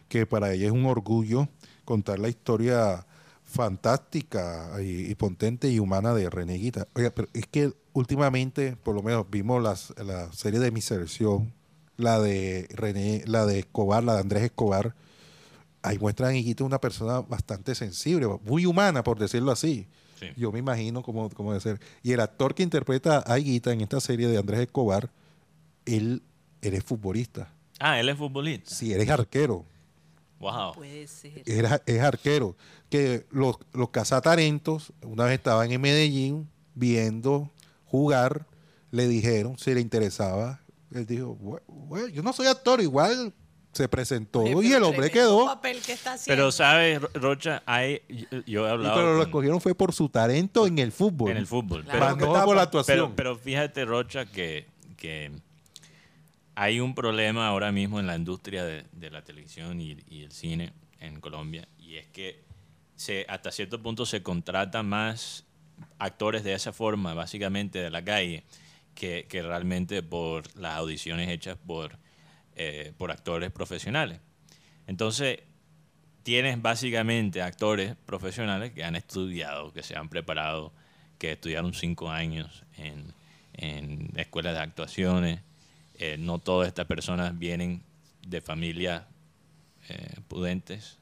que 0.08 0.24
para 0.24 0.52
ella 0.54 0.66
es 0.66 0.72
un 0.72 0.86
orgullo 0.86 1.48
contar 1.84 2.20
la 2.20 2.28
historia 2.28 3.04
fantástica 3.48 4.70
y, 4.80 5.10
y 5.10 5.14
potente 5.14 5.70
y 5.70 5.78
humana 5.78 6.14
de 6.14 6.28
Reneguita. 6.28 6.86
Oiga, 6.94 7.10
pero 7.10 7.28
es 7.32 7.46
que 7.46 7.72
últimamente, 7.94 8.76
por 8.76 8.94
lo 8.94 9.02
menos, 9.02 9.26
vimos 9.30 9.62
las, 9.62 9.94
la 9.98 10.30
serie 10.32 10.60
de 10.60 10.70
Mi 10.70 10.80
Selección, 10.80 11.52
la 11.96 12.20
de 12.20 12.68
René, 12.70 13.24
la 13.26 13.46
de 13.46 13.60
Escobar, 13.60 14.04
la 14.04 14.14
de 14.14 14.20
Andrés 14.20 14.44
Escobar. 14.44 14.94
Ahí 15.82 15.98
muestran 15.98 16.34
a 16.34 16.64
una 16.64 16.80
persona 16.80 17.20
bastante 17.20 17.74
sensible, 17.74 18.26
muy 18.44 18.66
humana, 18.66 19.02
por 19.02 19.18
decirlo 19.18 19.50
así. 19.50 19.86
Sí. 20.20 20.26
Yo 20.36 20.52
me 20.52 20.58
imagino 20.58 21.02
cómo, 21.02 21.30
cómo 21.30 21.52
debe 21.52 21.62
ser. 21.62 21.80
Y 22.02 22.12
el 22.12 22.20
actor 22.20 22.54
que 22.54 22.62
interpreta 22.62 23.24
a 23.26 23.38
Higuita 23.38 23.72
en 23.72 23.80
esta 23.80 24.00
serie 24.00 24.28
de 24.28 24.36
Andrés 24.36 24.60
Escobar, 24.60 25.10
él, 25.86 26.22
él 26.60 26.74
es 26.74 26.84
futbolista. 26.84 27.52
Ah, 27.78 27.98
él 27.98 28.08
es 28.08 28.18
futbolista. 28.18 28.74
Sí, 28.74 28.92
él 28.92 29.00
es 29.00 29.08
arquero. 29.08 29.64
Wow. 30.38 30.72
Puede 30.74 31.06
ser. 31.08 31.42
Era- 31.46 31.82
es 31.86 32.00
arquero. 32.00 32.56
Que 32.90 33.26
los, 33.30 33.56
los 33.72 33.90
cazatalentos, 33.90 34.92
una 35.02 35.24
vez 35.24 35.34
estaban 35.34 35.70
en 35.72 35.80
Medellín 35.80 36.48
viendo 36.74 37.50
jugar, 37.86 38.46
le 38.90 39.08
dijeron 39.08 39.58
si 39.58 39.74
le 39.74 39.80
interesaba. 39.80 40.60
Él 40.94 41.04
dijo, 41.06 41.36
"Bue- 41.36 41.62
bueno, 41.66 42.08
yo 42.08 42.22
no 42.22 42.32
soy 42.32 42.46
actor, 42.46 42.80
igual 42.80 43.32
se 43.72 43.86
presentó 43.88 44.40
Oye, 44.40 44.52
y 44.52 44.54
pero 44.72 44.76
el 44.78 44.82
hombre 44.84 45.10
quedó. 45.10 45.44
papel 45.44 45.80
que 45.82 45.92
está 45.92 46.14
haciendo. 46.14 46.40
Pero, 46.40 46.52
¿sabes, 46.52 47.00
Ro- 47.02 47.10
Rocha? 47.14 47.62
Hay, 47.66 48.00
yo, 48.46 48.64
he 48.66 48.68
Y 48.70 48.72
hablado 48.72 48.94
pero 48.94 49.12
lo 49.12 49.18
con- 49.18 49.26
escogieron 49.28 49.60
fue 49.60 49.74
por 49.74 49.92
su 49.92 50.08
talento 50.08 50.66
en 50.66 50.78
el 50.78 50.90
fútbol. 50.92 51.30
en 51.32 51.36
el 51.36 51.46
fútbol. 51.46 51.84
Claro. 51.84 52.16
Pero, 52.18 52.32
no 52.32 52.44
por 52.44 52.56
la 52.56 52.62
actuación. 52.62 52.96
pero, 52.96 53.14
pero 53.14 53.36
fíjate, 53.36 53.84
Rocha, 53.84 54.24
que, 54.24 54.66
que 54.96 55.30
hay 56.60 56.80
un 56.80 56.92
problema 56.92 57.46
ahora 57.46 57.70
mismo 57.70 58.00
en 58.00 58.08
la 58.08 58.16
industria 58.16 58.64
de, 58.64 59.10
la 59.12 59.22
televisión 59.22 59.80
y, 59.80 59.92
el 60.10 60.32
cine 60.32 60.72
en 60.98 61.20
Colombia, 61.20 61.68
y 61.78 61.98
es 61.98 62.08
que 62.08 62.42
se, 62.96 63.24
hasta 63.28 63.52
cierto 63.52 63.80
punto 63.80 64.04
se 64.04 64.24
contratan 64.24 64.88
más 64.88 65.46
actores 66.00 66.42
de 66.42 66.54
esa 66.54 66.72
forma, 66.72 67.14
básicamente 67.14 67.78
de 67.78 67.90
la 67.90 68.02
calle, 68.02 68.42
que, 68.96 69.26
que 69.28 69.40
realmente 69.40 70.02
por 70.02 70.52
las 70.56 70.74
audiciones 70.74 71.28
hechas 71.28 71.56
por, 71.64 71.96
eh, 72.56 72.92
por 72.98 73.12
actores 73.12 73.52
profesionales. 73.52 74.18
Entonces, 74.88 75.38
tienes 76.24 76.60
básicamente 76.60 77.40
actores 77.40 77.94
profesionales 78.04 78.72
que 78.72 78.82
han 78.82 78.96
estudiado, 78.96 79.72
que 79.72 79.84
se 79.84 79.96
han 79.96 80.08
preparado, 80.08 80.72
que 81.18 81.30
estudiaron 81.30 81.72
cinco 81.72 82.10
años 82.10 82.64
en, 82.76 83.14
en 83.52 84.10
escuelas 84.16 84.54
de 84.54 84.60
actuaciones. 84.60 85.47
Eh, 85.98 86.16
no 86.18 86.38
todas 86.38 86.68
estas 86.68 86.86
personas 86.86 87.36
vienen 87.38 87.82
de 88.26 88.40
familias 88.40 89.02
eh, 89.88 90.16
pudentes, 90.28 90.98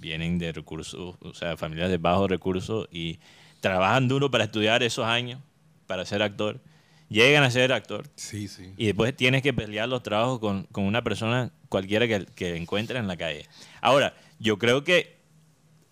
vienen 0.00 0.38
de 0.38 0.52
recursos, 0.52 1.16
o 1.20 1.34
sea, 1.34 1.56
familias 1.56 1.90
de 1.90 1.98
bajos 1.98 2.28
recursos 2.28 2.88
y 2.90 3.18
trabajan 3.60 4.08
duro 4.08 4.30
para 4.30 4.44
estudiar 4.44 4.82
esos 4.82 5.04
años, 5.06 5.40
para 5.86 6.04
ser 6.04 6.22
actor. 6.22 6.60
Llegan 7.08 7.44
a 7.44 7.50
ser 7.52 7.72
actor, 7.72 8.08
Sí, 8.16 8.48
sí. 8.48 8.72
y 8.76 8.86
después 8.86 9.14
tienes 9.16 9.42
que 9.42 9.52
pelear 9.52 9.88
los 9.88 10.02
trabajos 10.02 10.40
con, 10.40 10.64
con 10.72 10.84
una 10.84 11.02
persona 11.04 11.52
cualquiera 11.68 12.08
que, 12.08 12.26
que 12.34 12.56
encuentres 12.56 12.98
en 12.98 13.06
la 13.06 13.16
calle. 13.16 13.46
Ahora, 13.80 14.14
yo 14.40 14.58
creo 14.58 14.82
que 14.82 15.15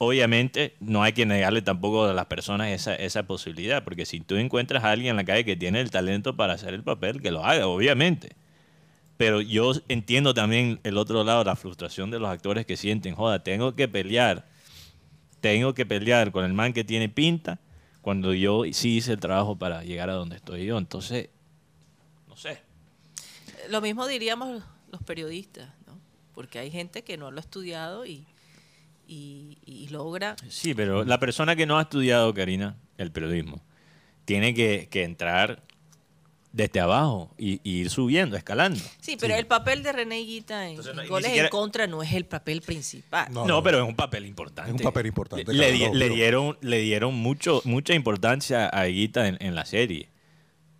obviamente 0.06 0.74
no 0.80 1.02
hay 1.02 1.12
que 1.12 1.26
negarle 1.26 1.62
tampoco 1.62 2.04
a 2.04 2.12
las 2.12 2.26
personas 2.26 2.68
esa, 2.68 2.94
esa 2.94 3.24
posibilidad, 3.24 3.84
porque 3.84 4.06
si 4.06 4.20
tú 4.20 4.36
encuentras 4.36 4.84
a 4.84 4.90
alguien 4.90 5.10
en 5.10 5.16
la 5.16 5.24
calle 5.24 5.44
que 5.44 5.56
tiene 5.56 5.80
el 5.80 5.90
talento 5.90 6.36
para 6.36 6.54
hacer 6.54 6.74
el 6.74 6.82
papel, 6.82 7.20
que 7.20 7.30
lo 7.30 7.44
haga, 7.44 7.66
obviamente. 7.66 8.36
Pero 9.16 9.40
yo 9.40 9.72
entiendo 9.88 10.34
también 10.34 10.80
el 10.82 10.98
otro 10.98 11.22
lado, 11.24 11.44
la 11.44 11.56
frustración 11.56 12.10
de 12.10 12.18
los 12.18 12.28
actores 12.28 12.66
que 12.66 12.76
sienten, 12.76 13.14
joda, 13.14 13.42
tengo 13.42 13.74
que 13.74 13.86
pelear, 13.88 14.46
tengo 15.40 15.74
que 15.74 15.86
pelear 15.86 16.32
con 16.32 16.44
el 16.44 16.52
man 16.52 16.72
que 16.72 16.84
tiene 16.84 17.08
pinta, 17.08 17.60
cuando 18.02 18.34
yo 18.34 18.64
sí 18.72 18.96
hice 18.96 19.12
el 19.12 19.20
trabajo 19.20 19.56
para 19.56 19.82
llegar 19.82 20.10
a 20.10 20.14
donde 20.14 20.36
estoy 20.36 20.66
yo. 20.66 20.78
Entonces, 20.78 21.30
no 22.28 22.36
sé. 22.36 22.60
Lo 23.70 23.80
mismo 23.80 24.06
diríamos 24.06 24.62
los 24.90 25.02
periodistas, 25.02 25.70
¿no? 25.86 25.98
Porque 26.34 26.58
hay 26.58 26.70
gente 26.70 27.02
que 27.02 27.16
no 27.16 27.30
lo 27.30 27.38
ha 27.38 27.40
estudiado 27.40 28.04
y, 28.04 28.26
y, 29.06 29.58
y 29.64 29.88
logra. 29.88 30.36
Sí, 30.48 30.74
pero 30.74 31.04
la 31.04 31.18
persona 31.18 31.56
que 31.56 31.66
no 31.66 31.78
ha 31.78 31.82
estudiado, 31.82 32.32
Karina, 32.34 32.76
el 32.98 33.10
periodismo, 33.12 33.62
tiene 34.24 34.54
que, 34.54 34.88
que 34.90 35.04
entrar 35.04 35.62
desde 36.52 36.78
abajo 36.78 37.34
y, 37.36 37.60
y 37.64 37.80
ir 37.80 37.90
subiendo, 37.90 38.36
escalando. 38.36 38.78
Sí, 39.00 39.16
pero 39.20 39.34
el 39.34 39.46
papel 39.46 39.82
de 39.82 39.90
René 39.92 40.18
Guita 40.20 40.64
en, 40.66 40.70
Entonces, 40.70 40.94
no- 40.94 41.00
en 41.02 41.06
ni 41.06 41.10
Goles 41.10 41.26
siquiera- 41.26 41.48
en 41.48 41.50
Contra 41.50 41.86
no 41.88 42.02
es 42.02 42.12
el 42.12 42.26
papel 42.26 42.62
principal. 42.62 43.26
No, 43.32 43.40
No, 43.42 43.54
no. 43.54 43.62
pero 43.64 43.82
es 43.82 43.88
un 43.88 43.96
papel 43.96 44.24
importante. 44.24 44.70
Es 44.70 44.76
un 44.76 44.82
papel 44.82 45.06
importante, 45.06 45.52
Le, 45.52 45.58
claro, 45.58 45.72
di- 45.72 45.84
no, 45.86 45.94
le 45.94 46.04
pero- 46.04 46.14
dieron, 46.14 46.58
le 46.60 46.78
dieron 46.78 47.14
mucho, 47.14 47.60
mucha 47.64 47.92
importancia 47.94 48.68
a 48.68 48.84
Guita 48.84 49.26
en, 49.26 49.36
en 49.40 49.56
la 49.56 49.64
serie. 49.64 50.08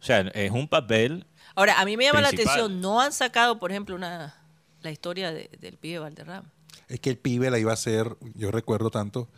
O 0.01 0.05
sea, 0.05 0.20
es 0.20 0.53
un 0.53 0.68
papel. 0.68 1.27
Ahora, 1.57 1.81
a 1.81 1.85
mí 1.85 1.97
me 1.97 2.05
llama 2.05 2.20
la 2.20 2.29
atención, 2.29 2.81
no 2.81 3.01
han 3.01 3.12
sacado, 3.12 3.59
por 3.59 3.70
ejemplo, 3.72 3.97
una 3.97 4.37
la 4.83 4.91
historia 4.93 5.33
de- 5.33 5.51
del 5.61 5.77
pibe 5.77 5.99
Valderrama. 5.99 6.53
Es 6.89 7.01
que 7.01 7.11
el 7.11 7.16
pibe 7.18 7.51
la 7.51 7.59
iba 7.59 7.70
a 7.70 7.75
hacer, 7.75 8.16
yo 8.35 8.51
recuerdo 8.51 8.91
tanto, 8.91 9.29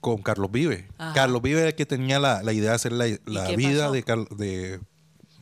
con 0.00 0.22
Carlos 0.22 0.50
Vive. 0.50 0.88
Ajá. 0.98 1.12
Carlos 1.12 1.42
Vive 1.42 1.60
era 1.60 1.68
el 1.68 1.74
que 1.74 1.86
tenía 1.86 2.18
la, 2.18 2.42
la 2.42 2.52
idea 2.52 2.70
de 2.70 2.76
hacer 2.76 2.92
la, 2.92 3.06
la 3.26 3.50
vida 3.52 3.82
pasó? 3.82 3.92
de, 3.92 4.02
Car- 4.02 4.28
de, 4.30 4.80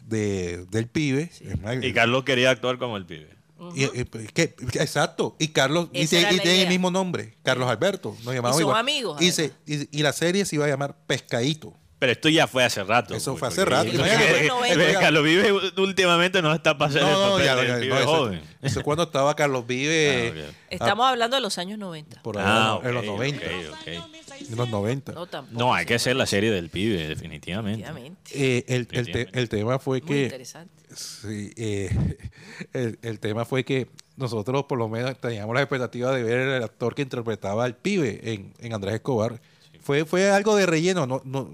de- 0.07 0.67
del 0.71 0.89
pibe. 0.89 1.31
Más, 1.63 1.77
Y 1.83 1.93
Carlos 1.93 2.25
quería 2.25 2.51
actuar 2.51 2.79
como 2.79 2.97
el 2.97 3.07
pibe. 3.07 3.29
y- 3.77 3.85
y- 3.85 4.07
es 4.25 4.33
que- 4.33 4.55
exacto. 4.75 5.37
Y 5.39 5.49
Carlos, 5.49 5.89
y, 5.93 6.07
tiene- 6.07 6.57
y 6.57 6.61
el 6.63 6.69
mismo 6.69 6.91
nombre, 6.91 7.37
Carlos 7.45 7.69
Alberto. 7.69 8.17
Nos 8.25 8.35
llamamos 8.35 8.57
son 8.57 8.63
igual. 8.63 8.79
amigos, 8.81 9.23
Y, 9.23 9.31
se- 9.33 9.53
y- 9.67 9.89
y 9.97 10.03
la 10.03 10.13
serie 10.13 10.45
se 10.45 10.57
iba 10.57 10.65
a 10.65 10.69
llamar 10.69 10.97
Pescadito. 11.07 11.75
Pero 11.99 12.13
esto 12.13 12.29
ya 12.29 12.47
fue 12.47 12.63
hace 12.65 12.85
rato. 12.85 13.15
Eso 13.15 13.33
pues, 13.37 13.41
fue 13.41 13.49
hace 13.49 13.65
rato. 13.65 13.91
Carlos 15.01 15.25
Vive 15.25 15.53
últimamente 15.79 16.41
no 16.43 16.53
está 16.55 16.77
para 16.79 16.91
hacer 16.91 17.03
el 17.03 17.09
papel 17.09 17.45
ya, 17.45 17.57
del 17.57 17.67
ya, 17.69 17.75
pibe 17.81 17.89
no, 17.95 17.99
eso, 18.01 18.07
joven. 18.07 18.41
eso 18.63 18.79
es 18.81 18.85
cuando 18.85 19.03
estaba 19.05 19.35
Carlos 19.35 19.67
Vive 19.67 20.33
Ah, 20.39 20.49
ok. 20.49 20.55
Estamos 20.71 21.07
hablando 21.09 21.37
de 21.37 21.41
los 21.43 21.59
años 21.59 21.79
90. 21.79 22.23
por 22.23 22.39
ahí 22.39 22.45
Ah, 22.47 22.81
en 22.85 22.95
los 22.95 23.03
ok, 23.03 23.09
90. 23.09 23.47
ok, 23.47 23.53
ok. 23.73 23.87
En 24.51 24.57
los 24.57 24.69
90. 24.69 25.13
No, 25.13 25.27
tampoco. 25.27 25.59
No, 25.59 25.75
hay 25.75 25.87
que 25.87 25.95
hacer 25.95 26.15
la 26.15 26.27
serie 26.27 26.51
del 26.53 26.71
pibe, 26.71 27.09
definitivamente. 27.09 27.85
Eh, 28.33 28.65
el, 28.69 28.75
el 28.77 28.87
te- 28.87 28.97
Definitivamente. 28.99 29.41
el 29.41 29.49
tema 29.49 29.79
fue 29.81 30.01
Muy 30.01 30.07
que 30.09 30.23
interesante. 30.25 30.73
Sí, 30.95 31.51
eh, 31.57 32.17
el, 32.73 32.99
el 33.03 33.19
tema 33.19 33.45
fue 33.45 33.65
que 33.65 33.89
nosotros 34.17 34.65
por 34.69 34.79
lo 34.79 34.89
menos 34.89 35.19
teníamos 35.21 35.55
la 35.55 35.63
expectativa 35.63 36.13
de 36.13 36.23
ver 36.23 36.39
el 36.39 36.63
actor 36.63 36.95
que 36.95 37.03
interpretaba 37.03 37.65
al 37.65 37.75
pibe 37.77 38.21
en, 38.33 38.55
en 38.61 38.73
Andrés 38.75 38.95
Escobar. 38.95 39.41
Fue, 39.81 40.05
fue 40.05 40.31
algo 40.31 40.55
de 40.57 40.67
relleno, 40.67 41.07
no, 41.07 41.23
no, 41.25 41.51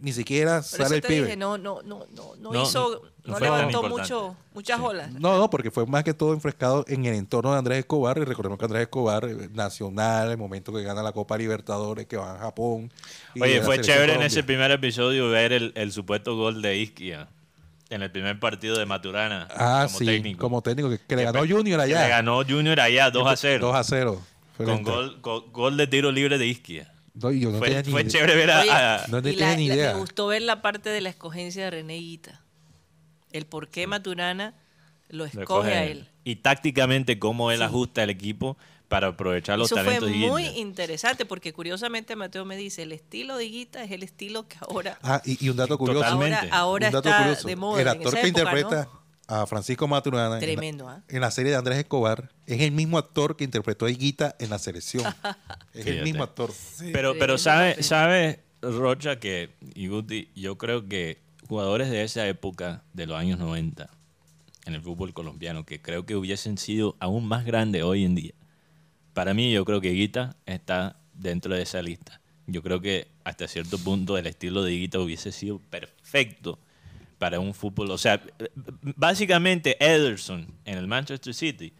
ni 0.00 0.12
siquiera 0.12 0.56
Por 0.56 0.64
sale 0.64 0.84
eso 0.84 0.94
el 0.96 1.00
te 1.02 1.08
pibe. 1.08 1.22
dije, 1.22 1.36
no, 1.36 1.58
no, 1.58 1.82
no, 1.82 2.06
no, 2.14 2.34
no 2.40 2.52
No, 2.52 2.62
hizo, 2.62 3.02
no 3.24 3.38
levantó 3.38 3.78
importante. 3.78 3.88
mucho, 4.00 4.36
muchas 4.54 4.80
olas. 4.80 5.12
No, 5.12 5.38
no, 5.38 5.50
porque 5.50 5.70
fue 5.70 5.86
más 5.86 6.04
que 6.04 6.14
todo 6.14 6.32
enfrescado 6.34 6.84
en 6.88 7.04
el 7.04 7.14
entorno 7.14 7.52
de 7.52 7.58
Andrés 7.58 7.78
Escobar. 7.80 8.18
Y 8.18 8.24
recordemos 8.24 8.58
que 8.58 8.64
Andrés 8.64 8.82
Escobar, 8.82 9.24
eh, 9.26 9.48
nacional, 9.52 10.30
el 10.30 10.38
momento 10.38 10.72
que 10.72 10.82
gana 10.82 11.02
la 11.02 11.12
Copa 11.12 11.36
Libertadores, 11.38 12.06
que 12.06 12.16
va 12.16 12.34
a 12.34 12.38
Japón. 12.38 12.90
Oye, 13.40 13.62
fue 13.62 13.80
chévere 13.80 14.14
en 14.14 14.22
ese 14.22 14.42
primer 14.42 14.70
episodio 14.70 15.28
ver 15.30 15.52
el, 15.52 15.72
el 15.76 15.92
supuesto 15.92 16.36
gol 16.36 16.62
de 16.62 16.78
Isquia 16.78 17.28
en 17.90 18.02
el 18.02 18.10
primer 18.12 18.38
partido 18.38 18.78
de 18.78 18.86
Maturana 18.86 19.48
Ah, 19.50 19.82
como 19.86 19.98
sí, 19.98 20.06
técnico. 20.06 20.38
como 20.40 20.62
técnico, 20.62 20.88
que, 20.90 20.98
que 20.98 21.16
le 21.16 21.24
ganó 21.24 21.40
Junior 21.40 21.78
que 21.80 21.84
allá. 21.86 22.02
Le 22.04 22.08
ganó 22.08 22.42
Junior 22.48 22.78
allá 22.80 23.10
2 23.10 23.26
a 23.26 23.36
0. 23.36 23.66
2 23.66 23.74
a 23.76 23.82
0. 23.84 24.22
Fue 24.56 24.64
con 24.66 24.82
gol, 24.84 25.20
con 25.20 25.52
gol 25.52 25.76
de 25.76 25.86
tiro 25.88 26.12
libre 26.12 26.38
de 26.38 26.46
Isquia. 26.46 26.92
No, 27.22 27.30
y 27.32 27.40
yo 27.40 27.50
no 27.50 27.58
fue 27.58 27.68
tenía 27.68 27.82
ni 27.82 27.90
fue 27.90 28.00
idea. 28.02 28.10
chévere 28.12 28.34
ver 28.36 28.50
a, 28.50 28.60
Oye, 28.60 28.70
a- 28.70 29.04
No 29.08 29.18
y 29.18 29.22
tenía 29.22 29.56
ni 29.56 29.68
la- 29.68 29.74
idea. 29.74 29.92
Me 29.94 30.00
gustó 30.00 30.26
ver 30.28 30.42
la 30.42 30.62
parte 30.62 30.90
de 30.90 31.00
la 31.00 31.08
escogencia 31.10 31.64
de 31.64 31.70
René 31.70 31.94
Guita. 31.98 32.40
el 33.32 33.46
por 33.46 33.68
qué 33.68 33.86
Maturana 33.86 34.54
lo 35.08 35.18
Lo 35.18 35.24
escoge 35.24 35.72
a 35.74 35.84
él. 35.84 36.08
Y 36.24 36.36
tácticamente 36.36 37.18
cómo 37.18 37.50
él 37.52 37.62
ajusta 37.62 38.02
el 38.02 38.10
equipo 38.10 38.56
para 38.88 39.08
aprovechar 39.08 39.56
los 39.58 39.68
Eso 39.68 39.76
fue 39.76 39.84
talentos 39.84 40.08
de 40.10 40.16
Higuita. 40.16 40.32
muy 40.32 40.46
interesante 40.46 41.24
porque 41.24 41.52
curiosamente 41.52 42.16
Mateo 42.16 42.44
me 42.44 42.56
dice, 42.56 42.82
el 42.82 42.90
estilo 42.92 43.36
de 43.36 43.44
Higuita 43.44 43.84
es 43.84 43.92
el 43.92 44.02
estilo 44.02 44.48
que 44.48 44.56
ahora, 44.60 44.98
Ah, 45.02 45.22
y, 45.24 45.44
y 45.44 45.48
un 45.48 45.56
dato 45.56 45.78
curioso. 45.78 46.00
Totalmente. 46.00 46.36
ahora, 46.50 46.56
ahora 46.58 46.86
un 46.88 46.92
dato 46.94 47.08
está 47.08 47.22
curioso. 47.22 47.46
de 47.48 47.56
moda. 47.56 47.80
El 47.82 47.86
en 47.86 47.92
actor 47.92 48.12
esa 48.14 48.20
que 48.22 48.28
época, 48.28 48.40
interpreta 48.40 48.84
¿no? 48.92 48.99
A 49.30 49.46
Francisco 49.46 49.86
Maturana 49.86 50.26
en 50.26 50.30
la- 50.32 50.38
Tremendo, 50.40 50.88
¿ah? 50.88 51.02
en, 51.08 51.20
la 51.20 51.30
serie 51.30 51.52
de 51.52 51.56
Andrés 51.56 51.78
Escobar 51.78 52.30
es 52.46 52.60
el 52.60 52.72
mismo 52.72 52.98
actor 52.98 53.36
que 53.36 53.44
interpretó 53.44 53.86
a 53.86 53.90
Higuita 53.90 54.34
en 54.40 54.50
la 54.50 54.58
selección. 54.58 55.04
es 55.72 55.84
Fíjate. 55.84 55.98
el 55.98 56.04
mismo 56.04 56.24
actor. 56.24 56.52
Pero, 56.78 56.92
pero 56.92 57.12
Tremendo 57.12 57.38
sabe, 57.38 57.70
papel. 57.70 57.84
sabe, 57.84 58.40
Rocha, 58.62 59.20
que, 59.20 59.50
y 59.74 59.86
Guti, 59.86 60.28
yo 60.34 60.58
creo 60.58 60.88
que 60.88 61.18
jugadores 61.48 61.90
de 61.90 62.02
esa 62.02 62.26
época, 62.26 62.82
de 62.92 63.06
los 63.06 63.16
años 63.16 63.38
90, 63.38 63.88
en 64.66 64.74
el 64.74 64.82
fútbol 64.82 65.14
colombiano, 65.14 65.64
que 65.64 65.80
creo 65.80 66.04
que 66.04 66.16
hubiesen 66.16 66.58
sido 66.58 66.96
aún 66.98 67.26
más 67.26 67.44
grandes 67.44 67.82
hoy 67.84 68.04
en 68.04 68.14
día. 68.16 68.32
Para 69.14 69.32
mí, 69.32 69.52
yo 69.52 69.64
creo 69.64 69.80
que 69.80 69.92
Higuita 69.92 70.36
está 70.46 70.96
dentro 71.14 71.54
de 71.54 71.62
esa 71.62 71.82
lista. 71.82 72.20
Yo 72.46 72.62
creo 72.62 72.80
que 72.80 73.08
hasta 73.24 73.46
cierto 73.46 73.78
punto 73.78 74.18
el 74.18 74.26
estilo 74.26 74.62
de 74.62 74.72
Higuita 74.72 74.98
hubiese 74.98 75.30
sido 75.30 75.58
perfecto 75.70 76.58
para 77.20 77.38
un 77.38 77.52
fútbol. 77.54 77.90
O 77.90 77.98
sea, 77.98 78.20
básicamente 78.96 79.76
Ederson 79.84 80.46
en 80.64 80.78
el 80.78 80.86
Manchester 80.86 81.34
City 81.34 81.72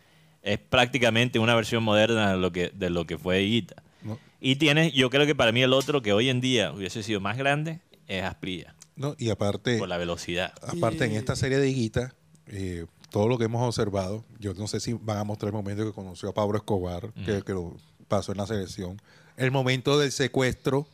es 0.42 0.58
prácticamente 0.58 1.38
una 1.38 1.54
versión 1.54 1.82
moderna 1.82 2.32
de 2.32 2.38
lo 2.38 2.52
que, 2.52 2.70
de 2.74 2.90
lo 2.90 3.06
que 3.06 3.18
fue 3.18 3.42
Higuita. 3.42 3.82
No. 4.02 4.18
Y 4.40 4.56
tienes, 4.56 4.92
yo 4.92 5.10
creo 5.10 5.26
que 5.26 5.34
para 5.34 5.50
mí 5.52 5.62
el 5.62 5.72
otro 5.72 6.02
que 6.02 6.12
hoy 6.12 6.28
en 6.28 6.40
día 6.40 6.72
hubiese 6.72 7.02
sido 7.02 7.20
más 7.20 7.36
grande 7.36 7.80
es 8.06 8.22
Asprilla, 8.22 8.74
¿no? 8.96 9.14
Y 9.18 9.30
aparte, 9.30 9.78
por 9.78 9.88
la 9.88 9.96
velocidad. 9.98 10.52
aparte 10.62 11.04
en 11.06 11.12
esta 11.12 11.36
serie 11.36 11.58
de 11.58 11.68
Higuita, 11.70 12.14
eh, 12.46 12.86
todo 13.10 13.26
lo 13.28 13.38
que 13.38 13.44
hemos 13.44 13.62
observado, 13.66 14.24
yo 14.38 14.52
no 14.54 14.66
sé 14.66 14.78
si 14.80 14.92
van 14.92 15.18
a 15.18 15.24
mostrar 15.24 15.48
el 15.48 15.54
momento 15.54 15.84
que 15.86 15.92
conoció 15.92 16.28
a 16.28 16.34
Pablo 16.34 16.56
Escobar, 16.58 17.12
que, 17.24 17.42
que 17.42 17.52
lo 17.52 17.76
pasó 18.08 18.32
en 18.32 18.38
la 18.38 18.46
selección, 18.46 19.00
el 19.36 19.50
momento 19.50 19.98
del 19.98 20.12
secuestro, 20.12 20.86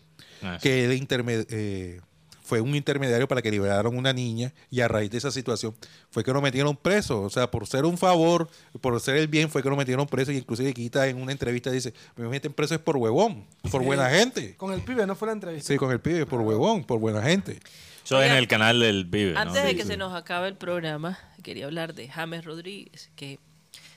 Ah, 0.43 0.59
sí. 0.61 0.69
que 0.69 0.85
él 0.85 0.93
interme- 0.93 1.47
eh, 1.51 2.01
fue 2.47 2.61
un 2.61 2.75
intermediario 2.77 3.27
para 3.27 3.43
que 3.43 3.51
liberaran 3.51 3.95
una 3.97 4.13
niña 4.13 4.55
y 4.71 4.81
a 4.81 4.89
raíz 4.89 5.11
de 5.11 5.19
esa 5.19 5.31
situación 5.31 5.75
fue 6.11 6.23
que 6.23 6.33
lo 6.33 6.41
metieron 6.41 6.77
preso. 6.77 7.23
O 7.23 7.29
sea, 7.31 7.51
por 7.51 7.67
ser 7.67 7.85
un 7.85 7.99
favor, 7.99 8.49
por 8.81 8.95
hacer 8.95 9.17
el 9.17 9.27
bien, 9.27 9.51
fue 9.51 9.63
que 9.63 9.69
lo 9.69 9.77
metieron 9.77 10.07
preso 10.07 10.31
y 10.33 10.37
inclusive 10.39 10.73
Quita 10.73 11.07
en 11.09 11.21
una 11.21 11.33
entrevista 11.33 11.71
dice, 11.71 11.93
me 12.15 12.29
meten 12.29 12.53
preso 12.53 12.75
es 12.75 12.81
por 12.81 12.97
huevón, 12.97 13.45
por 13.71 13.83
buena 13.83 14.09
gente. 14.09 14.55
Con 14.57 14.73
el 14.73 14.81
pibe, 14.83 15.07
no 15.07 15.17
fue 15.17 15.27
la 15.27 15.33
entrevista. 15.33 15.73
Sí, 15.73 15.77
con 15.77 15.91
el 15.91 16.01
pibe, 16.01 16.25
por 16.25 16.41
huevón, 16.41 16.85
por 16.85 17.01
buena 17.01 17.21
gente. 17.23 17.59
Eso 18.05 18.23
en 18.23 18.33
el 18.33 18.47
canal 18.47 18.79
del 18.79 19.09
pibe, 19.09 19.33
¿no? 19.33 19.41
Antes 19.41 19.63
de 19.65 19.71
Sí, 19.71 19.77
que 19.77 19.83
sí. 19.83 19.89
se 19.89 19.97
nos 19.97 20.15
acabe 20.15 20.47
el 20.47 20.55
programa, 20.55 21.19
quería 21.43 21.65
hablar 21.67 21.93
de 21.95 22.09
James 22.09 22.45
Rodríguez, 22.45 23.11
que 23.17 23.41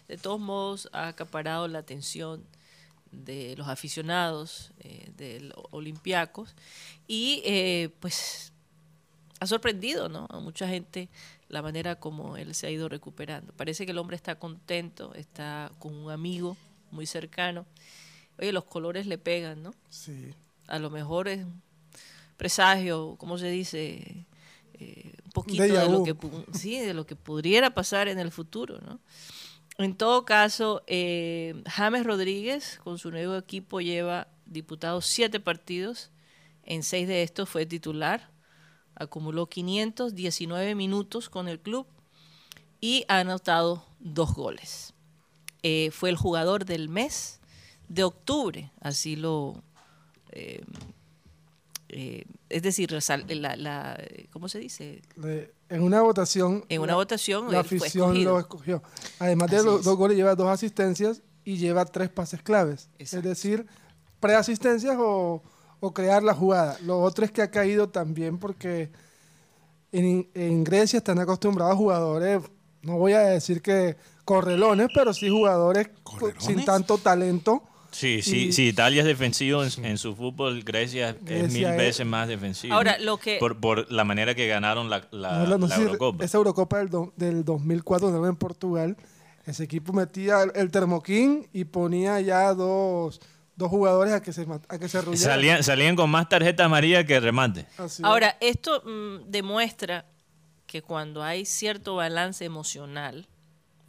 de 0.08 0.18
todos 0.18 0.40
modos 0.40 0.90
ha 0.92 1.08
acaparado 1.08 1.68
la 1.68 1.78
atención 1.78 2.44
de 3.12 3.56
los 3.58 3.68
aficionados 3.68 4.72
eh, 4.80 5.12
del 5.18 5.54
Olympiacos 5.72 6.56
y 7.08 7.42
eh, 7.46 7.90
pues 8.00 8.54
ha 9.40 9.48
sorprendido 9.48 10.10
¿no? 10.10 10.28
a 10.30 10.40
mucha 10.40 10.68
gente 10.68 11.10
la 11.48 11.62
manera 11.62 11.96
como 11.96 12.38
él 12.38 12.54
se 12.54 12.68
ha 12.68 12.70
ido 12.70 12.90
recuperando. 12.90 13.54
Parece 13.54 13.86
que 13.86 13.92
el 13.92 13.98
hombre 13.98 14.16
está 14.16 14.36
contento, 14.36 15.14
está 15.16 15.72
con 15.80 15.96
un 15.96 16.12
amigo 16.12 16.56
muy 16.92 17.06
cercano. 17.06 17.66
Oye, 18.38 18.52
los 18.52 18.66
colores 18.66 19.08
le 19.08 19.18
pegan, 19.18 19.64
¿no? 19.64 19.74
Sí. 19.90 20.34
a 20.68 20.80
lo 20.80 20.90
mejor 20.90 21.28
es 21.28 21.46
presagio, 22.38 23.16
¿cómo 23.18 23.38
se 23.38 23.50
dice? 23.50 24.26
Eh, 24.76 25.12
un 25.26 25.32
poquito 25.32 25.64
de 25.64 25.90
lo 25.90 26.04
que 26.04 26.16
sí, 26.54 26.80
de 26.80 26.94
lo 26.94 27.06
que 27.06 27.16
pudiera 27.16 27.74
pasar 27.74 28.08
en 28.08 28.20
el 28.20 28.32
futuro, 28.32 28.80
¿no? 28.80 29.00
En 29.80 29.96
todo 29.96 30.26
caso, 30.26 30.84
eh, 30.88 31.64
James 31.66 32.06
Rodríguez 32.06 32.82
con 32.84 32.98
su 32.98 33.12
nuevo 33.12 33.38
equipo 33.38 33.80
lleva 33.80 34.28
diputados 34.46 35.06
siete 35.06 35.40
partidos, 35.40 36.12
en 36.64 36.84
seis 36.84 37.08
de 37.08 37.24
estos 37.24 37.48
fue 37.48 37.66
titular, 37.66 38.30
acumuló 38.94 39.48
519 39.48 40.76
minutos 40.76 41.30
con 41.30 41.48
el 41.48 41.62
club 41.62 41.88
y 42.82 43.06
ha 43.08 43.20
anotado 43.20 43.86
dos 44.00 44.34
goles. 44.34 44.94
Eh, 45.64 45.92
fue 45.92 46.10
el 46.10 46.18
jugador 46.18 46.66
del 46.66 46.90
mes 46.90 47.40
de 47.88 48.04
octubre, 48.04 48.72
así 48.82 49.16
lo, 49.16 49.64
eh, 50.32 50.62
eh, 51.90 52.24
es 52.50 52.62
decir, 52.62 52.90
resal- 52.92 53.26
la, 53.28 53.56
la- 53.56 54.02
¿cómo 54.32 54.48
se 54.48 54.60
dice? 54.60 55.02
En 55.70 55.82
una 55.84 56.02
votación. 56.02 56.64
En 56.70 56.82
una 56.82 56.94
la- 56.94 56.96
votación 56.96 57.52
La 57.52 57.60
afición 57.62 58.24
lo 58.24 58.40
escogió. 58.40 58.82
Además 59.20 59.50
de 59.52 59.58
Así 59.58 59.66
los 59.66 59.80
es. 59.80 59.86
dos 59.86 59.98
goles, 59.98 60.16
lleva 60.18 60.36
dos 60.36 60.48
asistencias 60.48 61.22
y 61.44 61.58
lleva 61.58 61.86
tres 61.86 62.10
pases 62.10 62.42
claves. 62.44 62.90
Exacto. 63.00 63.30
Es 63.30 63.38
decir, 63.38 63.66
preasistencias 64.20 64.96
o, 65.00 65.42
o 65.80 65.94
crear 65.94 66.24
la 66.24 66.34
jugada. 66.34 66.78
Lo 66.84 67.00
otro 67.00 67.26
es 67.26 67.32
que 67.32 67.42
ha 67.42 67.50
caído 67.52 67.90
también 67.90 68.38
porque 68.38 68.90
en, 69.92 70.30
en 70.34 70.64
Grecia 70.64 70.98
están 70.98 71.20
acostumbrados 71.20 71.76
jugadores, 71.78 72.42
no 72.82 72.98
voy 72.98 73.14
a 73.14 73.20
decir 73.22 73.62
que 73.62 73.98
correlones, 74.26 74.88
pero 74.94 75.14
sí 75.14 75.30
jugadores 75.30 75.90
sin 76.38 76.64
tanto 76.66 76.98
talento. 76.98 77.64
Sí, 77.92 78.22
sí, 78.22 78.48
Y- 78.48 78.52
si 78.52 78.68
Italia 78.68 79.02
es 79.02 79.08
defensivo 79.08 79.64
en, 79.64 79.86
en 79.86 79.98
su 79.98 80.16
fútbol, 80.16 80.62
Grecia, 80.64 81.16
es 81.26 81.52
mil 81.54 81.66
es- 81.66 81.78
veces 81.78 82.06
más 82.06 82.28
defensivo. 82.28 82.74
Ahora, 82.74 82.98
lo 83.00 83.18
que- 83.18 83.38
Por, 83.40 83.60
por 83.60 83.92
la 83.92 84.04
manera 84.04 84.36
que 84.36 84.48
ganaron 84.48 84.90
la, 84.90 85.08
la, 85.12 85.40
No, 85.40 85.48
no, 85.48 85.58
no 85.58 85.68
la 85.68 85.76
sé 85.76 85.82
si 85.82 85.88
Eurocopa. 85.88 86.24
esa 86.26 86.38
Eurocopa 86.38 86.78
del, 86.78 86.90
do- 86.90 87.14
del 87.16 87.44
2004 87.44 88.12
donde 88.12 88.30
en 88.30 88.36
Portugal, 88.36 88.96
ese 89.46 89.64
equipo 89.64 89.92
metía 89.94 90.44
el, 90.44 90.52
el 90.56 90.70
termoquín 90.72 91.48
y 91.52 91.66
ponía 91.66 92.22
ya 92.22 92.54
dos, 92.54 93.20
dos 93.56 93.70
jugadores 93.70 94.14
a 94.14 94.22
que 94.22 94.34
se, 94.34 94.46
a 94.68 94.78
que 94.78 94.88
se 94.88 94.98
arrullaran. 95.00 95.18
Salían, 95.18 95.64
salían 95.64 95.96
con 95.96 96.10
más 96.12 96.30
tarjetas 96.30 96.66
amarillas 96.68 97.06
que 97.06 97.20
remate. 97.20 97.66
Así 97.78 98.02
es. 98.02 98.06
Ahora, 98.06 98.38
esto 98.40 98.84
mm, 98.86 99.30
demuestra 99.32 100.06
que 100.68 100.84
cuando 100.84 101.24
hay 101.24 101.46
cierto 101.46 101.96
balance 101.96 102.46
emocional, 102.46 103.28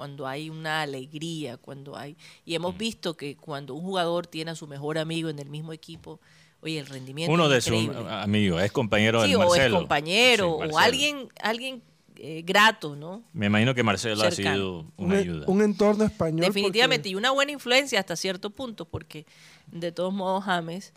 cuando 0.00 0.26
hay 0.26 0.48
una 0.48 0.80
alegría, 0.80 1.58
cuando 1.58 1.94
hay... 1.94 2.16
Y 2.46 2.52
Mm. 2.52 2.54
hemos 2.56 2.78
visto 2.78 3.18
que 3.18 3.36
cuando 3.36 3.74
un 3.74 3.82
jugador 3.82 4.26
tiene 4.26 4.50
a 4.52 4.54
su 4.54 4.66
mejor 4.66 4.96
amigo 4.96 5.28
en 5.28 5.38
el 5.38 5.50
mismo 5.50 5.74
equipo, 5.74 6.20
oye, 6.62 6.78
el 6.78 6.86
rendimiento 6.86 7.30
Uno 7.34 7.44
es 7.52 7.66
de 7.66 7.70
sus 7.70 7.96
amigos, 8.08 8.62
es 8.62 8.72
compañero 8.72 9.22
Sí, 9.22 9.28
de 9.28 9.36
o 9.36 9.40
Marcelo. 9.40 9.64
es 9.76 9.80
compañero, 9.82 10.44
Sí, 10.46 10.52
o 10.54 10.58
Marcelo. 10.60 10.78
alguien, 10.78 11.28
alguien 11.42 11.82
eh, 12.16 12.42
grato, 12.46 12.96
¿no? 12.96 13.22
Me 13.34 13.46
imagino 13.46 13.74
que 13.74 13.82
Marcelo 13.82 14.22
ha 14.22 14.30
sido 14.30 14.80
un, 14.80 14.92
una 15.06 15.18
ayuda. 15.18 15.44
un 15.46 15.60
entorno 15.60 16.04
español. 16.04 16.46
Definitivamente, 16.46 17.00
porque- 17.02 17.10
y 17.10 17.14
una 17.16 17.30
buena 17.32 17.52
influencia 17.52 18.00
hasta 18.00 18.16
cierto 18.16 18.48
punto, 18.48 18.86
porque 18.86 19.26
de 19.70 19.92
todos 19.92 20.14
modos 20.14 20.44
James, 20.44 20.94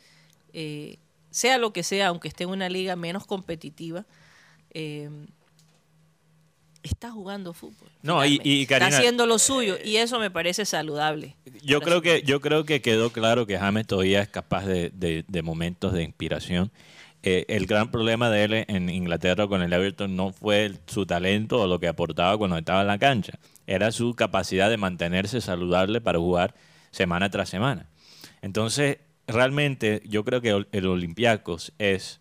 eh, 0.54 0.96
sea 1.30 1.58
lo 1.58 1.74
que 1.74 1.84
sea, 1.84 2.08
aunque 2.08 2.30
esté 2.30 2.46
en 2.46 2.52
una 2.52 2.70
liga 2.70 2.96
menos 2.96 3.26
competitiva, 3.26 4.06
eh, 4.74 5.10
está 6.84 7.10
jugando 7.12 7.54
fútbol. 7.54 7.90
No, 8.02 8.26
y- 8.26 8.40
y, 8.44 8.66
Karina- 8.68 8.88
está 8.90 8.98
haciendo 9.00 9.26
lo 9.26 9.40
suyo, 9.40 9.78
y 9.84 9.96
eso 9.98 10.20
me 10.20 10.30
parece 10.30 10.66
saludable. 10.66 11.36
Yo 11.64 11.82
creo 11.82 12.02
que 12.02 12.22
yo 12.24 12.42
creo 12.42 12.66
que 12.66 12.82
quedó 12.82 13.12
claro 13.12 13.48
que 13.48 13.58
James 13.58 13.88
todavía 13.88 14.22
es 14.22 14.28
capaz 14.30 14.66
de, 14.66 14.90
de- 14.92 15.24
de 15.28 15.42
momentos 15.42 15.94
de 15.94 16.04
inspiración. 16.04 16.72
Eh, 17.26 17.46
el 17.48 17.68
gran 17.68 17.90
problema 17.90 18.30
de 18.30 18.44
él 18.44 18.54
en 18.68 18.90
Inglaterra 18.90 19.48
con 19.48 19.62
el 19.62 19.72
Everton 19.72 20.14
no 20.16 20.34
fue 20.34 20.66
el- 20.66 20.80
su 20.88 21.06
talento 21.06 21.62
o 21.62 21.68
lo 21.68 21.80
que 21.80 21.88
aportaba 21.88 22.38
cuando 22.38 22.58
estaba 22.58 22.82
en 22.82 22.88
la 22.88 23.00
cancha, 23.00 23.40
era 23.66 23.94
su 23.94 24.14
capacidad 24.14 24.70
de 24.70 24.76
mantenerse 24.76 25.40
saludable 25.40 26.02
para 26.02 26.20
jugar 26.20 26.54
semana 26.92 27.30
tras 27.30 27.48
semana. 27.48 27.88
Entonces, 28.42 28.98
realmente 29.26 30.02
yo 30.06 30.26
creo 30.26 30.42
que 30.42 30.66
el 30.74 30.86
Olympiacos 30.86 31.72
es 31.80 32.20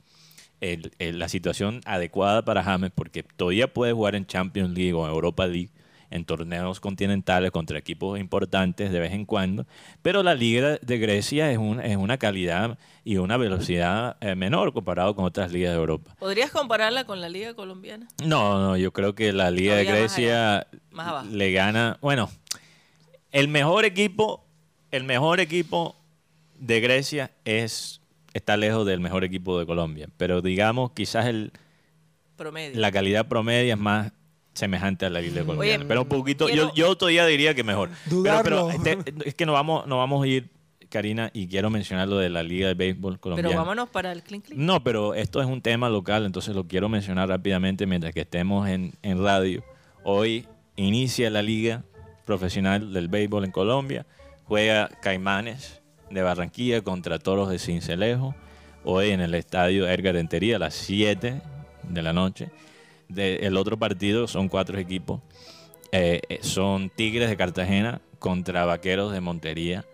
el- 0.63 0.93
el- 0.99 1.19
la 1.19 1.29
situación 1.29 1.81
adecuada 1.85 2.43
para 2.45 2.63
James 2.65 2.91
porque 2.95 3.23
todavía 3.23 3.71
puede 3.73 3.93
jugar 3.93 4.15
en 4.15 4.25
Champions 4.27 4.71
League 4.71 4.95
o 4.95 5.07
Europa 5.07 5.47
League 5.47 5.69
en 6.11 6.25
torneos 6.27 6.79
continentales 6.79 7.51
contra 7.51 7.79
equipos 7.79 8.21
importantes 8.21 8.93
de 8.93 9.01
vez 9.01 9.13
en 9.13 9.25
cuando, 9.25 9.67
pero 10.03 10.23
la 10.23 10.35
liga 10.35 10.77
de 10.83 10.99
Grecia 10.99 11.51
es, 11.51 11.57
un- 11.57 11.81
es 11.81 11.97
una 11.97 12.19
calidad 12.19 12.79
y 13.03 13.17
una 13.17 13.39
velocidad 13.39 14.19
eh, 14.21 14.35
menor 14.35 14.75
comparado 14.75 15.17
con 15.17 15.25
otras 15.25 15.51
ligas 15.53 15.73
de 15.73 15.79
Europa. 15.79 16.15
¿Podrías 16.19 16.51
compararla 16.51 17.05
con 17.07 17.21
la 17.23 17.31
liga 17.31 17.55
colombiana? 17.55 18.09
No, 18.23 18.61
no, 18.61 18.77
yo 18.77 18.93
creo 18.93 19.15
que 19.15 19.33
la 19.33 19.51
liga 19.51 19.75
de 19.77 19.85
más 19.87 19.93
Grecia 19.95 20.57
allá, 20.59 20.67
más 20.91 21.07
abajo. 21.09 21.29
le 21.31 21.51
gana, 21.53 21.97
bueno, 22.03 22.29
el 23.31 23.49
mejor 23.49 23.87
equipo, 23.87 24.45
el 24.91 25.05
mejor 25.05 25.41
equipo 25.41 25.97
de 26.59 26.81
Grecia 26.81 27.31
es 27.47 28.02
está 28.35 28.57
lejos 28.57 28.87
del 28.87 29.01
mejor 29.01 29.25
equipo 29.25 29.59
de 29.59 29.67
Colombia, 29.67 30.09
pero 30.17 30.41
digamos 30.43 30.93
quizás 30.93 31.27
el 31.27 31.53
Promedio. 32.37 32.81
la 32.81 32.91
calidad 32.91 33.29
promedia 33.29 33.75
es 33.75 33.79
más 33.81 34.13
semejante 34.55 35.07
a 35.07 35.11
la 35.11 35.21
liga 35.21 35.45
colombiana. 35.45 35.79
Oye, 35.81 35.87
pero 35.89 36.03
un 36.03 36.09
poquito, 36.09 36.47
quiero- 36.47 36.69
yo, 36.75 36.89
yo 36.89 36.97
todavía 36.97 37.25
diría 37.27 37.55
que 37.55 37.65
mejor. 37.65 37.91
Pero, 38.09 38.41
pero 38.43 38.71
este, 38.71 38.99
es 39.25 39.35
que 39.35 39.47
no 39.47 39.53
vamos, 39.53 39.87
no 39.87 39.99
vamos 39.99 40.25
a 40.25 40.27
ir 40.27 40.51
Karina, 40.89 41.31
y 41.33 41.49
quiero 41.49 41.71
mencionar 41.71 42.07
lo 42.07 42.19
de 42.19 42.29
la 42.29 42.43
Liga 42.43 42.69
de 42.69 42.75
Béisbol 42.75 43.19
colombiana. 43.19 43.49
Pero 43.49 43.59
vámonos 43.61 43.89
para 43.89 44.13
el 44.13 44.23
clink 44.23 44.45
clink. 44.45 44.59
No, 44.59 44.85
pero 44.85 45.15
esto 45.15 45.41
es 45.41 45.47
un 45.47 45.63
tema 45.63 45.89
local, 45.89 46.27
entonces 46.27 46.55
lo 46.55 46.67
quiero 46.69 46.91
mencionar 46.91 47.31
rápidamente 47.31 47.87
mientras 47.87 48.13
que 48.13 48.21
estemos 48.21 48.69
en, 48.69 48.93
en 49.03 49.23
radio. 49.25 49.65
Hoy 50.05 50.47
inicia 50.77 51.31
la 51.31 51.41
Liga 51.43 51.83
Profesional 52.27 52.93
del 52.93 53.09
Béisbol 53.09 53.45
en 53.47 53.51
Colombia. 53.53 54.07
Juega 54.45 54.89
Caimanes 55.01 55.81
de 56.13 56.23
Barranquilla 56.23 56.83
contra 56.83 57.19
Toros 57.19 57.49
de 57.49 57.59
Cincelejo. 57.59 58.35
Hoy 58.85 59.11
en 59.11 59.21
el 59.21 59.35
estadio 59.35 59.89
Edgar 59.89 60.15
Rentería 60.15 60.57
a 60.57 60.59
las 60.59 60.75
7 60.75 61.41
de 61.89 62.03
la 62.03 62.13
noche. 62.13 62.51
De- 63.09 63.37
el 63.47 63.57
otro 63.57 63.79
partido 63.79 64.27
son 64.27 64.49
cuatro 64.49 64.79
equipos. 64.79 65.21
Eh, 65.93 66.21
eh, 66.29 66.39
son 66.43 66.91
Tigres 66.91 67.29
de 67.29 67.37
Cartagena 67.37 68.01
contra 68.19 68.65
Vaqueros 68.65 69.13
de 69.13 69.21
Montería. 69.21 69.85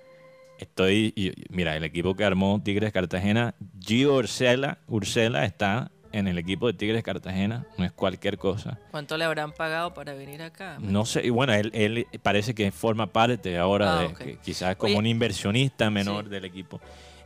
Estoy, 0.58 1.14
mira, 1.50 1.76
el 1.76 1.84
equipo 1.84 2.14
que 2.16 2.24
armó 2.24 2.60
Tigres 2.64 2.92
Cartagena, 2.92 3.54
Gio 3.80 4.14
Ursela, 4.16 4.78
Ursela 4.88 5.44
está 5.44 5.90
en 6.12 6.26
el 6.28 6.38
equipo 6.38 6.66
de 6.66 6.72
Tigres 6.72 7.02
Cartagena, 7.02 7.66
no 7.76 7.84
es 7.84 7.92
cualquier 7.92 8.38
cosa. 8.38 8.78
¿Cuánto 8.90 9.16
le 9.16 9.24
habrán 9.24 9.52
pagado 9.52 9.92
para 9.94 10.14
venir 10.14 10.42
acá? 10.42 10.78
No 10.80 11.04
sé, 11.04 11.26
y 11.26 11.30
bueno, 11.30 11.52
él, 11.54 11.70
él 11.74 12.06
parece 12.22 12.54
que 12.54 12.70
forma 12.72 13.06
parte 13.08 13.56
ahora 13.58 14.00
Ah, 14.00 14.08
de, 14.24 14.38
quizás 14.42 14.76
como 14.76 14.90
Oye, 14.92 14.98
un 14.98 15.06
inversionista 15.06 15.90
menor 15.90 16.24
sí. 16.24 16.30
del 16.30 16.44
equipo. 16.44 16.80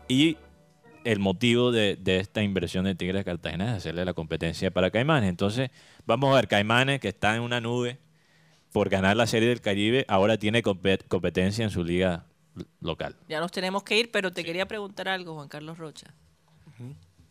Y 0.09 0.37
el 1.05 1.18
motivo 1.18 1.72
de, 1.72 1.97
de 1.97 2.18
esta 2.18 2.43
inversión 2.43 2.85
de 2.85 2.95
Tigres 2.95 3.24
Cartagena 3.24 3.70
es 3.72 3.78
hacerle 3.78 4.05
la 4.05 4.14
competencia 4.14 4.70
para 4.70 4.91
Caimanes. 4.91 5.28
Entonces, 5.30 5.70
vamos 6.07 6.33
a 6.33 6.37
ver, 6.37 6.49
Caimanes, 6.49 7.01
que 7.01 7.09
está 7.09 7.35
en 7.37 7.43
una 7.43 7.61
nube 7.61 7.99
por 8.72 8.89
ganar 8.89 9.16
la 9.16 9.26
Serie 9.26 9.49
del 9.49 9.61
Caribe, 9.61 10.05
ahora 10.09 10.39
tiene 10.39 10.62
compet- 10.62 11.07
competencia 11.09 11.62
en 11.64 11.70
su 11.70 11.85
liga 11.85 12.26
local. 12.80 13.16
Ya 13.28 13.41
nos 13.41 13.51
tenemos 13.53 13.83
que 13.83 13.99
ir, 13.99 14.11
pero 14.11 14.33
te 14.33 14.45
quería 14.45 14.66
preguntar 14.66 15.09
algo, 15.09 15.35
Juan 15.35 15.49
Carlos 15.49 15.78
Rocha. 15.78 16.14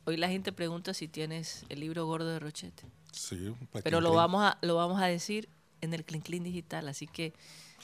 Hoy 0.06 0.18
la 0.18 0.28
gente 0.30 0.52
pregunta 0.52 0.94
si 0.94 1.08
tienes 1.08 1.64
el 1.70 1.80
libro 1.80 2.06
gordo 2.06 2.30
de 2.30 2.40
Rochete. 2.40 2.84
Sí, 3.12 3.54
pa' 3.72 3.82
Pero 3.82 4.02
lo 4.02 4.14
vamos 4.14 4.44
a 4.44 4.58
lo 4.62 4.76
vamos 4.76 5.02
a 5.02 5.06
decir 5.06 5.48
en 5.82 5.94
el 5.94 6.04
Clean 6.04 6.22
Clean 6.22 6.44
Digital, 6.44 6.88
así 6.88 7.08
que 7.08 7.34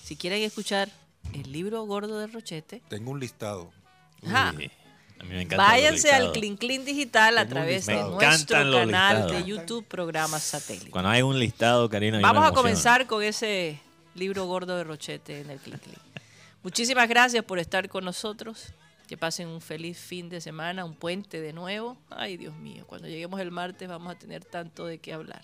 si 0.01 0.15
quieren 0.15 0.41
escuchar 0.41 0.89
el 1.33 1.51
libro 1.51 1.83
gordo 1.85 2.19
de 2.19 2.27
Rochete, 2.27 2.81
Tengo 2.89 3.11
un 3.11 3.19
listado. 3.19 3.71
ajá, 4.25 4.49
a 4.49 4.53
mí 4.53 4.69
me 5.29 5.45
váyanse 5.45 6.11
al. 6.11 6.31
Clean 6.31 6.55
Clean 6.57 6.85
Digital 6.85 7.37
a 7.37 7.41
Tengo 7.41 7.55
través 7.55 7.85
de 7.87 7.95
nuestro 8.03 8.71
canal 8.71 9.29
de. 9.29 9.43
YouTube 9.43 9.85
Programas 9.85 10.43
Satélite. 10.43 10.89
Cuando 10.91 11.09
hay 11.09 11.21
un 11.21 11.37
listado, 11.39 11.89
Karina, 11.89 12.19
Vamos 12.21 12.45
a 12.45 12.51
comenzar 12.51 13.07
con 13.07 13.23
ese 13.23 13.79
libro 14.15 14.45
gordo 14.45 14.77
de 14.77 14.83
Rochete 14.83 15.41
en 15.41 15.49
el 15.49 15.59
Clean 15.59 15.79
Clean. 15.79 15.99
Muchísimas 16.63 17.07
gracias 17.09 17.43
por 17.43 17.59
estar 17.59 17.87
con 17.89 18.05
nosotros. 18.05 18.73
Que 19.07 19.15
pasen 19.17 19.47
un 19.47 19.61
feliz 19.61 19.97
fin 19.97 20.27
de 20.29 20.41
semana, 20.41 20.83
un 20.83 20.93
puente 20.93 21.39
de 21.39 21.53
nuevo. 21.53 21.97
Ay, 22.09 22.35
Dios 22.37 22.55
mío, 22.57 22.85
cuando 22.85 23.07
lleguemos 23.07 23.39
el 23.39 23.51
martes 23.51 23.87
vamos 23.87 24.11
a 24.13 24.19
tener 24.19 24.43
tanto 24.43 24.85
de 24.85 24.97
qué 24.99 25.13
hablar. 25.13 25.41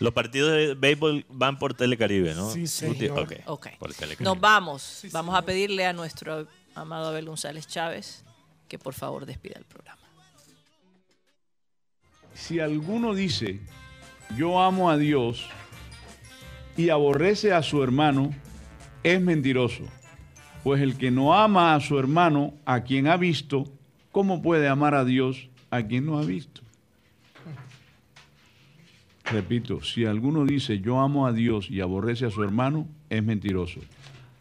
Los 0.00 0.12
partidos 0.14 0.52
de 0.52 0.74
béisbol 0.74 1.24
van 1.28 1.58
por 1.58 1.74
Telecaribe, 1.74 2.34
¿no? 2.34 2.50
Sí, 2.50 2.62
Guti- 2.62 2.66
señor. 2.66 3.18
Ok, 3.20 3.32
Ok. 3.46 3.68
por 3.78 3.92
Telecaribe. 3.92 4.24
Nos 4.24 4.40
vamos. 4.40 5.02
Vamos 5.12 5.34
a 5.36 5.42
pedirle 5.42 5.84
a 5.86 5.92
nuestro 5.92 6.48
amado 6.74 7.08
Abel 7.08 7.26
González 7.26 7.66
Chávez 7.68 8.24
que 8.68 8.78
por 8.78 8.94
favor 8.94 9.26
despida 9.26 9.54
el 9.58 9.64
programa. 9.66 10.00
Si 12.34 12.58
alguno 12.58 13.14
dice, 13.14 13.60
yo 14.36 14.60
amo 14.60 14.90
a 14.90 14.96
Dios 14.96 15.46
y 16.76 16.88
aborrece 16.88 17.52
a 17.52 17.62
su 17.62 17.82
hermano, 17.82 18.34
es 19.04 19.20
mentiroso. 19.20 19.84
Pues 20.64 20.80
el 20.80 20.96
que 20.96 21.10
no 21.10 21.34
ama 21.34 21.74
a 21.74 21.80
su 21.80 21.98
hermano, 21.98 22.54
a 22.64 22.80
quien 22.80 23.06
ha 23.06 23.18
visto, 23.18 23.66
¿cómo 24.10 24.40
puede 24.40 24.66
amar 24.66 24.94
a 24.94 25.04
Dios 25.04 25.50
a 25.70 25.82
quien 25.82 26.06
no 26.06 26.18
ha 26.18 26.22
visto? 26.22 26.62
Repito, 29.24 29.82
si 29.82 30.06
alguno 30.06 30.46
dice, 30.46 30.80
yo 30.80 31.00
amo 31.00 31.26
a 31.26 31.32
Dios 31.32 31.68
y 31.70 31.82
aborrece 31.82 32.24
a 32.24 32.30
su 32.30 32.42
hermano, 32.42 32.88
es 33.10 33.22
mentiroso. 33.22 33.80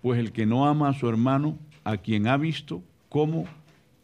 Pues 0.02 0.18
el 0.18 0.32
que 0.32 0.46
no 0.46 0.66
ama 0.66 0.90
a 0.90 0.94
su 0.94 1.10
hermano, 1.10 1.58
a 1.84 1.98
quien 1.98 2.28
ha 2.28 2.38
visto, 2.38 2.82
¿cómo 3.10 3.46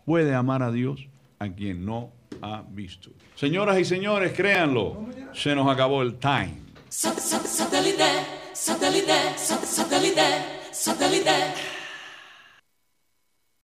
puede 0.05 0.35
amar 0.35 0.61
a 0.61 0.73
Dios 0.73 1.07
a 1.39 1.47
quien 1.47 1.85
no 1.85 2.09
ha 2.41 2.63
visto? 2.69 3.11
Señoras 3.35 3.79
y 3.79 3.85
señores, 3.85 4.33
créanlo, 4.33 5.05
se 5.33 5.55
nos 5.55 5.69
acabó 5.71 6.01
el 6.01 6.15
time. 6.15 6.53
Satellite, 6.89 8.03
satellite, 8.51 9.37
satellite, 9.37 10.21
satellite. 10.71 11.68